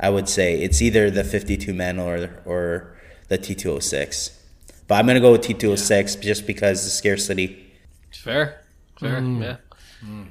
I 0.00 0.10
would 0.10 0.28
say 0.28 0.60
it's 0.60 0.82
either 0.82 1.10
the 1.10 1.24
52 1.24 1.72
men 1.72 1.98
or 1.98 2.42
or 2.44 2.96
the 3.28 3.38
T206. 3.38 4.32
But 4.88 4.96
I'm 4.96 5.06
gonna 5.06 5.20
go 5.20 5.32
with 5.32 5.42
T206 5.42 6.16
yeah. 6.16 6.22
just 6.22 6.46
because 6.46 6.84
the 6.84 6.90
scarcity. 6.90 7.72
Fair, 8.12 8.62
fair, 8.98 9.20
mm. 9.20 9.42
yeah. 9.42 9.56
Mm. 10.04 10.28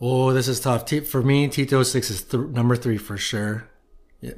Oh, 0.00 0.32
this 0.32 0.48
is 0.48 0.60
tough. 0.60 0.84
T- 0.84 1.00
for 1.00 1.22
me, 1.22 1.48
T206 1.48 2.10
is 2.10 2.22
th- 2.22 2.48
number 2.48 2.76
three 2.76 2.98
for 2.98 3.16
sure. 3.16 3.68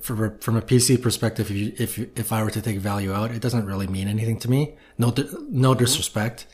For, 0.01 0.37
from 0.41 0.57
a 0.57 0.63
PC 0.63 1.01
perspective, 1.01 1.51
if 1.51 1.57
you, 1.57 1.73
if 1.79 1.99
if 2.19 2.33
I 2.33 2.43
were 2.43 2.51
to 2.51 2.63
take 2.63 2.79
value 2.79 3.13
out, 3.13 3.31
it 3.31 3.41
doesn't 3.41 3.67
really 3.67 3.87
mean 3.87 4.09
anything 4.09 4.39
to 4.41 4.51
me. 4.51 4.77
No, 4.99 5.09
no 5.09 5.13
mm-hmm. 5.15 5.79
disrespect. 5.79 6.47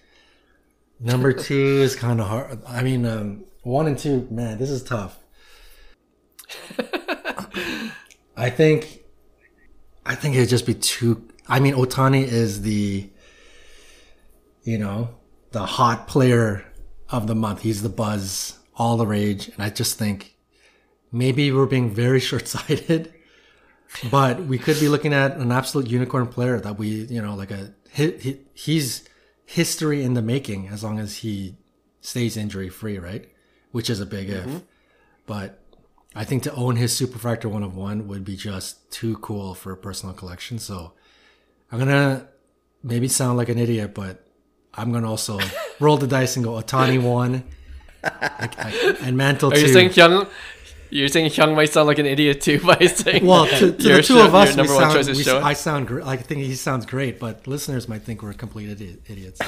Number 1.01 1.33
two 1.49 1.80
is 1.83 1.97
kind 1.97 2.20
of 2.20 2.28
hard. 2.28 2.62
I 2.66 2.83
mean, 2.83 3.07
um, 3.07 3.45
one 3.62 3.87
and 3.87 3.99
two, 3.99 4.26
man, 4.30 4.59
this 4.59 4.70
is 4.70 4.83
tough. 4.83 5.18
I 8.37 8.51
think, 8.51 9.05
I 10.05 10.14
think 10.14 10.35
it'd 10.37 10.49
just 10.49 10.66
be 10.66 10.74
too. 10.74 11.28
I 11.49 11.61
mean, 11.61 11.74
Ohtani 11.74 12.22
is 12.22 12.62
the, 12.62 13.09
you 14.62 14.78
know, 14.78 15.11
the 15.53 15.64
hot 15.66 16.09
player 16.09 16.64
of 17.09 17.26
the 17.26 17.35
month. 17.35 17.62
He's 17.62 17.83
the 17.83 17.89
buzz, 17.89 18.59
all 18.74 18.97
the 18.97 19.07
rage, 19.07 19.49
and 19.49 19.62
I 19.62 19.70
just 19.70 19.99
think 19.99 20.37
maybe 21.11 21.53
we're 21.53 21.66
being 21.66 21.91
very 21.91 22.20
short-sighted, 22.28 23.12
but 24.11 24.45
we 24.45 24.59
could 24.59 24.78
be 24.80 24.88
looking 24.88 25.12
at 25.12 25.36
an 25.36 25.53
absolute 25.53 25.88
unicorn 25.88 26.26
player 26.26 26.61
that 26.61 26.78
we, 26.78 26.88
you 27.05 27.20
know, 27.20 27.34
like 27.34 27.51
a 27.51 27.72
he, 27.93 28.12
he, 28.12 28.40
he's 28.55 29.09
history 29.45 30.03
in 30.03 30.14
the 30.14 30.22
making 30.22 30.68
as 30.68 30.82
long 30.82 30.99
as 30.99 31.18
he 31.18 31.57
stays 32.01 32.36
injury 32.36 32.68
free, 32.68 32.99
right? 32.99 33.28
Which 33.70 33.90
is 33.90 34.01
a 34.01 34.07
big 34.07 34.28
mm-hmm. 34.28 34.57
if. 34.57 34.62
But 35.26 35.61
I 36.14 36.24
think 36.24 36.43
to 36.45 36.55
own 36.55 36.76
his 36.76 36.93
Superfractor 36.99 37.47
one 37.47 37.62
of 37.62 37.76
one 37.76 38.09
would 38.09 38.24
be 38.24 38.36
just 38.36 38.90
too 38.90 39.16
cool 39.18 39.55
for 39.55 39.72
a 39.72 39.76
personal 39.76 40.14
collection. 40.14 40.59
So 40.59 40.93
I'm 41.70 41.78
gonna 41.78 42.28
maybe 42.82 43.09
sound 43.09 43.38
like 43.38 43.49
an 43.49 43.59
idiot, 43.59 43.95
but 43.95 44.26
I'm 44.74 44.93
gonna 44.93 45.09
also 45.09 45.38
roll 45.80 45.97
the 45.97 46.07
dice 46.07 46.36
and 46.36 46.45
go 46.45 46.53
Ohtani 46.53 47.01
one 47.01 47.45
and 48.03 49.16
Mantle 49.16 49.53
Are 49.53 49.59
you 49.59 49.68
saying 49.68 49.90
Hyung? 49.90 50.28
You're 50.93 51.09
saying 51.09 51.30
Hyung 51.30 51.57
might 51.57 51.72
sound 51.72 51.86
like 51.86 51.99
an 51.99 52.05
idiot 52.05 52.43
too 52.43 52.61
by 52.61 52.76
saying. 52.86 53.24
Well, 53.24 53.47
to, 53.47 53.59
to 53.59 53.72
the 53.72 53.97
two 53.97 54.03
show, 54.03 54.26
of 54.26 54.34
us, 54.34 54.55
we 54.55 54.66
sound, 54.66 55.16
we, 55.16 55.30
I 55.30 55.55
sound. 55.55 55.86
Gr- 55.86 56.03
I 56.03 56.18
think 56.18 56.43
he 56.43 56.55
sounds 56.55 56.84
great, 56.84 57.18
but 57.18 57.47
listeners 57.47 57.88
might 57.88 58.03
think 58.03 58.22
we're 58.22 58.34
complete 58.34 58.68
idiots. 59.09 59.40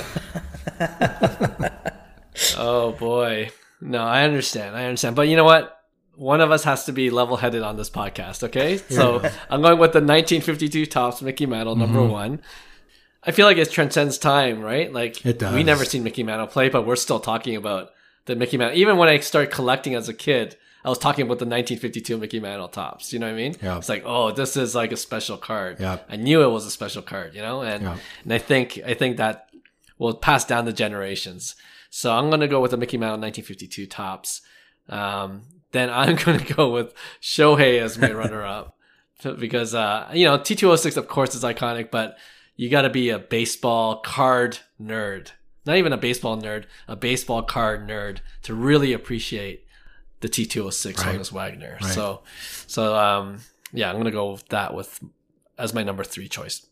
oh 2.57 2.93
boy, 2.93 3.51
no, 3.83 4.03
I 4.03 4.25
understand. 4.25 4.75
I 4.75 4.87
understand, 4.87 5.17
but 5.17 5.29
you 5.29 5.37
know 5.37 5.45
what? 5.45 5.71
one 6.17 6.41
of 6.41 6.51
us 6.53 6.65
has 6.65 6.85
to 6.85 6.93
be 6.93 7.11
level 7.11 7.37
headed 7.37 7.63
on 7.63 7.77
this 7.77 7.91
podcast. 7.91 8.45
Okay, 8.45 8.79
so 8.79 9.17
I'm 9.51 9.63
going 9.63 9.79
with 9.79 9.93
the 9.93 10.01
1952 10.01 10.87
Topps 10.87 11.21
Mickey 11.23 11.45
Mantle 11.45 11.77
number 11.77 11.99
mm-hmm. 11.99 12.13
one. 12.13 12.43
I 13.23 13.33
feel 13.33 13.47
like 13.47 13.57
it 13.57 13.71
transcends 13.71 14.17
time, 14.17 14.61
right? 14.61 14.93
Like 14.93 15.27
it 15.27 15.39
does. 15.41 15.55
we 15.55 15.63
never 15.63 15.85
seen 15.85 16.05
Mickey 16.05 16.23
Mantle 16.23 16.47
play, 16.47 16.69
but 16.69 16.87
we're 16.87 16.97
still 16.97 17.21
talking 17.21 17.57
about 17.57 17.91
the 18.27 18.37
Mickey 18.37 18.57
Mantle. 18.57 18.79
Even 18.79 18.97
when 18.97 19.09
I 19.09 19.19
started 19.19 19.51
collecting 19.51 19.95
as 19.95 20.09
a 20.09 20.15
kid, 20.15 20.57
I 20.85 20.91
was 20.91 20.99
talking 20.99 21.23
about 21.23 21.39
the 21.39 21.47
1952 21.47 22.19
Mickey 22.19 22.41
Mantle 22.41 22.69
Topps. 22.69 23.13
You 23.13 23.19
know 23.19 23.27
what 23.27 23.33
I 23.33 23.37
mean? 23.37 23.57
Yeah. 23.63 23.79
It's 23.79 23.89
like, 23.89 24.03
oh, 24.05 24.33
this 24.33 24.57
is 24.57 24.75
like 24.75 24.93
a 24.93 24.97
special 24.97 25.39
card. 25.39 25.81
Yeah. 25.81 25.99
I 26.09 26.17
knew 26.17 26.43
it 26.43 26.51
was 26.51 26.67
a 26.67 26.71
special 26.71 27.01
card, 27.01 27.35
you 27.35 27.41
know, 27.41 27.63
and 27.63 27.83
yeah. 27.83 27.97
and 28.23 28.33
I 28.33 28.39
think 28.39 28.79
I 28.87 28.95
think 28.95 29.17
that 29.17 29.49
will 29.99 30.15
pass 30.15 30.45
down 30.45 30.67
the 30.67 30.73
generations. 30.73 31.57
So 31.91 32.13
I'm 32.13 32.29
gonna 32.29 32.49
go 32.49 32.61
with 32.61 32.73
the 32.73 32.77
Mickey 32.77 32.99
Mantle 32.99 33.21
1952 33.21 33.87
Topps. 33.87 34.43
Um, 34.89 35.43
then 35.73 35.89
I'm 35.93 36.17
gonna 36.17 36.45
go 36.45 36.71
with 36.71 36.93
Shohei 37.23 37.81
as 37.81 37.97
my 37.97 38.13
runner-up 38.13 38.77
because 39.39 39.75
uh, 39.75 40.11
you 40.13 40.27
know 40.27 40.39
T206 40.39 40.99
of 40.99 41.09
course 41.09 41.35
is 41.35 41.45
iconic, 41.45 41.91
but 41.91 42.19
you 42.57 42.69
got 42.69 42.83
to 42.83 42.91
be 42.91 43.11
a 43.11 43.19
baseball 43.19 44.01
card 44.01 44.59
nerd. 44.81 45.31
Not 45.67 45.77
even 45.77 45.93
a 45.93 45.97
baseball 45.97 46.37
nerd, 46.37 46.67
a 46.87 46.95
baseball 46.95 47.43
card 47.43 47.89
nerd 47.89 48.19
to 48.43 48.55
really 48.55 48.93
appreciate 48.93 49.64
the 50.25 50.47
T206 50.47 50.99
right. 51.05 51.21
Honus 51.21 51.31
Wagner. 51.31 51.79
Right. 51.83 51.93
So, 51.93 52.23
so 52.67 52.97
um, 52.97 53.41
yeah, 53.73 53.91
I'm 53.91 53.99
gonna 53.99 54.11
go 54.11 54.33
with 54.33 54.49
that 54.49 54.75
with 54.75 55.05
as 55.59 55.75
my 55.75 55.83
number 55.83 56.03
three 56.03 56.29
choice. 56.29 56.67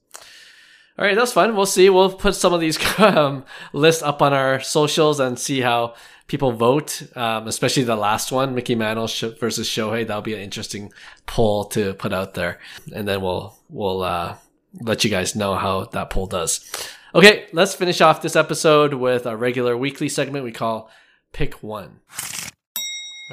All 0.98 1.04
right, 1.04 1.14
that's 1.14 1.32
fun. 1.32 1.54
We'll 1.54 1.66
see. 1.66 1.90
We'll 1.90 2.12
put 2.12 2.34
some 2.34 2.54
of 2.54 2.60
these 2.60 2.78
um, 2.98 3.44
lists 3.72 4.02
up 4.02 4.22
on 4.22 4.32
our 4.32 4.60
socials 4.60 5.20
and 5.20 5.38
see 5.38 5.60
how 5.60 5.94
people 6.28 6.52
vote, 6.52 7.02
um, 7.14 7.46
especially 7.46 7.82
the 7.82 7.96
last 7.96 8.32
one, 8.32 8.54
Mickey 8.54 8.74
Mantle 8.74 9.06
versus 9.38 9.68
Shohei. 9.68 10.06
That'll 10.06 10.22
be 10.22 10.34
an 10.34 10.40
interesting 10.40 10.90
poll 11.26 11.64
to 11.66 11.92
put 11.94 12.14
out 12.14 12.32
there, 12.34 12.58
and 12.94 13.06
then 13.06 13.20
we'll 13.20 13.54
we'll 13.68 14.02
uh, 14.02 14.36
let 14.80 15.04
you 15.04 15.10
guys 15.10 15.36
know 15.36 15.56
how 15.56 15.84
that 15.84 16.08
poll 16.08 16.26
does. 16.26 16.88
Okay, 17.14 17.48
let's 17.52 17.74
finish 17.74 18.00
off 18.00 18.22
this 18.22 18.36
episode 18.36 18.94
with 18.94 19.26
a 19.26 19.36
regular 19.36 19.76
weekly 19.76 20.08
segment 20.08 20.42
we 20.42 20.52
call 20.52 20.90
Pick 21.32 21.62
One. 21.62 22.00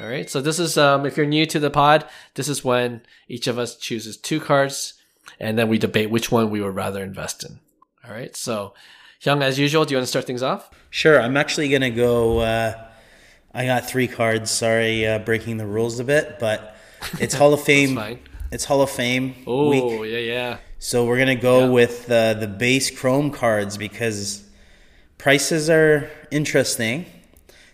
All 0.00 0.08
right, 0.08 0.30
so 0.30 0.40
this 0.40 0.58
is 0.58 0.78
um, 0.78 1.04
if 1.04 1.18
you're 1.18 1.26
new 1.26 1.44
to 1.44 1.58
the 1.58 1.68
pod, 1.68 2.06
this 2.34 2.48
is 2.48 2.64
when 2.64 3.02
each 3.28 3.46
of 3.46 3.58
us 3.58 3.76
chooses 3.76 4.16
two 4.16 4.40
cards, 4.40 4.94
and 5.38 5.58
then 5.58 5.68
we 5.68 5.76
debate 5.76 6.10
which 6.10 6.32
one 6.32 6.48
we 6.48 6.62
would 6.62 6.74
rather 6.74 7.02
invest 7.02 7.44
in. 7.44 7.58
All 8.06 8.14
right, 8.14 8.34
so 8.34 8.72
Hyung, 9.22 9.42
as 9.42 9.58
usual, 9.58 9.84
do 9.84 9.92
you 9.92 9.98
want 9.98 10.04
to 10.04 10.08
start 10.08 10.24
things 10.24 10.42
off? 10.42 10.70
Sure, 10.88 11.20
I'm 11.20 11.36
actually 11.36 11.68
gonna 11.68 11.90
go. 11.90 12.38
Uh, 12.38 12.82
I 13.52 13.66
got 13.66 13.90
three 13.90 14.08
cards. 14.08 14.50
Sorry, 14.50 15.06
uh, 15.06 15.18
breaking 15.18 15.58
the 15.58 15.66
rules 15.66 16.00
a 16.00 16.04
bit, 16.04 16.38
but 16.40 16.76
it's 17.20 17.34
Hall 17.34 17.52
of 17.52 17.60
Fame. 17.62 17.98
it's 18.50 18.64
Hall 18.64 18.80
of 18.80 18.88
Fame. 18.88 19.34
Oh 19.46 20.02
yeah, 20.02 20.18
yeah. 20.18 20.58
So 20.78 21.04
we're 21.04 21.18
gonna 21.18 21.34
go 21.34 21.66
yeah. 21.66 21.70
with 21.72 22.10
uh, 22.10 22.34
the 22.34 22.48
base 22.48 22.90
Chrome 22.90 23.30
cards 23.30 23.76
because 23.76 24.48
prices 25.18 25.68
are 25.68 26.10
interesting. 26.30 27.04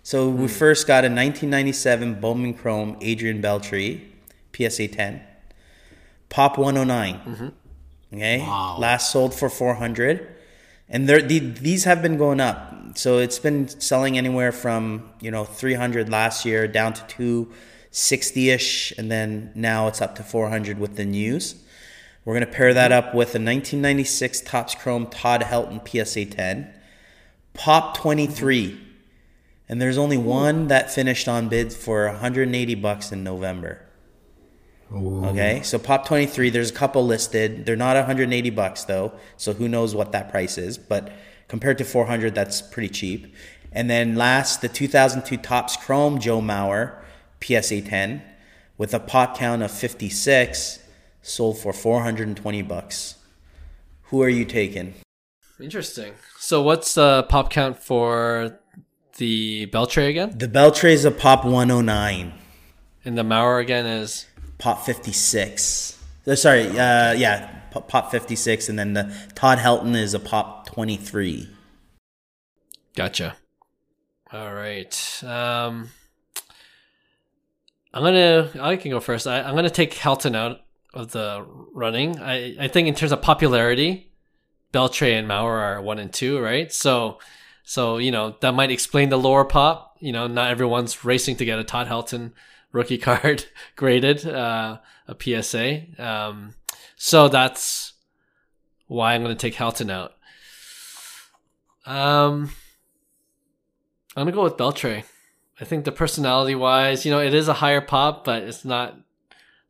So 0.07 0.30
mm. 0.30 0.36
we 0.36 0.42
hmm. 0.42 0.46
first 0.46 0.86
got 0.86 1.02
a 1.02 1.11
1997 1.11 2.20
Bowman 2.20 2.54
Chrome 2.54 2.96
Adrian 3.00 3.42
Beltre 3.42 4.02
PSA 4.57 4.86
10, 4.86 5.20
Pop 6.28 6.57
109. 6.57 7.14
Mm-hmm. 7.14 7.48
Okay, 8.14 8.38
wow. 8.38 8.76
last 8.78 9.11
sold 9.11 9.34
for 9.34 9.50
400, 9.50 10.28
and 10.88 11.09
the, 11.09 11.18
these 11.20 11.82
have 11.82 12.02
been 12.02 12.16
going 12.18 12.38
up. 12.38 12.96
So 12.96 13.18
it's 13.18 13.40
been 13.40 13.66
selling 13.66 14.16
anywhere 14.16 14.52
from 14.52 15.11
you 15.20 15.32
know 15.32 15.44
300 15.44 16.09
last 16.09 16.44
year 16.44 16.68
down 16.68 16.92
to 16.92 17.04
260 17.09 18.50
ish, 18.50 18.92
and 18.96 19.11
then 19.11 19.50
now 19.57 19.88
it's 19.88 20.00
up 20.00 20.14
to 20.14 20.22
400 20.22 20.78
with 20.78 20.94
the 20.94 21.04
news. 21.04 21.57
We're 22.24 22.34
going 22.34 22.46
to 22.46 22.57
pair 22.57 22.72
that 22.72 22.92
up 22.92 23.07
with 23.07 23.34
a 23.34 23.42
1996 23.42 24.42
Topps 24.42 24.76
Chrome 24.76 25.09
Todd 25.09 25.40
Helton 25.40 25.82
PSA 25.84 26.26
10, 26.26 26.72
Pop 27.54 27.96
23. 27.96 28.86
And 29.68 29.80
there's 29.80 29.98
only 29.98 30.16
one 30.16 30.68
that 30.68 30.92
finished 30.92 31.26
on 31.28 31.48
bid 31.48 31.72
for 31.72 32.06
180 32.06 32.74
bucks 32.76 33.10
in 33.10 33.24
November. 33.24 33.82
Ooh. 34.92 35.24
Okay, 35.26 35.62
so 35.62 35.78
Pop 35.78 36.06
23, 36.06 36.50
there's 36.50 36.70
a 36.70 36.74
couple 36.74 37.04
listed. 37.04 37.66
They're 37.66 37.74
not 37.74 37.96
180 37.96 38.50
bucks 38.50 38.84
though, 38.84 39.12
so 39.36 39.52
who 39.52 39.68
knows 39.68 39.94
what 39.94 40.12
that 40.12 40.30
price 40.30 40.58
is, 40.58 40.78
but 40.78 41.12
compared 41.48 41.78
to 41.78 41.84
400, 41.84 42.34
that's 42.34 42.62
pretty 42.62 42.88
cheap. 42.88 43.34
And 43.72 43.90
then 43.90 44.14
last, 44.14 44.62
the 44.62 44.68
2002 44.68 45.36
Topps 45.38 45.76
Chrome 45.76 46.20
Joe 46.20 46.40
Mauer 46.40 47.02
PSA 47.42 47.82
10 47.82 48.22
with 48.78 48.94
a 48.94 49.00
pot 49.00 49.36
count 49.36 49.62
of 49.62 49.70
56 49.70 50.78
sold 51.20 51.58
for 51.58 51.72
420 51.72 52.62
bucks. 52.62 53.16
Who 54.04 54.22
are 54.22 54.28
you 54.28 54.44
taking? 54.44 54.94
Interesting. 55.60 56.12
So 56.38 56.62
what's 56.62 56.94
the 56.94 57.24
pop 57.24 57.50
count 57.50 57.78
for 57.78 58.58
the 59.16 59.66
Beltre 59.66 60.08
again? 60.08 60.36
The 60.36 60.48
Beltre 60.48 60.90
is 60.90 61.04
a 61.04 61.10
pop 61.10 61.44
109. 61.44 62.32
And 63.04 63.18
the 63.18 63.22
Mauer 63.22 63.60
again 63.60 63.86
is 63.86 64.26
pop 64.58 64.84
56. 64.84 66.02
Uh, 66.26 66.34
sorry, 66.34 66.68
uh, 66.68 67.12
yeah, 67.12 67.60
pop 67.70 68.10
56 68.10 68.68
and 68.68 68.78
then 68.78 68.94
the 68.94 69.14
Todd 69.34 69.58
Helton 69.58 69.94
is 69.94 70.14
a 70.14 70.18
pop 70.20 70.66
23. 70.66 71.48
Gotcha. 72.94 73.36
All 74.32 74.54
right. 74.54 75.22
Um 75.24 75.90
I'm 77.96 78.02
gonna. 78.02 78.50
I 78.60 78.76
can 78.76 78.90
go 78.90 79.00
first. 79.00 79.26
I, 79.26 79.38
am 79.38 79.54
gonna 79.54 79.70
take 79.70 79.94
Helton 79.94 80.36
out 80.36 80.60
of 80.92 81.12
the 81.12 81.46
running. 81.72 82.20
I, 82.20 82.54
I 82.60 82.68
think 82.68 82.88
in 82.88 82.94
terms 82.94 83.10
of 83.10 83.22
popularity, 83.22 84.12
Beltre 84.70 85.18
and 85.18 85.26
Mauer 85.26 85.58
are 85.58 85.80
one 85.80 85.98
and 85.98 86.12
two, 86.12 86.38
right? 86.38 86.70
So, 86.70 87.18
so 87.68 87.98
you 87.98 88.12
know 88.12 88.36
that 88.40 88.54
might 88.54 88.70
explain 88.70 89.08
the 89.08 89.18
lower 89.18 89.44
pop. 89.44 89.96
You 89.98 90.12
know, 90.12 90.28
not 90.28 90.50
everyone's 90.50 91.04
racing 91.04 91.34
to 91.36 91.44
get 91.44 91.58
a 91.58 91.64
Todd 91.64 91.88
Helton 91.88 92.32
rookie 92.70 92.96
card 93.08 93.46
graded, 93.74 94.24
uh, 94.24 94.78
a 95.08 95.16
PSA. 95.20 95.82
Um, 95.98 96.54
so 96.94 97.28
that's 97.28 97.94
why 98.86 99.14
I'm 99.14 99.24
going 99.24 99.36
to 99.36 99.40
take 99.40 99.56
Helton 99.56 99.90
out. 99.90 100.12
Um, 101.86 102.52
I'm 104.16 104.24
going 104.24 104.26
to 104.26 104.32
go 104.32 104.44
with 104.44 104.56
Beltre. 104.56 105.02
I 105.60 105.64
think 105.64 105.84
the 105.84 105.92
personality 105.92 106.54
wise, 106.54 107.04
you 107.04 107.10
know, 107.10 107.20
it 107.20 107.34
is 107.34 107.48
a 107.48 107.54
higher 107.54 107.80
pop, 107.80 108.24
but 108.24 108.44
it's 108.44 108.64
not 108.64 108.96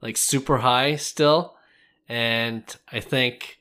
like 0.03 0.19
super 0.19 0.59
high 0.59 0.97
still. 0.97 1.57
And 2.09 2.63
I 2.93 3.01
think, 3.01 3.59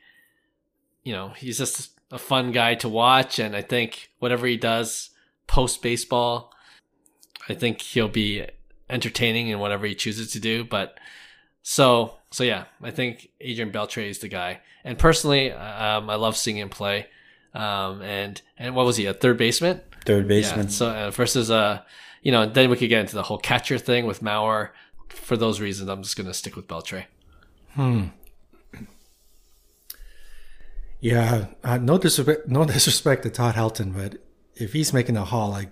you 1.04 1.14
know, 1.14 1.30
he's 1.30 1.58
just 1.58 1.95
a 2.12 2.18
fun 2.18 2.52
guy 2.52 2.76
to 2.76 2.90
watch. 2.90 3.40
And 3.40 3.56
I 3.56 3.62
think 3.62 4.10
whatever 4.20 4.48
he 4.48 4.58
does 4.58 5.10
post 5.48 5.82
baseball, 5.82 6.52
I 7.50 7.54
think 7.54 7.82
he'll 7.82 8.08
be 8.08 8.46
entertaining 8.90 9.48
in 9.48 9.60
whatever 9.60 9.86
he 9.86 9.96
chooses 9.96 10.32
to 10.32 10.40
do. 10.40 10.64
But 10.64 11.00
so, 11.62 12.16
so 12.32 12.44
yeah, 12.44 12.66
I 12.82 12.92
think 12.92 13.30
Adrian 13.42 13.72
Beltre 13.72 14.08
is 14.08 14.20
the 14.20 14.28
guy. 14.28 14.62
And 14.84 14.98
personally, 14.98 15.52
um, 15.52 16.10
I 16.10 16.16
love 16.16 16.38
seeing 16.38 16.58
him 16.58 16.70
play. 16.70 17.08
Um, 17.54 18.02
and, 18.02 18.42
and 18.58 18.76
what 18.76 18.86
was 18.86 18.98
he, 18.98 19.06
a 19.06 19.14
third 19.14 19.38
baseman? 19.38 19.82
Third 20.06 20.28
baseman. 20.28 20.66
Yeah, 20.66 20.72
so 20.72 20.90
uh, 20.90 21.12
versus, 21.12 21.50
uh, 21.50 21.82
you 22.22 22.32
know, 22.32 22.46
then 22.46 22.70
we 22.70 22.78
could 22.78 22.90
get 22.90 23.02
into 23.02 23.16
the 23.16 23.24
whole 23.24 23.38
catcher 23.38 23.78
thing 23.78 24.06
with 24.06 24.22
Mauer 24.22 24.70
for 25.10 25.38
those 25.38 25.60
reasons, 25.60 25.90
I'm 25.90 26.04
just 26.04 26.18
going 26.18 26.28
to 26.28 26.34
stick 26.34 26.56
with 26.56 26.68
Beltre. 26.68 27.06
Hmm. 27.74 28.08
Yeah, 31.00 31.48
uh, 31.64 31.78
no 31.78 31.98
disrespect, 31.98 32.48
no 32.48 32.66
disrespect 32.76 33.24
to 33.24 33.30
Todd 33.30 33.56
Helton, 33.56 33.94
but 33.96 34.20
if 34.56 34.74
he's 34.74 34.94
making 34.94 35.18
a 35.18 35.26
haul, 35.26 35.50
like, 35.50 35.70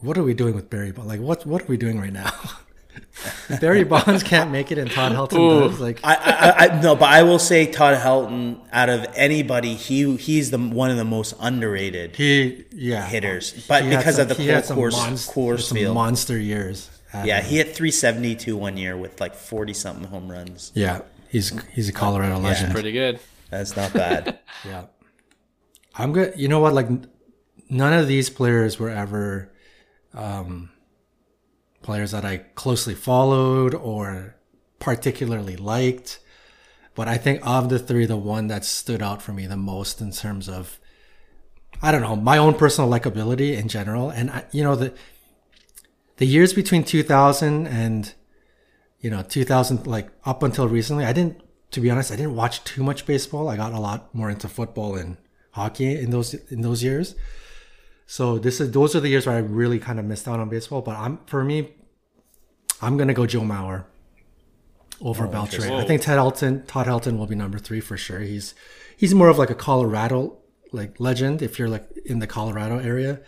what 0.00 0.16
are 0.16 0.22
we 0.22 0.34
doing 0.34 0.54
with 0.54 0.70
Barry 0.70 0.92
Bonds? 0.92 1.08
Like, 1.08 1.20
what 1.20 1.46
what 1.46 1.62
are 1.62 1.66
we 1.66 1.76
doing 1.76 1.98
right 2.00 2.12
now? 2.12 2.32
Barry 3.60 3.84
Bonds 3.84 4.22
can't 4.22 4.50
make 4.50 4.70
it, 4.70 4.78
and 4.78 4.90
Todd 4.90 5.12
Helton 5.12 5.38
Ooh. 5.38 5.68
does. 5.68 5.80
Like, 5.80 6.00
I, 6.04 6.14
I, 6.14 6.66
I, 6.66 6.80
no, 6.82 6.94
but 6.94 7.08
I 7.08 7.22
will 7.22 7.38
say 7.38 7.66
Todd 7.66 7.98
Helton, 7.98 8.60
out 8.72 8.88
of 8.88 9.06
anybody, 9.14 9.74
he 9.74 10.16
he's 10.16 10.50
the 10.50 10.58
one 10.58 10.90
of 10.90 10.96
the 10.96 11.04
most 11.04 11.34
underrated. 11.40 12.16
He 12.16 12.64
yeah 12.72 13.06
hitters, 13.06 13.52
but 13.66 13.88
because 13.88 14.16
some, 14.16 14.30
of 14.30 14.36
the 14.36 14.62
core 14.66 14.90
course, 14.90 15.28
Coors 15.28 15.72
field, 15.72 15.94
monster 15.94 16.38
years. 16.38 16.90
Yeah, 17.24 17.40
he 17.40 17.56
hit 17.56 17.74
372 17.74 18.54
one 18.54 18.76
year 18.76 18.94
with 18.96 19.18
like 19.18 19.34
40 19.34 19.72
something 19.72 20.04
home 20.04 20.30
runs. 20.30 20.72
Yeah, 20.74 21.00
he's 21.30 21.58
he's 21.72 21.88
a 21.88 21.92
Colorado 21.92 22.38
legend. 22.38 22.68
Yeah. 22.68 22.72
Pretty 22.72 22.92
good. 22.92 23.20
That's 23.50 23.76
not 23.76 23.92
bad. 23.92 24.38
yeah, 24.64 24.86
I'm 25.94 26.12
good. 26.12 26.34
You 26.36 26.48
know 26.48 26.60
what? 26.60 26.74
Like, 26.74 26.88
none 27.68 27.92
of 27.92 28.08
these 28.08 28.30
players 28.30 28.78
were 28.78 28.90
ever 28.90 29.52
um, 30.14 30.70
players 31.82 32.12
that 32.12 32.24
I 32.24 32.38
closely 32.38 32.94
followed 32.94 33.74
or 33.74 34.36
particularly 34.78 35.56
liked. 35.56 36.20
But 36.94 37.08
I 37.08 37.16
think 37.16 37.40
of 37.46 37.68
the 37.68 37.78
three, 37.78 38.06
the 38.06 38.16
one 38.16 38.48
that 38.48 38.64
stood 38.64 39.02
out 39.02 39.22
for 39.22 39.32
me 39.32 39.46
the 39.46 39.56
most 39.56 40.00
in 40.00 40.10
terms 40.10 40.48
of, 40.48 40.80
I 41.80 41.92
don't 41.92 42.02
know, 42.02 42.16
my 42.16 42.38
own 42.38 42.54
personal 42.54 42.90
likability 42.90 43.56
in 43.56 43.68
general. 43.68 44.10
And, 44.10 44.30
I, 44.30 44.44
you 44.50 44.64
know, 44.64 44.74
the, 44.74 44.92
the 46.16 46.26
years 46.26 46.52
between 46.52 46.82
2000 46.82 47.68
and 47.68 48.12
you 49.00 49.10
know, 49.10 49.22
2000, 49.22 49.86
like 49.86 50.10
up 50.24 50.42
until 50.42 50.68
recently, 50.68 51.04
I 51.04 51.12
didn't, 51.12 51.40
to 51.70 51.80
be 51.80 51.90
honest, 51.90 52.12
I 52.12 52.16
didn't 52.16 52.36
watch 52.36 52.64
too 52.64 52.82
much 52.82 53.06
baseball. 53.06 53.48
I 53.48 53.56
got 53.56 53.72
a 53.72 53.80
lot 53.80 54.14
more 54.14 54.30
into 54.30 54.48
football 54.48 54.96
and 54.96 55.16
hockey 55.52 55.98
in 55.98 56.10
those, 56.10 56.34
in 56.34 56.62
those 56.62 56.82
years. 56.82 57.14
So 58.06 58.38
this 58.38 58.60
is, 58.60 58.70
those 58.70 58.96
are 58.96 59.00
the 59.00 59.08
years 59.08 59.26
where 59.26 59.36
I 59.36 59.40
really 59.40 59.78
kind 59.78 59.98
of 59.98 60.04
missed 60.04 60.26
out 60.26 60.40
on 60.40 60.48
baseball. 60.48 60.80
But 60.80 60.96
I'm, 60.96 61.18
for 61.26 61.44
me, 61.44 61.70
I'm 62.80 62.96
going 62.96 63.08
to 63.08 63.14
go 63.14 63.26
Joe 63.26 63.42
Mauer 63.42 63.84
over 65.00 65.26
oh, 65.26 65.30
Beltre. 65.30 65.70
I 65.70 65.84
think 65.84 66.02
Ted 66.02 66.18
Helton, 66.18 66.66
Todd 66.66 66.86
Helton 66.86 67.18
will 67.18 67.26
be 67.26 67.34
number 67.34 67.58
three 67.58 67.80
for 67.80 67.96
sure. 67.96 68.20
He's, 68.20 68.54
he's 68.96 69.14
more 69.14 69.28
of 69.28 69.38
like 69.38 69.50
a 69.50 69.54
Colorado 69.54 70.38
like 70.72 70.98
legend. 71.00 71.42
If 71.42 71.58
you're 71.58 71.68
like 71.68 71.88
in 72.04 72.18
the 72.18 72.26
Colorado 72.26 72.78
area, 72.78 73.20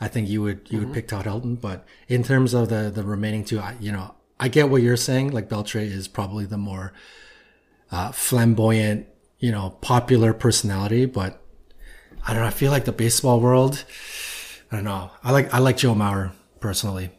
I 0.00 0.08
think 0.08 0.28
you 0.28 0.42
would 0.42 0.68
you 0.70 0.78
mm-hmm. 0.78 0.88
would 0.88 0.94
pick 0.94 1.08
Todd 1.08 1.26
Helton. 1.26 1.60
But 1.60 1.86
in 2.08 2.22
terms 2.22 2.54
of 2.54 2.68
the 2.68 2.90
the 2.90 3.02
remaining 3.02 3.44
two, 3.44 3.58
I, 3.60 3.76
you 3.80 3.92
know, 3.92 4.14
I 4.38 4.48
get 4.48 4.68
what 4.68 4.82
you're 4.82 4.96
saying. 4.96 5.30
Like 5.30 5.48
Beltre 5.48 5.80
is 5.80 6.08
probably 6.08 6.44
the 6.44 6.58
more 6.58 6.92
uh, 7.90 8.12
flamboyant, 8.12 9.06
you 9.38 9.50
know, 9.50 9.70
popular 9.80 10.32
personality. 10.32 11.06
But 11.06 11.40
I 12.26 12.32
don't 12.32 12.42
know. 12.42 12.48
I 12.48 12.50
feel 12.50 12.70
like 12.70 12.84
the 12.84 12.92
baseball 12.92 13.40
world. 13.40 13.84
I 14.70 14.76
don't 14.76 14.84
know. 14.84 15.10
I 15.24 15.32
like 15.32 15.52
I 15.52 15.58
like 15.58 15.76
Joe 15.78 15.94
Mauer 15.94 16.32
personally. 16.60 17.10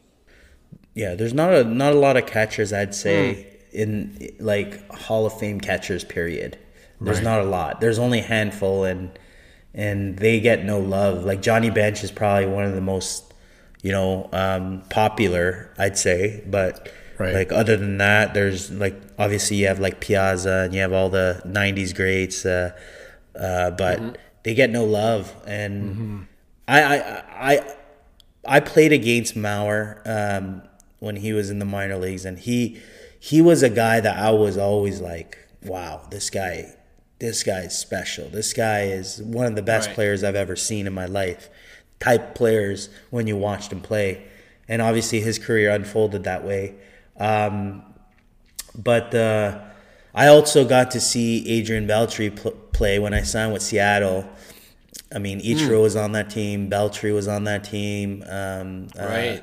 Yeah, 0.94 1.16
there's 1.16 1.34
not 1.34 1.54
a 1.54 1.64
not 1.64 1.94
a 1.94 2.00
lot 2.00 2.18
of 2.18 2.26
catchers. 2.26 2.74
I'd 2.74 2.94
say 2.94 3.48
mm. 3.74 3.74
in 3.74 4.30
like 4.40 4.90
Hall 4.92 5.26
of 5.26 5.38
Fame 5.40 5.60
catchers. 5.60 6.04
Period. 6.04 6.58
There's 7.02 7.18
right. 7.18 7.24
not 7.24 7.40
a 7.40 7.44
lot. 7.44 7.80
There's 7.80 7.98
only 7.98 8.20
a 8.20 8.24
handful, 8.24 8.84
and 8.84 9.18
and 9.74 10.18
they 10.18 10.40
get 10.40 10.66
no 10.66 10.80
love. 10.80 11.24
Like 11.24 11.42
Johnny 11.42 11.70
Bench 11.70 12.04
is 12.04 12.12
probably 12.12 12.48
one 12.48 12.66
of 12.66 12.76
the 12.76 12.82
most, 12.82 13.34
you 13.82 13.92
know, 13.92 14.30
um, 14.34 14.84
popular, 14.90 15.74
I'd 15.78 15.98
say. 15.98 16.44
But 16.46 16.92
right. 17.20 17.34
like 17.34 17.52
other 17.52 17.78
than 17.78 17.98
that, 17.98 18.34
there's 18.34 18.72
like 18.72 18.96
obviously 19.18 19.58
you 19.58 19.68
have 19.68 19.80
like 19.80 20.00
Piazza 20.00 20.64
and 20.66 20.74
you 20.74 20.82
have 20.82 20.94
all 20.94 21.10
the 21.10 21.42
'90s 21.46 21.96
greats, 21.96 22.46
uh, 22.46 22.72
uh, 23.36 23.72
but 23.72 24.00
mm-hmm. 24.00 24.16
they 24.44 24.54
get 24.54 24.70
no 24.70 24.86
love. 24.86 25.36
And 25.46 25.84
mm-hmm. 25.84 26.22
I, 26.68 26.82
I, 26.82 27.24
I, 27.54 27.76
I 28.46 28.60
played 28.60 28.94
against 28.94 29.36
Mauer 29.36 30.02
um, 30.08 30.62
when 31.00 31.18
he 31.18 31.34
was 31.34 31.50
in 31.50 31.60
the 31.60 31.66
minor 31.66 31.98
leagues, 31.98 32.26
and 32.26 32.40
he 32.40 32.82
he 33.20 33.42
was 33.42 33.62
a 33.62 33.70
guy 33.70 34.00
that 34.00 34.18
I 34.18 34.32
was 34.32 34.58
always 34.58 35.02
like, 35.02 35.38
wow, 35.62 36.08
this 36.10 36.30
guy 36.30 36.76
this 37.20 37.44
guy 37.44 37.60
is 37.60 37.78
special. 37.78 38.30
This 38.30 38.54
guy 38.54 38.84
is 38.84 39.22
one 39.22 39.46
of 39.46 39.56
the 39.56 39.62
best 39.62 39.88
right. 39.88 39.96
players 39.96 40.24
I've 40.24 40.36
ever 40.36 40.56
seen 40.56 40.88
in 40.88 40.94
my 40.94 41.06
life. 41.06 41.50
Type 42.00 42.34
players 42.34 42.90
when 43.10 43.28
you 43.28 43.36
watched 43.36 43.74
him 43.74 43.82
play, 43.82 44.26
and 44.70 44.82
obviously 44.82 45.20
his 45.20 45.38
career 45.38 45.70
unfolded 45.70 46.24
that 46.24 46.46
way. 46.46 46.76
Um, 47.20 47.84
but 48.76 49.14
uh, 49.14 49.60
I 50.14 50.28
also 50.28 50.66
got 50.66 50.92
to 50.92 51.00
see 51.00 51.48
Adrian 51.50 51.88
Beltre 51.88 52.36
pl- 52.36 52.52
play 52.52 53.00
when 53.00 53.14
I 53.14 53.24
signed 53.24 53.54
with 53.54 53.62
Seattle. 53.62 54.28
I 55.14 55.20
mean, 55.20 55.40
Ichiro 55.42 55.80
mm. 55.80 55.82
was 55.82 55.96
on 55.96 56.12
that 56.14 56.30
team. 56.30 56.70
Beltre 56.70 57.14
was 57.14 57.28
on 57.28 57.44
that 57.46 57.64
team. 57.64 58.24
Um, 58.28 58.88
uh, 58.98 59.06
right. 59.06 59.40
Uh, 59.40 59.42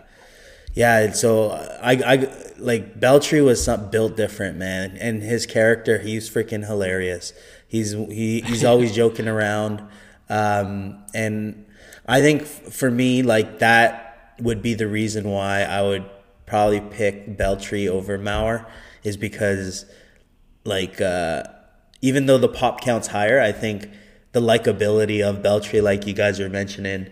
yeah, 0.77 1.13
so 1.13 1.53
I, 1.83 1.93
I 1.93 2.17
like 2.59 3.01
Beltre 3.01 3.43
was 3.43 3.65
some, 3.65 3.89
built 3.89 4.15
different, 4.15 4.59
man, 4.59 4.99
and 5.01 5.23
his 5.23 5.47
character, 5.47 5.99
he's 5.99 6.29
freaking 6.29 6.67
hilarious. 6.67 7.33
He's 7.67 7.93
he, 7.93 8.43
he's 8.43 8.63
always 8.71 8.95
joking 8.95 9.27
around, 9.27 9.83
um, 10.29 11.03
and 11.15 11.65
I 12.07 12.21
think 12.21 12.43
for 12.43 12.91
me, 12.91 13.23
like 13.23 13.61
that 13.61 14.35
would 14.39 14.61
be 14.61 14.75
the 14.75 14.87
reason 14.87 15.31
why 15.31 15.63
I 15.63 15.81
would 15.81 16.05
probably 16.47 16.81
pick 16.81 17.37
Beltre 17.37 17.89
over 17.89 18.19
Mauer 18.19 18.67
is 19.03 19.17
because, 19.17 19.85
like, 20.65 21.01
uh, 21.01 21.45
even 22.01 22.27
though 22.27 22.39
the 22.39 22.49
pop 22.49 22.81
count's 22.81 23.09
higher, 23.09 23.41
I 23.41 23.53
think 23.53 23.91
the 24.33 24.41
likability 24.41 25.23
of 25.23 25.43
Beltre, 25.43 25.83
like 25.83 26.07
you 26.07 26.15
guys 26.15 26.41
are 26.41 26.49
mentioning, 26.49 27.11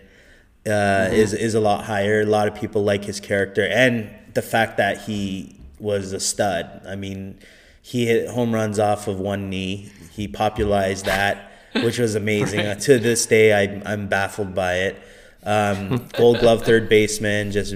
uh, 0.65 0.69
mm-hmm. 0.69 1.13
is 1.15 1.33
is 1.33 1.53
a 1.53 1.59
lot 1.59 1.85
higher. 1.85 2.21
A 2.21 2.25
lot 2.25 2.47
of 2.47 2.55
people 2.55 2.83
like 2.83 3.05
his 3.05 3.19
character 3.19 3.65
and 3.67 4.09
the 4.33 4.41
fact 4.41 4.77
that 4.77 5.03
he 5.03 5.55
was 5.79 6.13
a 6.13 6.19
stud. 6.19 6.81
I 6.87 6.95
mean, 6.95 7.39
he 7.81 8.05
hit 8.07 8.29
home 8.29 8.53
runs 8.53 8.79
off 8.79 9.07
of 9.07 9.19
one 9.19 9.49
knee. 9.49 9.91
He 10.11 10.27
popularized 10.27 11.05
that, 11.05 11.51
which 11.73 11.99
was 11.99 12.15
amazing. 12.15 12.65
right. 12.65 12.79
To 12.79 12.99
this 12.99 13.25
day, 13.25 13.53
I, 13.53 13.81
I'm 13.85 14.07
baffled 14.07 14.55
by 14.55 14.75
it. 14.75 15.01
Um, 15.43 16.07
Gold 16.17 16.39
Glove 16.39 16.63
third 16.63 16.89
baseman, 16.89 17.51
just 17.51 17.75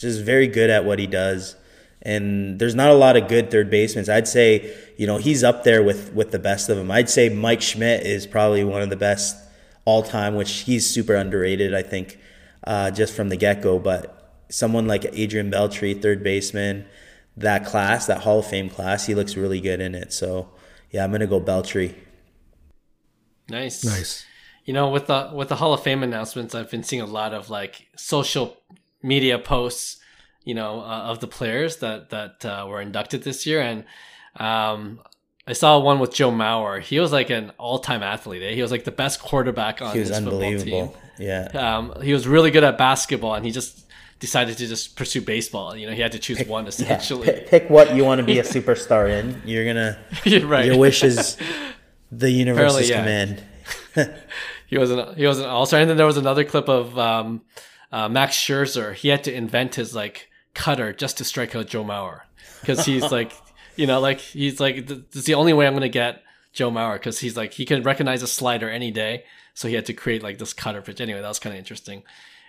just 0.00 0.22
very 0.22 0.48
good 0.48 0.70
at 0.70 0.84
what 0.84 0.98
he 0.98 1.06
does. 1.06 1.56
And 2.02 2.58
there's 2.58 2.74
not 2.74 2.90
a 2.90 2.94
lot 2.94 3.16
of 3.16 3.28
good 3.28 3.50
third 3.50 3.70
basemen. 3.70 4.08
I'd 4.08 4.26
say, 4.26 4.74
you 4.96 5.06
know, 5.06 5.18
he's 5.18 5.44
up 5.44 5.64
there 5.64 5.82
with 5.82 6.14
with 6.14 6.30
the 6.30 6.38
best 6.38 6.70
of 6.70 6.78
them. 6.78 6.90
I'd 6.90 7.10
say 7.10 7.28
Mike 7.28 7.60
Schmidt 7.60 8.06
is 8.06 8.26
probably 8.26 8.64
one 8.64 8.80
of 8.80 8.88
the 8.88 8.96
best 8.96 9.36
all 9.84 10.02
time, 10.02 10.34
which 10.34 10.60
he's 10.60 10.88
super 10.88 11.14
underrated, 11.14 11.74
I 11.74 11.82
think, 11.82 12.18
uh, 12.64 12.90
just 12.90 13.14
from 13.14 13.28
the 13.28 13.36
get 13.36 13.60
go. 13.60 13.78
But 13.78 14.42
someone 14.48 14.86
like 14.86 15.04
Adrian 15.12 15.50
Beltre, 15.50 16.00
third 16.00 16.22
baseman, 16.22 16.86
that 17.36 17.66
class, 17.66 18.06
that 18.06 18.22
Hall 18.22 18.38
of 18.38 18.46
Fame 18.46 18.70
class, 18.70 19.06
he 19.06 19.14
looks 19.14 19.36
really 19.36 19.60
good 19.60 19.80
in 19.80 19.94
it. 19.94 20.14
So 20.14 20.48
yeah, 20.90 21.04
I'm 21.04 21.12
gonna 21.12 21.26
go 21.26 21.40
Beltre. 21.40 21.94
Nice, 23.50 23.84
nice. 23.84 24.24
You 24.64 24.72
know, 24.72 24.88
with 24.88 25.06
the 25.06 25.30
with 25.34 25.50
the 25.50 25.56
Hall 25.56 25.74
of 25.74 25.82
Fame 25.82 26.02
announcements, 26.02 26.54
I've 26.54 26.70
been 26.70 26.82
seeing 26.82 27.02
a 27.02 27.06
lot 27.06 27.34
of 27.34 27.50
like 27.50 27.88
social 27.96 28.56
media 29.02 29.38
posts, 29.38 29.98
you 30.44 30.54
know, 30.54 30.80
uh, 30.80 31.04
of 31.04 31.20
the 31.20 31.26
players 31.26 31.78
that 31.78 32.10
that 32.10 32.44
uh, 32.44 32.66
were 32.68 32.80
inducted 32.80 33.22
this 33.22 33.46
year, 33.46 33.60
and 33.60 33.84
um, 34.36 35.00
I 35.46 35.52
saw 35.52 35.78
one 35.78 35.98
with 35.98 36.14
Joe 36.14 36.30
Mauer. 36.30 36.80
He 36.80 37.00
was 37.00 37.12
like 37.12 37.30
an 37.30 37.50
all-time 37.58 38.02
athlete. 38.02 38.42
Eh? 38.42 38.54
He 38.54 38.62
was 38.62 38.70
like 38.70 38.84
the 38.84 38.92
best 38.92 39.20
quarterback 39.20 39.82
on 39.82 39.92
he 39.92 40.00
was 40.00 40.08
his 40.08 40.18
football 40.20 40.58
team. 40.58 40.90
Yeah. 41.18 41.48
Um, 41.54 42.00
he 42.02 42.12
was 42.12 42.28
really 42.28 42.50
good 42.50 42.64
at 42.64 42.78
basketball, 42.78 43.34
and 43.34 43.44
he 43.44 43.50
just 43.50 43.84
decided 44.20 44.58
to 44.58 44.66
just 44.66 44.96
pursue 44.96 45.20
baseball. 45.20 45.74
You 45.76 45.88
know, 45.88 45.92
he 45.92 46.00
had 46.00 46.12
to 46.12 46.18
choose 46.18 46.38
pick, 46.38 46.48
one 46.48 46.66
essentially. 46.66 47.26
Yeah, 47.26 47.32
pick, 47.32 47.48
pick, 47.48 47.70
what 47.70 47.94
you 47.96 48.04
want 48.04 48.20
to 48.20 48.24
be 48.24 48.38
a 48.38 48.42
superstar 48.44 49.10
in. 49.10 49.42
You're 49.44 49.64
gonna 49.64 49.98
right. 50.46 50.66
Your 50.66 50.78
wish 50.78 51.02
is 51.02 51.36
the 52.12 52.30
universe's 52.44 52.88
yeah. 52.88 53.00
command. 53.00 53.42
he 54.66 54.78
wasn't. 54.78 55.16
He 55.16 55.26
wasn't 55.26 55.48
all 55.48 55.66
star. 55.66 55.80
And 55.80 55.90
then 55.90 55.96
there 55.96 56.06
was 56.06 56.16
another 56.16 56.44
clip 56.44 56.68
of 56.68 56.96
um, 56.98 57.42
uh, 57.92 58.08
Max 58.08 58.36
Scherzer. 58.36 58.94
He 58.94 59.08
had 59.08 59.24
to 59.24 59.34
invent 59.34 59.76
his 59.76 59.94
like 59.94 60.28
cutter 60.54 60.92
just 60.92 61.18
to 61.18 61.24
strike 61.24 61.54
out 61.54 61.66
Joe 61.66 61.84
Mauer 61.84 62.22
because 62.60 62.84
he's 62.84 63.10
like, 63.12 63.32
you 63.76 63.86
know, 63.86 64.00
like 64.00 64.20
he's 64.20 64.60
like, 64.60 64.86
this 64.86 65.00
is 65.14 65.24
the 65.24 65.34
only 65.34 65.52
way 65.52 65.66
I'm 65.66 65.74
gonna 65.74 65.88
get 65.88 66.22
Joe 66.52 66.70
Mauer 66.70 66.94
because 66.94 67.20
he's 67.20 67.36
like 67.36 67.52
he 67.52 67.64
can 67.64 67.82
recognize 67.82 68.22
a 68.22 68.26
slider 68.26 68.68
any 68.68 68.90
day. 68.90 69.24
So 69.54 69.68
he 69.68 69.74
had 69.74 69.86
to 69.86 69.92
create 69.92 70.22
like 70.22 70.38
this 70.38 70.52
cutter 70.52 70.82
pitch. 70.82 71.00
Anyway, 71.00 71.20
that 71.20 71.28
was 71.28 71.38
kind 71.38 71.54
of 71.54 71.58
interesting. 71.58 72.02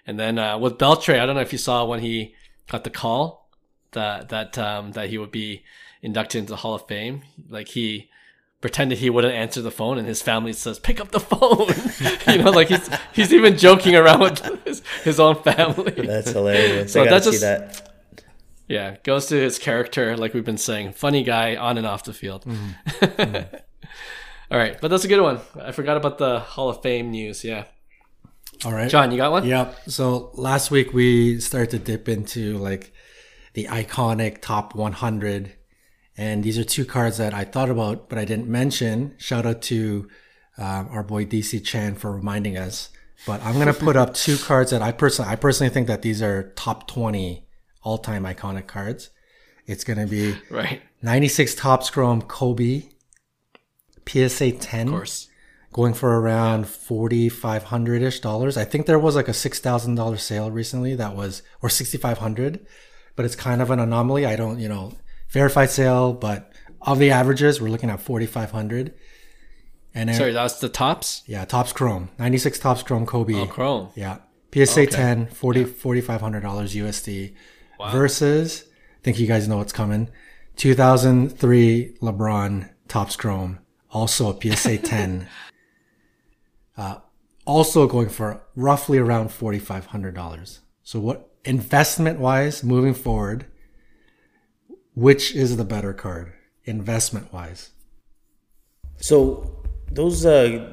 And 0.07 0.19
then 0.19 0.39
uh, 0.39 0.57
with 0.57 0.77
Beltre, 0.77 1.19
I 1.19 1.25
don't 1.25 1.35
know 1.35 1.41
if 1.41 1.51
you 1.51 1.59
saw 1.59 1.85
when 1.85 1.99
he 1.99 2.35
got 2.69 2.83
the 2.83 2.89
call 2.89 3.49
that 3.91 4.29
that 4.29 4.57
um, 4.57 4.93
that 4.93 5.09
he 5.09 5.17
would 5.17 5.31
be 5.31 5.63
inducted 6.01 6.39
into 6.39 6.51
the 6.51 6.57
Hall 6.57 6.73
of 6.73 6.87
Fame. 6.87 7.23
Like 7.49 7.69
he 7.69 8.09
pretended 8.61 8.99
he 8.99 9.09
wouldn't 9.09 9.33
answer 9.33 9.61
the 9.61 9.71
phone, 9.71 9.97
and 9.97 10.07
his 10.07 10.21
family 10.21 10.53
says, 10.53 10.79
"Pick 10.79 11.01
up 11.01 11.11
the 11.11 11.19
phone." 11.19 11.67
you 12.35 12.43
know, 12.43 12.51
like 12.51 12.69
he's 12.69 12.89
he's 13.13 13.33
even 13.33 13.57
joking 13.57 13.95
around 13.95 14.19
with 14.21 14.65
his, 14.65 14.81
his 15.03 15.19
own 15.19 15.35
family. 15.43 15.91
That's 15.91 16.31
hilarious. 16.31 16.93
so 16.93 17.01
I 17.01 17.05
gotta 17.05 17.25
just, 17.25 17.39
see 17.39 17.45
that. 17.45 17.89
Yeah, 18.67 18.95
goes 19.03 19.25
to 19.27 19.35
his 19.35 19.59
character, 19.59 20.15
like 20.15 20.33
we've 20.33 20.45
been 20.45 20.57
saying, 20.57 20.93
funny 20.93 21.23
guy 21.23 21.57
on 21.57 21.77
and 21.77 21.85
off 21.85 22.05
the 22.05 22.13
field. 22.13 22.45
Mm-hmm. 22.45 23.05
mm-hmm. 23.05 23.55
All 24.49 24.57
right, 24.57 24.79
but 24.79 24.87
that's 24.89 25.03
a 25.03 25.07
good 25.07 25.21
one. 25.21 25.39
I 25.59 25.71
forgot 25.71 25.97
about 25.97 26.17
the 26.17 26.39
Hall 26.39 26.69
of 26.69 26.81
Fame 26.81 27.11
news. 27.11 27.43
Yeah. 27.43 27.65
All 28.63 28.73
right. 28.73 28.89
John, 28.89 29.11
you 29.11 29.17
got 29.17 29.31
one? 29.31 29.45
Yep. 29.45 29.89
So 29.89 30.31
last 30.35 30.71
week 30.71 30.93
we 30.93 31.39
started 31.39 31.71
to 31.71 31.79
dip 31.79 32.07
into 32.07 32.57
like 32.59 32.93
the 33.53 33.65
iconic 33.65 34.41
top 34.41 34.75
100. 34.75 35.53
And 36.17 36.43
these 36.43 36.57
are 36.57 36.63
two 36.63 36.85
cards 36.85 37.17
that 37.17 37.33
I 37.33 37.43
thought 37.43 37.69
about, 37.69 38.09
but 38.09 38.17
I 38.17 38.25
didn't 38.25 38.47
mention. 38.47 39.15
Shout 39.17 39.45
out 39.45 39.61
to 39.63 40.09
um, 40.57 40.89
our 40.91 41.03
boy 41.03 41.25
DC 41.25 41.63
Chan 41.63 41.95
for 41.95 42.11
reminding 42.11 42.57
us. 42.57 42.89
But 43.25 43.43
I'm 43.43 43.53
going 43.53 43.67
to 43.67 43.73
put 43.73 43.95
up 43.95 44.13
two 44.13 44.37
cards 44.43 44.71
that 44.71 44.81
I 44.81 44.91
personally, 44.91 45.31
I 45.31 45.35
personally 45.35 45.73
think 45.73 45.87
that 45.87 46.01
these 46.01 46.21
are 46.21 46.51
top 46.55 46.87
20 46.87 47.47
all 47.83 47.97
time 47.97 48.23
iconic 48.23 48.67
cards. 48.67 49.09
It's 49.65 49.83
going 49.83 49.99
to 49.99 50.07
be 50.07 50.35
right 50.49 50.81
96 51.01 51.55
Topps 51.55 51.89
Chrome 51.89 52.21
Kobe, 52.23 52.83
PSA 54.07 54.51
10. 54.53 54.87
Of 54.87 54.93
course 54.93 55.27
going 55.73 55.93
for 55.93 56.19
around 56.19 56.67
forty 56.67 57.29
five 57.29 57.63
hundred 57.63 58.01
ish 58.01 58.19
dollars. 58.19 58.57
I 58.57 58.65
think 58.65 58.85
there 58.85 58.99
was 58.99 59.15
like 59.15 59.27
a 59.27 59.33
six 59.33 59.59
thousand 59.59 59.95
dollar 59.95 60.17
sale 60.17 60.51
recently 60.51 60.95
that 60.95 61.15
was 61.15 61.43
or 61.61 61.69
sixty 61.69 61.97
five 61.97 62.17
hundred, 62.17 62.65
but 63.15 63.25
it's 63.25 63.35
kind 63.35 63.61
of 63.61 63.71
an 63.71 63.79
anomaly. 63.79 64.25
I 64.25 64.35
don't, 64.35 64.59
you 64.59 64.67
know, 64.67 64.93
verified 65.31 65.69
sale, 65.69 66.13
but 66.13 66.51
of 66.81 66.99
the 66.99 67.11
averages, 67.11 67.61
we're 67.61 67.69
looking 67.69 67.89
at 67.89 68.01
forty 68.01 68.25
five 68.25 68.51
hundred. 68.51 68.93
And 69.93 70.13
sorry, 70.15 70.31
that's 70.31 70.59
the 70.59 70.69
Topps. 70.69 71.23
Yeah, 71.25 71.45
Topps 71.45 71.73
Chrome, 71.73 72.09
ninety 72.17 72.37
six 72.37 72.59
Topps 72.59 72.83
Chrome 72.83 73.05
Kobe. 73.05 73.33
Oh, 73.33 73.45
Chrome. 73.45 73.89
Yeah, 73.95 74.19
PSA 74.53 74.81
okay. 74.81 74.91
10, 74.91 75.27
40 75.27 75.59
yeah. 75.61 75.65
$4,500 75.65 76.41
USD 76.41 77.33
wow. 77.79 77.91
versus. 77.91 78.65
I 78.67 79.03
think 79.03 79.19
you 79.19 79.27
guys 79.27 79.47
know 79.47 79.57
what's 79.57 79.73
coming. 79.73 80.09
2003 80.57 81.97
LeBron 82.01 82.69
Topps 82.87 83.15
Chrome, 83.15 83.59
also 83.89 84.35
a 84.35 84.41
PSA 84.41 84.77
10. 84.79 85.27
uh, 86.77 86.97
also 87.45 87.87
going 87.87 88.09
for 88.09 88.43
roughly 88.55 88.97
around 88.97 89.29
$4,500. 89.29 90.59
So 90.83 90.99
what 90.99 91.31
investment 91.45 92.19
wise, 92.19 92.63
moving 92.63 92.93
forward, 92.93 93.45
which 94.93 95.33
is 95.35 95.57
the 95.57 95.65
better 95.65 95.93
card 95.93 96.33
investment 96.65 97.31
wise? 97.33 97.71
So 98.97 99.63
those 99.91 100.25
uh, 100.25 100.69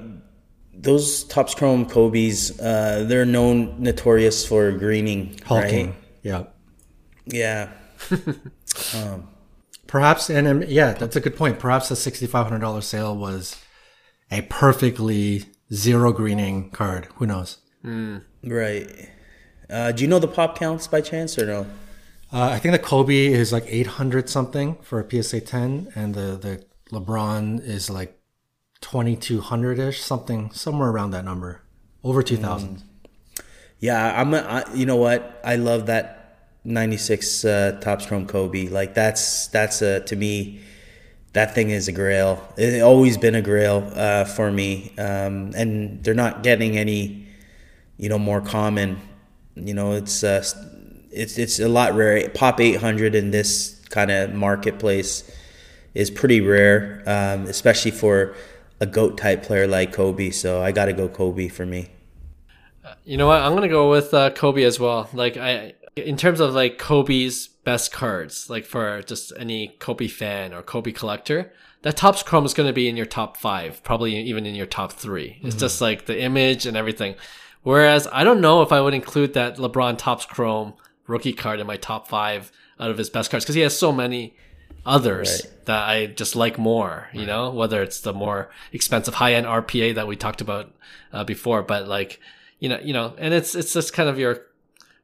those 0.75 1.25
Topps 1.25 1.55
Chrome 1.55 1.87
Kobe's, 1.87 2.59
uh, 2.61 3.05
they're 3.09 3.25
known 3.25 3.83
notorious 3.83 4.47
for 4.47 4.71
greening, 4.73 5.39
Hulking. 5.45 5.89
right? 5.89 5.97
Yeah. 6.23 6.45
Yeah. 7.27 7.71
um, 8.95 9.29
Perhaps, 9.89 10.29
and 10.29 10.47
um, 10.47 10.63
yeah, 10.69 10.93
that's 10.93 11.17
a 11.17 11.21
good 11.21 11.35
point. 11.35 11.59
Perhaps 11.59 11.89
the 11.89 11.95
$6,500 11.95 12.83
sale 12.83 13.17
was 13.17 13.57
a 14.31 14.43
perfectly 14.43 15.47
zero 15.73 16.13
greening 16.13 16.71
card. 16.71 17.09
Who 17.17 17.27
knows? 17.27 17.57
Right. 18.45 19.09
Uh, 19.71 19.93
do 19.93 20.03
you 20.05 20.09
know 20.09 20.19
the 20.19 20.29
pop 20.29 20.59
counts 20.59 20.87
by 20.87 21.01
chance 21.01 21.39
or 21.39 21.47
no? 21.47 21.67
Uh, 22.33 22.51
I 22.51 22.59
think 22.59 22.73
the 22.73 22.79
Kobe 22.79 23.27
is 23.27 23.53
like 23.53 23.65
800 23.67 24.29
something 24.29 24.77
for 24.83 25.01
a 25.01 25.23
PSA 25.23 25.41
10, 25.41 25.93
and 25.95 26.15
the, 26.15 26.37
the 26.37 26.65
LeBron 26.91 27.63
is 27.63 27.89
like 27.89 28.19
2200 28.81 29.79
ish, 29.79 30.03
something, 30.03 30.51
somewhere 30.53 30.91
around 30.91 31.13
that 31.13 31.25
number. 31.25 31.63
Over 32.05 32.23
2000. 32.23 32.83
Yeah, 33.81 34.21
I'm. 34.21 34.35
A, 34.35 34.39
I, 34.39 34.75
you 34.75 34.87
know 34.87 34.97
what? 34.97 35.41
I 35.45 35.57
love 35.57 35.87
that 35.87 36.39
'96 36.65 37.45
uh, 37.45 37.79
Topps 37.81 38.07
Chrome 38.07 38.27
Kobe. 38.27 38.69
Like 38.69 38.95
that's 38.95 39.49
that's 39.49 39.83
a 39.83 40.01
to 40.01 40.17
me, 40.17 40.61
that 41.33 41.55
thing 41.55 41.71
is 41.71 41.87
a 41.89 41.93
grail. 41.93 42.43
It's 42.57 42.83
always 42.83 43.17
been 43.17 43.35
a 43.35 43.43
grail 43.43 43.91
uh, 43.95 44.25
for 44.25 44.51
me. 44.51 44.93
Um, 44.99 45.53
and 45.55 46.03
they're 46.03 46.15
not 46.15 46.43
getting 46.43 46.77
any, 46.77 47.27
you 47.99 48.09
know, 48.09 48.19
more 48.19 48.41
common. 48.41 49.01
You 49.55 49.75
know, 49.75 49.93
it's 49.93 50.25
uh, 50.25 50.43
it's 51.11 51.39
it's 51.39 51.59
a 51.59 51.69
lot 51.69 51.95
rare. 51.95 52.29
Pop 52.31 52.61
800 52.61 53.15
in 53.15 53.31
this 53.31 53.81
kind 53.91 54.11
of 54.11 54.35
marketplace 54.35 55.31
is 55.95 56.11
pretty 56.11 56.41
rare, 56.41 57.03
um, 57.07 57.47
especially 57.47 57.91
for 57.91 58.35
a 58.81 58.87
goat 58.87 59.19
type 59.19 59.43
player 59.43 59.67
like 59.67 59.93
Kobe. 59.93 60.31
So 60.31 60.63
I 60.63 60.73
got 60.73 60.87
to 60.87 60.93
go 60.93 61.09
Kobe 61.09 61.49
for 61.49 61.67
me. 61.67 61.91
You 63.05 63.17
know 63.17 63.27
what? 63.27 63.43
I'm 63.43 63.55
gonna 63.55 63.69
go 63.69 63.91
with 63.91 64.15
uh, 64.15 64.31
Kobe 64.31 64.63
as 64.63 64.81
well. 64.81 65.11
Like 65.13 65.37
I, 65.37 65.75
in 65.97 66.17
terms 66.17 66.41
of 66.41 66.55
like 66.55 66.79
Kobe's 66.79 67.49
best 67.49 67.93
cards, 67.93 68.49
like 68.49 68.65
for 68.65 69.03
just 69.03 69.33
any 69.39 69.77
Kobe 69.79 70.09
fan 70.09 70.55
or 70.55 70.63
Kobe 70.63 70.93
collector, 70.93 71.53
that 71.83 71.97
Topps 71.97 72.23
Chrome 72.23 72.47
is 72.47 72.55
gonna 72.55 72.73
be 72.73 72.89
in 72.89 72.97
your 72.97 73.07
top 73.07 73.37
five, 73.37 73.83
probably 73.83 74.17
even 74.17 74.47
in 74.47 74.55
your 74.55 74.67
top 74.67 74.93
3 74.93 75.41
It's 75.43 75.57
just 75.57 75.81
like 75.81 76.07
the 76.07 76.21
image 76.21 76.67
and 76.67 76.77
everything. 76.77 77.15
Whereas 77.63 78.09
I 78.11 78.25
don't 78.25 78.41
know 78.41 78.63
if 78.63 78.73
I 78.73 78.81
would 78.81 78.95
include 78.95 79.35
that 79.35 79.57
LeBron 79.57 79.99
Topps 79.99 80.25
Chrome 80.25 80.75
rookie 81.09 81.33
card 81.33 81.59
in 81.59 81.67
my 81.67 81.77
top 81.77 82.07
five 82.07 82.53
out 82.79 82.91
of 82.91 82.99
his 82.99 83.11
best 83.11 83.31
cards 83.31 83.45
because 83.45 83.57
he 83.57 83.63
has 83.63 83.77
so 83.77 83.91
many 83.91 84.37
others 84.87 85.43
Right. 85.45 85.65
that 85.67 85.89
I 85.89 86.07
just 86.07 86.37
like 86.37 86.57
more, 86.59 87.09
you 87.13 87.27
know, 87.27 87.51
whether 87.51 87.83
it's 87.83 88.01
the 88.01 88.13
more 88.15 88.51
expensive 88.73 89.15
high 89.15 89.35
end 89.35 89.47
RPA 89.47 89.95
that 89.97 90.07
we 90.07 90.15
talked 90.17 90.41
about 90.41 90.73
uh, 91.13 91.25
before, 91.25 91.63
but 91.63 91.89
like, 91.89 92.21
you 92.61 92.69
know, 92.69 92.79
you 92.83 92.93
know, 92.93 93.15
and 93.19 93.35
it's, 93.35 93.55
it's 93.55 93.73
just 93.73 93.93
kind 93.93 94.09
of 94.09 94.19
your 94.19 94.43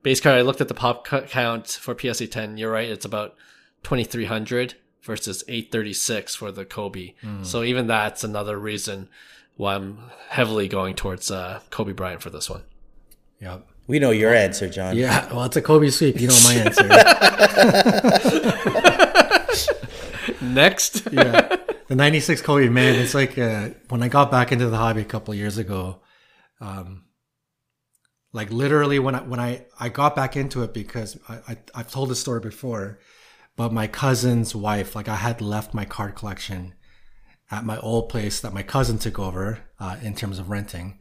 base 0.02 0.20
card. 0.20 0.38
I 0.38 0.42
looked 0.42 0.60
at 0.60 0.68
the 0.68 0.74
pop 0.74 1.04
count 1.06 1.66
for 1.68 1.98
PSA 1.98 2.28
10. 2.28 2.56
You're 2.56 2.70
right. 2.70 2.88
It's 2.88 3.04
about 3.04 3.34
2,300 3.82 4.74
versus 5.02 5.44
836 5.48 6.34
for 6.34 6.50
the 6.50 6.64
Kobe. 6.64 7.14
So 7.42 7.62
even 7.62 7.86
that's 7.86 8.24
another 8.24 8.58
reason 8.58 9.08
why 9.56 9.74
I'm 9.74 10.10
heavily 10.30 10.66
going 10.68 10.94
towards 10.94 11.30
uh, 11.30 11.60
Kobe 11.70 11.92
Bryant 11.92 12.22
for 12.22 12.30
this 12.30 12.48
one. 12.48 12.62
Yeah. 13.40 13.58
We 13.86 13.98
know 13.98 14.10
your 14.10 14.34
answer, 14.34 14.68
John. 14.68 14.96
Yeah. 14.96 15.32
Well, 15.32 15.44
it's 15.44 15.56
a 15.56 15.62
Kobe 15.62 15.90
sweep. 15.90 16.20
You 16.20 16.28
know 16.28 16.38
my 16.44 16.54
answer. 16.54 16.88
Next. 20.42 21.08
yeah. 21.12 21.56
The 21.88 21.94
96 21.94 22.40
Kobe, 22.42 22.68
man, 22.68 22.94
it's 22.94 23.14
like 23.14 23.36
uh, 23.38 23.70
when 23.88 24.02
I 24.02 24.08
got 24.08 24.30
back 24.30 24.52
into 24.52 24.68
the 24.68 24.76
hobby 24.76 25.02
a 25.02 25.04
couple 25.04 25.32
of 25.32 25.38
years 25.38 25.58
ago, 25.58 26.00
um, 26.60 27.04
like 28.32 28.50
literally 28.50 28.98
when 28.98 29.14
I, 29.14 29.20
when 29.20 29.38
I, 29.38 29.66
I 29.78 29.90
got 29.90 30.16
back 30.16 30.34
into 30.36 30.62
it 30.62 30.72
because 30.72 31.18
I, 31.28 31.34
I, 31.48 31.56
I've 31.74 31.90
told 31.90 32.08
this 32.08 32.20
story 32.20 32.40
before, 32.40 33.00
but 33.54 33.70
my 33.72 33.86
cousin's 33.86 34.54
wife, 34.54 34.96
like 34.96 35.08
I 35.08 35.16
had 35.16 35.42
left 35.42 35.74
my 35.74 35.84
card 35.84 36.14
collection 36.14 36.74
at 37.50 37.64
my 37.64 37.78
old 37.80 38.08
place 38.08 38.40
that 38.40 38.54
my 38.54 38.62
cousin 38.62 38.98
took 38.98 39.18
over 39.18 39.60
uh, 39.78 39.96
in 40.02 40.14
terms 40.14 40.38
of 40.38 40.48
renting. 40.48 40.96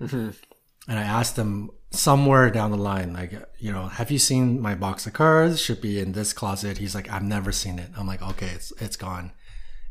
And 0.88 1.00
I 1.00 1.04
asked 1.04 1.38
him 1.38 1.72
somewhere 1.92 2.50
down 2.50 2.72
the 2.72 2.78
line, 2.78 3.14
like, 3.14 3.32
you 3.58 3.72
know, 3.72 3.88
have 3.88 4.12
you 4.12 4.20
seen 4.20 4.60
my 4.60 4.76
box 4.76 5.08
of 5.08 5.14
cards? 5.14 5.62
Should 5.62 5.80
be 5.82 6.00
in 6.00 6.12
this 6.12 6.34
closet. 6.34 6.78
He's 6.78 6.96
like, 6.96 7.10
I've 7.10 7.24
never 7.24 7.52
seen 7.52 7.80
it. 7.80 7.90
I'm 7.98 8.08
like, 8.08 8.22
okay, 8.22 8.48
it's 8.48 8.74
it's 8.80 8.98
gone. 8.98 9.32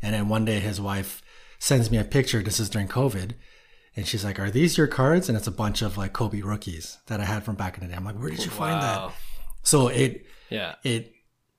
And 0.03 0.15
then 0.15 0.29
one 0.29 0.45
day 0.45 0.61
his 0.61 0.81
wife 0.81 1.23
sends 1.59 1.91
me 1.91 1.97
a 1.99 2.05
picture. 2.05 2.43
This 2.43 2.61
is 2.61 2.69
during 2.69 2.89
COVID. 2.89 3.33
And 3.95 4.07
she's 4.07 4.25
like, 4.25 4.39
Are 4.41 4.51
these 4.51 4.77
your 4.77 4.87
cards? 4.87 5.29
And 5.29 5.37
it's 5.39 5.47
a 5.47 5.53
bunch 5.53 5.81
of 5.83 5.97
like 5.97 6.13
Kobe 6.13 6.41
rookies 6.41 6.99
that 7.07 7.21
I 7.21 7.25
had 7.25 7.45
from 7.45 7.55
back 7.57 7.77
in 7.79 7.85
the 7.85 7.91
day. 7.91 7.97
I'm 7.97 8.05
like, 8.05 8.17
Where 8.19 8.31
did 8.31 8.45
you 8.45 8.51
find 8.51 8.83
that? 8.83 9.13
So 9.63 9.89
it 9.89 10.27
Yeah. 10.51 10.75
it 10.83 11.13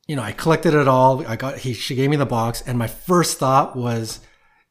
you 0.07 0.15
know, 0.17 0.23
I 0.23 0.33
collected 0.33 0.73
it 0.73 0.87
all. 0.87 1.25
I 1.25 1.37
got 1.37 1.57
he 1.59 1.73
she 1.73 1.95
gave 1.95 2.09
me 2.09 2.17
the 2.17 2.25
box 2.25 2.61
and 2.67 2.77
my 2.77 2.87
first 2.87 3.37
thought 3.37 3.75
was, 3.75 4.19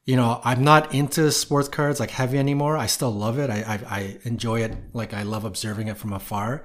you 0.05 0.15
know, 0.15 0.41
I'm 0.43 0.63
not 0.63 0.93
into 0.93 1.31
sports 1.31 1.69
cards 1.69 1.99
like 1.99 2.11
heavy 2.11 2.37
anymore. 2.37 2.77
I 2.77 2.87
still 2.87 3.11
love 3.11 3.39
it. 3.39 3.49
I 3.49 3.61
I, 3.61 3.97
I 3.97 4.17
enjoy 4.23 4.61
it. 4.61 4.75
Like 4.93 5.13
I 5.13 5.23
love 5.23 5.45
observing 5.45 5.87
it 5.87 5.97
from 5.97 6.13
afar. 6.13 6.63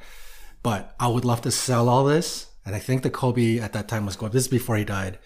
But 0.63 0.95
I 0.99 1.09
would 1.09 1.25
love 1.25 1.43
to 1.43 1.51
sell 1.51 1.89
all 1.89 2.05
this. 2.05 2.47
And 2.67 2.75
I 2.75 2.81
think 2.81 3.03
the 3.03 3.11
Kobe 3.11 3.59
at 3.59 3.73
that 3.73 3.89
time 3.89 4.05
was 4.05 4.17
going 4.17 4.33
this 4.33 4.43
is 4.45 4.49
before 4.49 4.77
he 4.77 4.85
died 4.85 5.19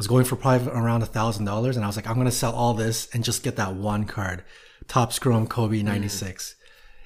was 0.00 0.06
going 0.06 0.24
for 0.24 0.36
probably 0.36 0.66
around 0.68 1.02
a 1.02 1.06
thousand 1.06 1.44
dollars, 1.44 1.76
and 1.76 1.84
I 1.84 1.86
was 1.86 1.94
like, 1.94 2.08
I'm 2.08 2.16
gonna 2.16 2.30
sell 2.30 2.54
all 2.54 2.72
this 2.72 3.06
and 3.12 3.22
just 3.22 3.42
get 3.42 3.56
that 3.56 3.74
one 3.74 4.04
card, 4.04 4.44
Topps 4.88 5.18
Chrome 5.18 5.46
Kobe 5.46 5.82
'96, 5.82 6.54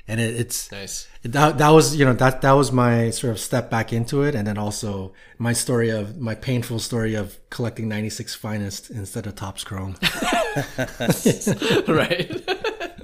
and 0.07 0.20
it, 0.20 0.34
it's 0.38 0.70
Nice. 0.70 1.09
that 1.22 1.59
that 1.59 1.70
was 1.70 1.96
you 1.96 2.05
know 2.05 2.12
that 2.14 2.42
that 2.42 2.52
was 2.52 2.70
my 2.72 3.11
sort 3.11 3.30
of 3.32 3.38
step 3.40 3.70
back 3.70 3.92
into 3.92 4.22
it, 4.22 4.34
and 4.34 4.46
then 4.46 4.59
also 4.59 5.12
my 5.38 5.52
story 5.52 5.90
of 5.90 6.18
my 6.18 6.34
painful 6.34 6.78
story 6.78 7.14
of 7.14 7.38
collecting 7.50 7.88
'96 7.88 8.34
finest 8.34 8.90
instead 8.90 9.26
of 9.26 9.34
Topps 9.34 9.64
chrome. 9.64 9.96
right. 11.88 12.42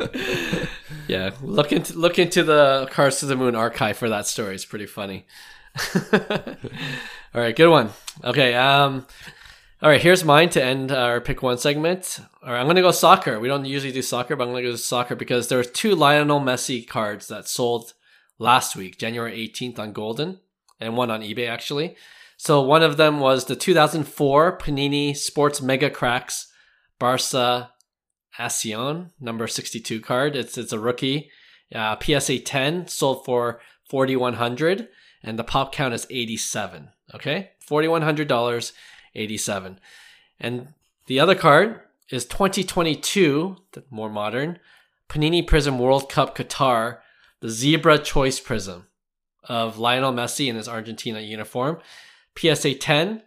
yeah, 1.09 1.31
look 1.43 1.73
into 1.73 1.99
look 1.99 2.19
into 2.19 2.43
the 2.43 2.89
Cards 2.91 3.21
to 3.21 3.27
the 3.27 3.37
Moon 3.37 3.55
archive 3.55 3.97
for 3.97 4.09
that 4.09 4.27
story. 4.27 4.55
It's 4.55 4.65
pretty 4.65 4.87
funny. 4.87 5.27
all 5.95 6.11
right, 7.35 7.55
good 7.55 7.69
one. 7.71 7.91
Okay, 8.25 8.55
um, 8.55 9.07
all 9.83 9.89
right. 9.89 10.01
Here's 10.01 10.25
mine 10.25 10.51
to 10.51 10.63
end 10.63 10.93
our 10.93 11.21
pick 11.21 11.43
one 11.43 11.59
segment. 11.59 12.21
All 12.43 12.53
right, 12.53 12.61
I'm 12.61 12.67
gonna 12.67 12.83
go 12.83 12.91
soccer. 12.91 13.41
We 13.41 13.49
don't 13.49 13.65
usually 13.65 13.93
do 13.93 14.03
soccer, 14.03 14.37
but 14.37 14.45
I'm 14.45 14.51
gonna 14.51 14.63
go 14.63 14.77
soccer 14.77 15.15
because 15.15 15.49
there 15.49 15.59
were 15.59 15.65
two 15.65 15.95
Lionel 15.95 16.41
Messi 16.41 16.87
cards 16.87 17.29
that 17.29 17.49
sold 17.49 17.95
last 18.39 18.77
week, 18.77 18.99
January 18.99 19.37
18th 19.49 19.79
on 19.79 19.95
Goldin, 19.95 20.39
and 20.79 20.97
one 20.97 21.11
on 21.11 21.23
eBay 21.23 21.49
actually. 21.49 21.97
So 22.37 22.61
one 22.63 22.83
of 22.83 22.97
them 22.97 23.21
was 23.21 23.45
the 23.45 23.57
2004 23.57 24.59
Panini 24.59 25.17
Sports 25.17 25.61
Mega 25.61 25.91
Cracks 25.91 26.51
Barca 26.99 27.73
Asion 28.39 29.11
number 29.21 29.47
62 29.47 30.01
card. 30.01 30.37
It's 30.37 30.57
it's 30.57 30.73
a 30.73 30.79
rookie. 30.79 31.31
Uh, 31.75 31.97
PSA 32.01 32.41
10 32.41 32.89
sold 32.89 33.25
for 33.25 33.61
4100 33.89 34.89
and 35.23 35.39
the 35.39 35.45
pop 35.45 35.73
count 35.73 35.95
is 35.95 36.07
87. 36.11 36.89
Okay? 37.15 37.51
$4100, 37.69 38.73
87. 39.15 39.79
And 40.39 40.75
the 41.07 41.21
other 41.21 41.35
card 41.35 41.81
is 42.09 42.25
2022, 42.25 43.57
the 43.73 43.85
more 43.91 44.11
modern, 44.11 44.59
Panini 45.09 45.47
Prizm 45.47 45.79
World 45.79 46.11
Cup 46.11 46.37
Qatar, 46.37 46.99
the 47.41 47.49
Zebra 47.49 47.99
Choice 47.99 48.41
Prizm 48.41 48.85
of 49.45 49.79
Lionel 49.79 50.13
Messi 50.13 50.49
in 50.49 50.57
his 50.57 50.69
Argentina 50.69 51.21
uniform. 51.21 51.79
PSA 52.37 52.75
10 52.75 53.23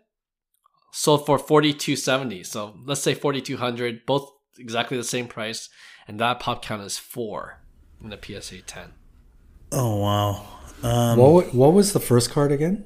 sold 0.91 1.25
for 1.25 1.39
4270 1.39 2.43
so 2.43 2.77
let's 2.85 3.01
say 3.01 3.15
4200 3.15 4.05
both 4.05 4.31
exactly 4.59 4.95
the 4.95 5.03
same 5.03 5.27
price 5.27 5.69
and 6.07 6.19
that 6.19 6.39
pop 6.39 6.63
count 6.63 6.83
is 6.83 6.99
4 6.99 7.59
in 8.01 8.09
the 8.09 8.41
psa 8.41 8.61
10 8.61 8.93
Oh 9.75 9.95
wow. 9.97 10.45
Um, 10.83 11.17
what 11.17 11.53
what 11.53 11.73
was 11.73 11.93
the 11.93 11.99
first 11.99 12.29
card 12.29 12.51
again? 12.51 12.85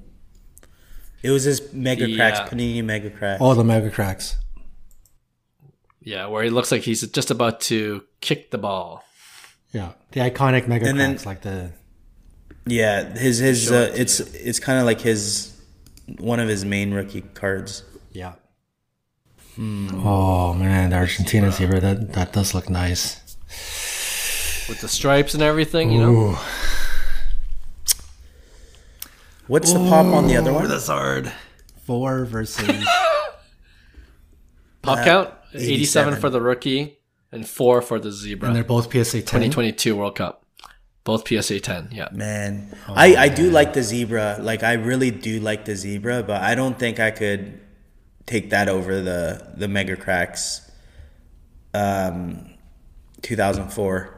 It 1.24 1.32
was 1.32 1.44
his 1.44 1.74
Mega 1.74 2.06
Cracks, 2.16 2.40
Yeah. 2.40 2.48
Panini 2.48 2.84
Mega 2.84 3.10
Cracks. 3.10 3.42
All 3.42 3.56
the 3.56 3.64
Mega 3.64 3.90
Cracks. 3.90 4.38
yeah 6.02 6.26
where 6.28 6.44
he 6.44 6.50
looks 6.50 6.72
like 6.72 6.84
he's 6.84 7.02
just 7.12 7.32
about 7.32 7.60
to 7.62 8.04
kick 8.22 8.52
the 8.52 8.58
ball 8.58 9.04
Yeah, 9.74 9.92
the 10.12 10.22
iconic 10.22 10.68
Mega 10.68 10.88
And 10.88 11.00
then- 11.00 11.18
like 11.26 11.42
the 11.42 11.72
Yeah, 12.66 13.18
his 13.18 13.40
his 13.40 13.72
uh, 13.72 13.92
it's 13.96 14.20
it's 14.20 14.60
kind 14.60 14.80
of 14.80 14.86
like 14.86 15.02
his 15.02 15.54
one 16.20 16.40
of 16.40 16.48
his 16.50 16.64
main 16.64 16.94
rookie 16.94 17.22
cards. 17.34 17.84
Yeah. 18.12 18.34
Mm. 19.58 20.04
Oh 20.06 20.54
man, 20.54 20.90
the 20.92 20.96
Argentina 20.98 21.52
zebra 21.52 21.80
that 21.82 22.14
that 22.14 22.32
does 22.34 22.54
look 22.54 22.70
nice 22.70 23.20
with 24.70 24.80
the 24.82 24.88
stripes 24.88 25.34
and 25.34 25.42
everything. 25.44 25.92
You 25.92 26.02
Ooh. 26.02 26.32
know. 26.32 26.40
What's 29.48 29.72
the 29.72 29.80
pop 29.80 30.06
on 30.08 30.28
the 30.28 30.36
other 30.36 30.52
one? 30.52 30.68
That's 30.68 30.88
hard. 30.88 31.32
Four 31.86 32.26
versus 32.26 32.68
pop 34.82 35.00
uh, 35.00 35.04
count 35.06 35.34
87. 35.54 35.74
87 35.74 36.16
for 36.20 36.30
the 36.30 36.42
rookie 36.42 37.00
and 37.32 37.48
four 37.48 37.82
for 37.82 37.98
the 37.98 38.12
zebra. 38.12 38.50
And 38.50 38.56
they're 38.56 38.66
both 38.66 38.92
PSA 38.92 39.22
10. 39.22 39.24
2022 39.24 39.96
World 39.96 40.16
Cup. 40.16 40.44
Both 41.06 41.26
PSA 41.30 41.62
10, 41.62 41.90
yeah. 41.94 42.10
Man, 42.12 42.76
oh, 42.90 42.94
I, 42.94 43.10
man. 43.12 43.18
I 43.18 43.30
do 43.30 43.50
like 43.50 43.72
the 43.72 43.82
zebra. 43.82 44.40
Like, 44.42 44.64
I 44.64 44.74
really 44.74 45.12
do 45.12 45.40
like 45.40 45.64
the 45.64 45.74
zebra, 45.74 46.24
but 46.24 46.42
I 46.42 46.54
don't 46.54 46.78
think 46.78 47.00
I 47.00 47.12
could 47.12 47.62
take 48.26 48.50
that 48.50 48.68
over 48.68 49.02
the, 49.02 49.54
the 49.56 49.70
Mega 49.70 49.96
Cracks 49.96 50.70
um, 51.74 52.50
2004. 53.22 54.14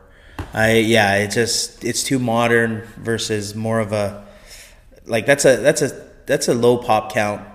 I, 0.55 0.77
yeah, 0.77 1.17
it 1.17 1.29
just, 1.29 1.85
it's 1.85 2.01
too 2.01 2.17
modern 2.17 2.87
versus 2.97 3.53
more 3.53 3.79
of 3.79 3.93
a, 3.93 4.27
like, 5.09 5.25
that's 5.25 5.45
a, 5.45 5.57
that's 5.57 5.81
a, 5.81 6.07
that's 6.25 6.47
a 6.47 6.53
low 6.53 6.77
pop 6.77 7.11
count 7.11 7.47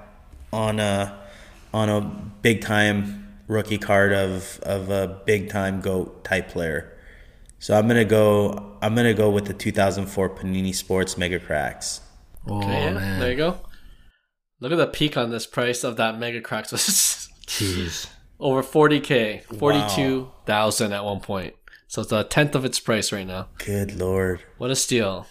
on 0.52 0.80
a, 0.80 1.18
on 1.72 1.88
a 1.88 2.00
big 2.42 2.60
time 2.60 3.36
rookie 3.48 3.78
card 3.78 4.12
of, 4.12 4.60
of 4.62 4.90
a 4.90 5.22
big 5.24 5.48
time 5.48 5.80
GOAT 5.80 6.24
type 6.24 6.48
player. 6.48 6.90
So 7.58 7.78
I'm 7.78 7.88
gonna 7.88 8.04
go. 8.04 8.76
I'm 8.82 8.94
gonna 8.94 9.14
go 9.14 9.30
with 9.30 9.46
the 9.46 9.54
2004 9.54 10.36
Panini 10.36 10.74
Sports 10.74 11.16
Mega 11.16 11.38
Cracks. 11.38 12.02
Oh 12.46 12.58
okay, 12.58 12.92
man, 12.92 13.18
there 13.18 13.30
you 13.30 13.38
go. 13.38 13.58
Look 14.60 14.70
at 14.70 14.76
the 14.76 14.86
peak 14.86 15.16
on 15.16 15.30
this 15.30 15.46
price 15.46 15.82
of 15.82 15.96
that 15.96 16.18
Mega 16.18 16.42
Cracks 16.42 16.72
was 16.72 16.82
jeez 17.46 18.06
over 18.38 18.62
40k, 18.62 19.42
42,000 19.58 20.90
wow. 20.90 20.96
at 20.96 21.04
one 21.04 21.20
point. 21.20 21.54
So 21.88 22.02
it's 22.02 22.12
a 22.12 22.24
tenth 22.24 22.54
of 22.54 22.64
its 22.64 22.80
price 22.80 23.12
right 23.12 23.26
now. 23.26 23.48
Good 23.58 23.96
lord, 23.96 24.42
what 24.58 24.70
a 24.70 24.76
steal! 24.76 25.26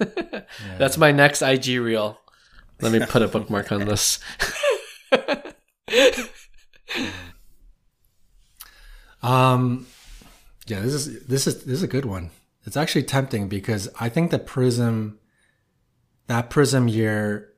Yeah. 0.00 0.42
That's 0.78 0.96
my 0.98 1.12
next 1.12 1.42
IG 1.42 1.80
reel. 1.80 2.20
Let 2.80 2.92
me 2.92 3.00
put 3.06 3.22
a 3.22 3.28
bookmark 3.28 3.70
on 3.72 3.84
this. 3.84 4.18
um 9.22 9.86
yeah, 10.66 10.80
this 10.80 10.94
is 10.94 11.26
this 11.26 11.46
is 11.46 11.64
this 11.64 11.74
is 11.74 11.82
a 11.82 11.88
good 11.88 12.04
one. 12.04 12.30
It's 12.64 12.76
actually 12.76 13.02
tempting 13.02 13.48
because 13.48 13.88
I 13.98 14.08
think 14.08 14.30
the 14.30 14.38
Prizm, 14.38 15.16
that 16.26 16.50
Prizm 16.50 16.90
year, 16.90 17.52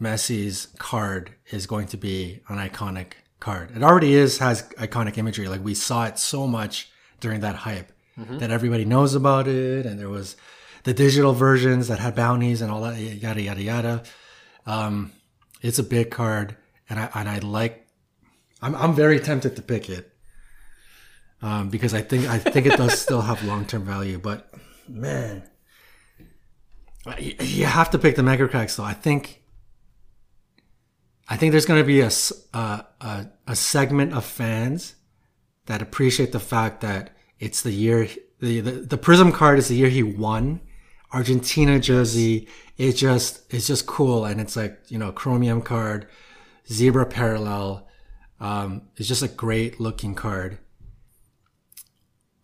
Messi's 0.00 0.68
card 0.78 1.32
is 1.50 1.66
going 1.66 1.86
to 1.88 1.96
be 1.96 2.40
an 2.48 2.58
iconic 2.58 3.12
card. 3.40 3.74
It 3.74 3.82
already 3.82 4.14
is 4.14 4.38
has 4.38 4.62
iconic 4.78 5.16
imagery. 5.16 5.48
Like 5.48 5.64
we 5.64 5.74
saw 5.74 6.06
it 6.06 6.18
so 6.18 6.46
much 6.46 6.90
during 7.20 7.40
that 7.40 7.56
hype 7.56 7.92
mm-hmm. 8.18 8.38
that 8.38 8.50
everybody 8.50 8.84
knows 8.84 9.14
about 9.14 9.48
it, 9.48 9.86
and 9.86 9.98
there 9.98 10.08
was 10.08 10.36
the 10.84 10.94
digital 10.94 11.32
versions 11.32 11.88
that 11.88 11.98
had 11.98 12.14
bounties 12.14 12.60
and 12.60 12.70
all 12.70 12.82
that 12.82 12.98
yada 12.98 13.40
yada 13.40 13.62
yada. 13.62 14.02
Um, 14.66 15.12
it's 15.60 15.78
a 15.78 15.84
big 15.84 16.10
card, 16.10 16.56
and 16.88 16.98
I 16.98 17.10
and 17.14 17.28
I 17.28 17.38
like. 17.38 17.86
I'm 18.60 18.74
I'm 18.74 18.94
very 18.94 19.20
tempted 19.20 19.56
to 19.56 19.62
pick 19.62 19.88
it 19.88 20.12
um, 21.42 21.68
because 21.68 21.94
I 21.94 22.02
think 22.02 22.26
I 22.26 22.38
think 22.38 22.66
it 22.66 22.76
does 22.76 22.98
still 22.98 23.20
have 23.20 23.42
long 23.44 23.66
term 23.66 23.84
value. 23.84 24.18
But 24.18 24.52
man, 24.88 25.42
you 27.18 27.66
have 27.66 27.90
to 27.90 27.98
pick 27.98 28.16
the 28.16 28.22
mega 28.22 28.48
cracks 28.48 28.76
though. 28.76 28.84
I 28.84 28.94
think 28.94 29.42
I 31.28 31.36
think 31.36 31.52
there's 31.52 31.66
going 31.66 31.80
to 31.80 31.86
be 31.86 32.00
a, 32.00 32.10
a, 32.54 32.86
a 33.00 33.26
a 33.48 33.56
segment 33.56 34.12
of 34.14 34.24
fans 34.24 34.94
that 35.66 35.82
appreciate 35.82 36.32
the 36.32 36.40
fact 36.40 36.80
that 36.80 37.16
it's 37.38 37.62
the 37.62 37.72
year 37.72 38.08
the, 38.40 38.60
the 38.60 38.70
the 38.70 38.98
Prizm 38.98 39.32
card 39.32 39.58
is 39.58 39.68
the 39.68 39.76
year 39.76 39.88
he 39.88 40.02
won. 40.02 40.60
Argentina 41.12 41.78
jersey. 41.78 42.48
It 42.76 42.92
just 42.92 43.52
it's 43.52 43.66
just 43.66 43.86
cool 43.86 44.24
and 44.24 44.40
it's 44.40 44.56
like 44.56 44.80
you 44.88 44.98
know 44.98 45.12
chromium 45.12 45.62
card, 45.62 46.08
zebra 46.70 47.06
parallel. 47.06 47.88
Um, 48.40 48.88
it's 48.96 49.08
just 49.08 49.22
a 49.22 49.28
great 49.28 49.78
looking 49.78 50.14
card 50.14 50.58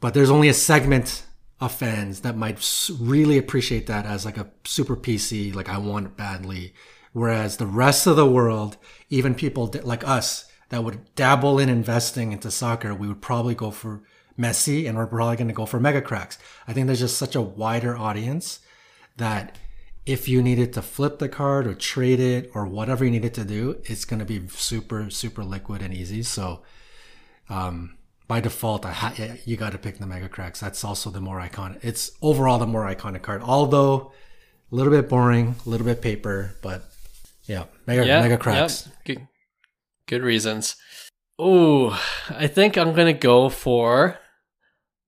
but 0.00 0.14
there's 0.14 0.30
only 0.30 0.48
a 0.48 0.54
segment 0.54 1.24
of 1.60 1.72
fans 1.72 2.20
that 2.20 2.36
might 2.36 2.64
really 3.00 3.36
appreciate 3.36 3.86
that 3.88 4.06
as 4.06 4.24
like 4.24 4.36
a 4.36 4.50
super 4.64 4.96
PC, 4.96 5.54
like 5.54 5.68
I 5.68 5.78
want 5.78 6.06
it 6.06 6.16
badly. 6.16 6.72
Whereas 7.12 7.56
the 7.56 7.66
rest 7.66 8.06
of 8.06 8.16
the 8.16 8.26
world, 8.26 8.76
even 9.08 9.34
people 9.34 9.72
like 9.82 10.06
us 10.06 10.44
that 10.68 10.84
would 10.84 11.14
dabble 11.14 11.58
in 11.58 11.68
investing 11.68 12.30
into 12.30 12.50
soccer, 12.50 12.94
we 12.94 13.08
would 13.08 13.22
probably 13.22 13.54
go 13.54 13.70
for 13.70 14.02
Messi 14.38 14.88
and 14.88 14.96
we're 14.96 15.06
probably 15.06 15.36
going 15.36 15.48
to 15.48 15.54
go 15.54 15.66
for 15.66 15.80
mega 15.80 16.00
cracks. 16.00 16.38
I 16.66 16.72
think 16.72 16.86
there's 16.86 17.00
just 17.00 17.18
such 17.18 17.34
a 17.34 17.40
wider 17.40 17.96
audience 17.96 18.60
that 19.16 19.56
if 20.06 20.28
you 20.28 20.42
needed 20.42 20.72
to 20.72 20.80
flip 20.80 21.18
the 21.18 21.28
card 21.28 21.66
or 21.66 21.74
trade 21.74 22.20
it 22.20 22.50
or 22.54 22.64
whatever 22.64 23.04
you 23.04 23.10
needed 23.10 23.34
to 23.34 23.44
do, 23.44 23.80
it's 23.84 24.04
going 24.04 24.20
to 24.20 24.24
be 24.24 24.46
super, 24.48 25.10
super 25.10 25.44
liquid 25.44 25.82
and 25.82 25.92
easy. 25.92 26.22
So, 26.22 26.62
um, 27.50 27.98
by 28.26 28.40
default, 28.40 28.86
I 28.86 28.92
ha- 28.92 29.36
you 29.44 29.56
got 29.56 29.72
to 29.72 29.78
pick 29.78 29.98
the 29.98 30.06
Mega 30.06 30.28
Cracks. 30.28 30.60
That's 30.60 30.84
also 30.84 31.10
the 31.10 31.20
more 31.20 31.40
iconic. 31.40 31.78
It's 31.82 32.12
overall 32.22 32.58
the 32.58 32.66
more 32.66 32.84
iconic 32.84 33.22
card, 33.22 33.42
although 33.42 34.12
a 34.70 34.74
little 34.74 34.92
bit 34.92 35.08
boring, 35.08 35.56
a 35.66 35.68
little 35.68 35.86
bit 35.86 36.00
paper, 36.00 36.54
but 36.62 36.84
yeah, 37.44 37.64
Mega 37.86 38.06
yeah, 38.06 38.20
Mega 38.20 38.36
Cracks. 38.36 38.86
Yep. 38.86 38.96
Good, 39.04 39.28
good 40.06 40.22
reasons. 40.22 40.76
Oh, 41.38 42.00
I 42.30 42.46
think 42.46 42.76
I'm 42.76 42.94
gonna 42.94 43.12
go 43.14 43.48
for 43.48 44.18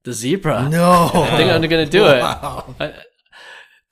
the 0.05 0.13
zebra. 0.13 0.69
No, 0.69 1.11
I 1.15 1.37
think 1.37 1.51
I'm 1.51 1.63
gonna 1.63 1.87
do 1.87 2.03
wow. 2.03 2.75
it. 2.81 2.95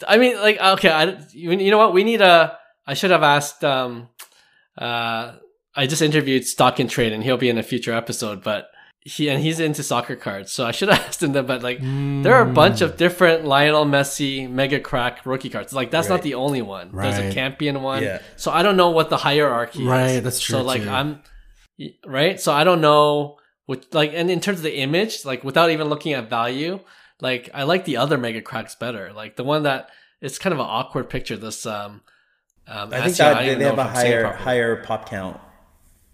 I, 0.06 0.14
I, 0.14 0.18
mean, 0.18 0.36
like, 0.36 0.60
okay, 0.60 0.90
I, 0.90 1.18
you 1.32 1.70
know 1.70 1.78
what? 1.78 1.92
We 1.92 2.04
need 2.04 2.20
a. 2.20 2.56
I 2.86 2.94
should 2.94 3.10
have 3.10 3.22
asked. 3.22 3.64
Um, 3.64 4.08
uh, 4.76 5.34
I 5.74 5.86
just 5.86 6.02
interviewed 6.02 6.44
Stock 6.44 6.78
and 6.78 6.88
Trade, 6.88 7.12
and 7.12 7.22
he'll 7.22 7.36
be 7.36 7.48
in 7.48 7.58
a 7.58 7.62
future 7.62 7.92
episode, 7.92 8.42
but 8.42 8.68
he 9.02 9.28
and 9.28 9.42
he's 9.42 9.60
into 9.60 9.82
soccer 9.82 10.16
cards, 10.16 10.52
so 10.52 10.66
I 10.66 10.72
should 10.72 10.88
have 10.88 11.00
asked 11.06 11.22
him 11.22 11.32
that. 11.32 11.46
But 11.46 11.62
like, 11.62 11.78
mm. 11.78 12.22
there 12.22 12.34
are 12.34 12.48
a 12.48 12.52
bunch 12.52 12.80
of 12.80 12.96
different 12.96 13.44
Lionel 13.44 13.84
Messi 13.84 14.48
mega 14.48 14.80
crack 14.80 15.24
rookie 15.24 15.50
cards. 15.50 15.72
Like, 15.72 15.90
that's 15.90 16.08
right. 16.08 16.16
not 16.16 16.22
the 16.22 16.34
only 16.34 16.62
one. 16.62 16.90
Right. 16.92 17.12
There's 17.12 17.32
a 17.32 17.34
Campion 17.34 17.82
one. 17.82 18.02
Yeah. 18.02 18.20
So 18.36 18.50
I 18.50 18.62
don't 18.62 18.76
know 18.76 18.90
what 18.90 19.10
the 19.10 19.16
hierarchy 19.16 19.84
right, 19.84 20.10
is. 20.10 20.22
that's 20.22 20.40
true. 20.40 20.58
So 20.58 20.62
like, 20.62 20.82
too. 20.82 20.90
I'm 20.90 21.22
right. 22.06 22.40
So 22.40 22.52
I 22.52 22.64
don't 22.64 22.80
know 22.80 23.37
what 23.68 23.92
like, 23.92 24.12
and 24.14 24.30
in 24.30 24.40
terms 24.40 24.60
of 24.60 24.62
the 24.62 24.78
image, 24.78 25.26
like 25.26 25.44
without 25.44 25.70
even 25.70 25.88
looking 25.90 26.14
at 26.14 26.30
value, 26.30 26.80
like 27.20 27.50
I 27.52 27.64
like 27.64 27.84
the 27.84 27.98
other 27.98 28.16
mega 28.16 28.40
cracks 28.40 28.74
better. 28.74 29.12
Like 29.12 29.36
the 29.36 29.44
one 29.44 29.64
that 29.64 29.90
it's 30.22 30.38
kind 30.38 30.54
of 30.54 30.58
an 30.58 30.64
awkward 30.66 31.10
picture. 31.10 31.36
This 31.36 31.66
um, 31.66 32.00
um 32.66 32.94
I 32.94 33.02
think 33.02 33.18
that 33.18 33.44
they, 33.44 33.54
they 33.56 33.64
have 33.64 33.78
a 33.78 33.84
higher 33.84 34.32
higher 34.32 34.82
pop 34.82 35.10
count 35.10 35.38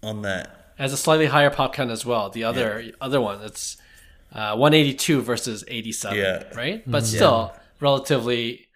on 0.03 0.23
that 0.23 0.73
has 0.75 0.91
a 0.91 0.97
slightly 0.97 1.27
higher 1.27 1.49
pop 1.49 1.73
count 1.73 1.91
as 1.91 2.05
well. 2.05 2.29
The 2.29 2.43
other 2.43 2.81
yeah. 2.81 2.91
other 2.99 3.21
one, 3.21 3.41
it's 3.41 3.77
uh, 4.33 4.57
182 4.57 5.21
versus 5.21 5.63
87, 5.65 6.17
yeah. 6.17 6.43
right? 6.57 6.83
But 6.85 7.03
mm-hmm. 7.03 7.15
still 7.15 7.51
yeah. 7.53 7.59
relatively, 7.79 8.67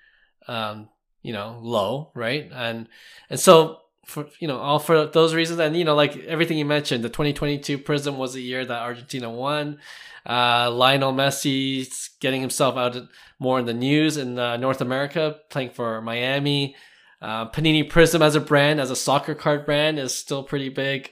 um, 0.47 0.87
you 1.21 1.33
know, 1.33 1.59
low, 1.61 2.11
right? 2.13 2.49
And 2.53 2.87
and 3.29 3.41
so 3.41 3.81
for 4.09 4.27
you 4.39 4.47
know 4.47 4.57
all 4.57 4.79
for 4.79 5.05
those 5.05 5.33
reasons, 5.33 5.59
and 5.59 5.75
you 5.77 5.85
know, 5.85 5.95
like 5.95 6.17
everything 6.17 6.57
you 6.57 6.65
mentioned, 6.65 7.03
the 7.03 7.09
2022 7.09 7.79
Prizm 7.79 8.17
was 8.17 8.33
the 8.33 8.41
year 8.41 8.65
that 8.65 8.81
Argentina 8.81 9.29
won. 9.29 9.79
Uh, 10.25 10.69
Lionel 10.69 11.13
Messi 11.13 11.87
getting 12.19 12.41
himself 12.41 12.75
out 12.75 12.97
more 13.39 13.59
in 13.59 13.65
the 13.65 13.73
news 13.73 14.17
in 14.17 14.37
uh, 14.37 14.57
North 14.57 14.81
America, 14.81 15.37
playing 15.49 15.69
for 15.69 16.01
Miami. 16.01 16.75
Uh, 17.21 17.49
Panini 17.49 17.89
Prizm 17.89 18.21
as 18.21 18.35
a 18.35 18.39
brand, 18.39 18.79
as 18.79 18.91
a 18.91 18.95
soccer 18.95 19.35
card 19.35 19.65
brand, 19.65 19.99
is 19.99 20.13
still 20.13 20.43
pretty 20.43 20.69
big 20.69 21.11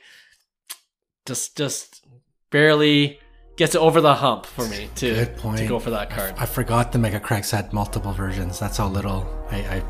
just 1.28 1.58
just 1.58 2.04
barely 2.50 3.20
gets 3.58 3.76
it 3.76 3.82
over 3.82 4.02
the 4.02 4.16
hump 4.16 4.46
for 4.46 4.68
me 4.68 4.90
to, 4.96 5.26
to 5.26 5.68
go 5.68 5.80
for 5.80 5.90
that 5.90 6.10
card. 6.10 6.34
I, 6.38 6.44
I, 6.44 6.46
forgot 6.46 6.92
the 6.92 7.00
Mega 7.00 7.20
Cracks 7.20 7.52
had 7.52 7.74
multiple 7.74 8.14
versions. 8.14 8.60
That's 8.60 8.78
how 8.78 8.88
little 8.88 9.28
I, 9.52 9.58
I 9.58 9.84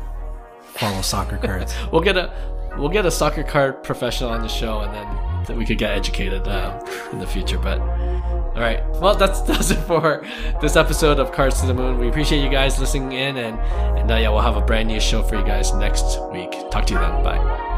follow 0.74 1.00
soccer 1.02 1.36
cards. 1.36 1.74
we'll 1.92 2.02
get 2.02 2.16
a 2.16 2.57
we'll 2.78 2.88
get 2.88 3.04
a 3.04 3.10
soccer 3.10 3.42
card 3.42 3.82
professional 3.82 4.30
on 4.30 4.42
the 4.42 4.48
show, 4.48 4.80
and 4.80 4.94
then 4.94 5.06
that 5.46 5.56
we 5.56 5.64
could 5.64 5.78
get 5.78 5.90
educated 5.92 6.46
uh, 6.46 6.78
in 7.12 7.18
the 7.18 7.26
future. 7.26 7.58
But 7.58 7.80
all 7.80 8.60
right, 8.60 8.82
well 9.00 9.14
that's 9.14 9.40
that's 9.48 9.70
it 9.70 9.78
for 9.80 10.24
this 10.60 10.76
episode 10.76 11.18
of 11.18 11.32
Cards 11.32 11.60
to 11.60 11.66
the 11.66 11.74
Moon. 11.74 11.98
We 11.98 12.08
appreciate 12.08 12.42
you 12.42 12.50
guys 12.50 12.78
listening 12.78 13.12
in, 13.12 13.36
and 13.36 13.58
and 13.98 14.10
uh, 14.10 14.16
yeah, 14.16 14.30
we'll 14.30 14.40
have 14.40 14.56
a 14.56 14.64
brand 14.64 14.88
new 14.88 15.00
show 15.00 15.22
for 15.22 15.36
you 15.36 15.44
guys 15.44 15.74
next 15.74 16.20
week. 16.32 16.52
Talk 16.70 16.86
to 16.86 16.94
you 16.94 17.00
then. 17.00 17.22
Bye. 17.22 17.68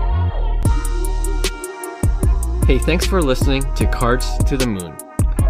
Hey, 2.67 2.79
thanks 2.79 3.05
for 3.05 3.21
listening 3.21 3.63
to 3.75 3.87
Cards 3.87 4.39
to 4.45 4.57
the 4.57 4.67
Moon. 4.67 4.97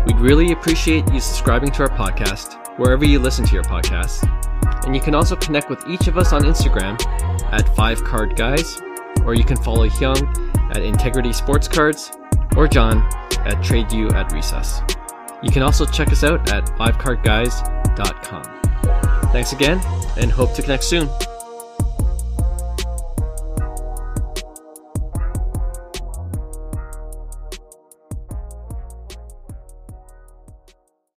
We'd 0.06 0.16
really 0.16 0.52
appreciate 0.52 1.06
you 1.12 1.20
subscribing 1.20 1.70
to 1.72 1.82
our 1.82 1.90
podcast 1.90 2.78
wherever 2.78 3.04
you 3.04 3.18
listen 3.18 3.44
to 3.44 3.52
your 3.52 3.64
podcasts. 3.64 4.26
And 4.86 4.94
you 4.94 5.02
can 5.02 5.14
also 5.14 5.36
connect 5.36 5.68
with 5.68 5.86
each 5.86 6.08
of 6.08 6.16
us 6.16 6.32
on 6.32 6.44
Instagram 6.44 6.98
at 7.52 7.68
5 7.76 8.04
Card 8.04 8.36
Guys, 8.36 8.80
or 9.24 9.34
you 9.34 9.44
can 9.44 9.56
follow 9.56 9.88
Hyung 9.88 10.20
at 10.70 10.76
Yntegrity 10.76 11.34
Sports 11.34 11.68
Cards 11.68 12.12
or 12.56 12.66
John 12.68 12.98
at 13.46 13.56
TradeU 13.62 14.12
at 14.12 14.32
Recess. 14.32 14.82
You 15.42 15.50
can 15.50 15.62
also 15.62 15.86
check 15.86 16.12
us 16.12 16.22
out 16.24 16.52
at 16.52 16.66
5cardguys.com. 16.66 18.42
Thanks 19.32 19.52
again 19.52 19.80
and 20.16 20.30
hope 20.30 20.54
to 20.54 20.62
connect 20.62 20.84
soon. 20.84 21.08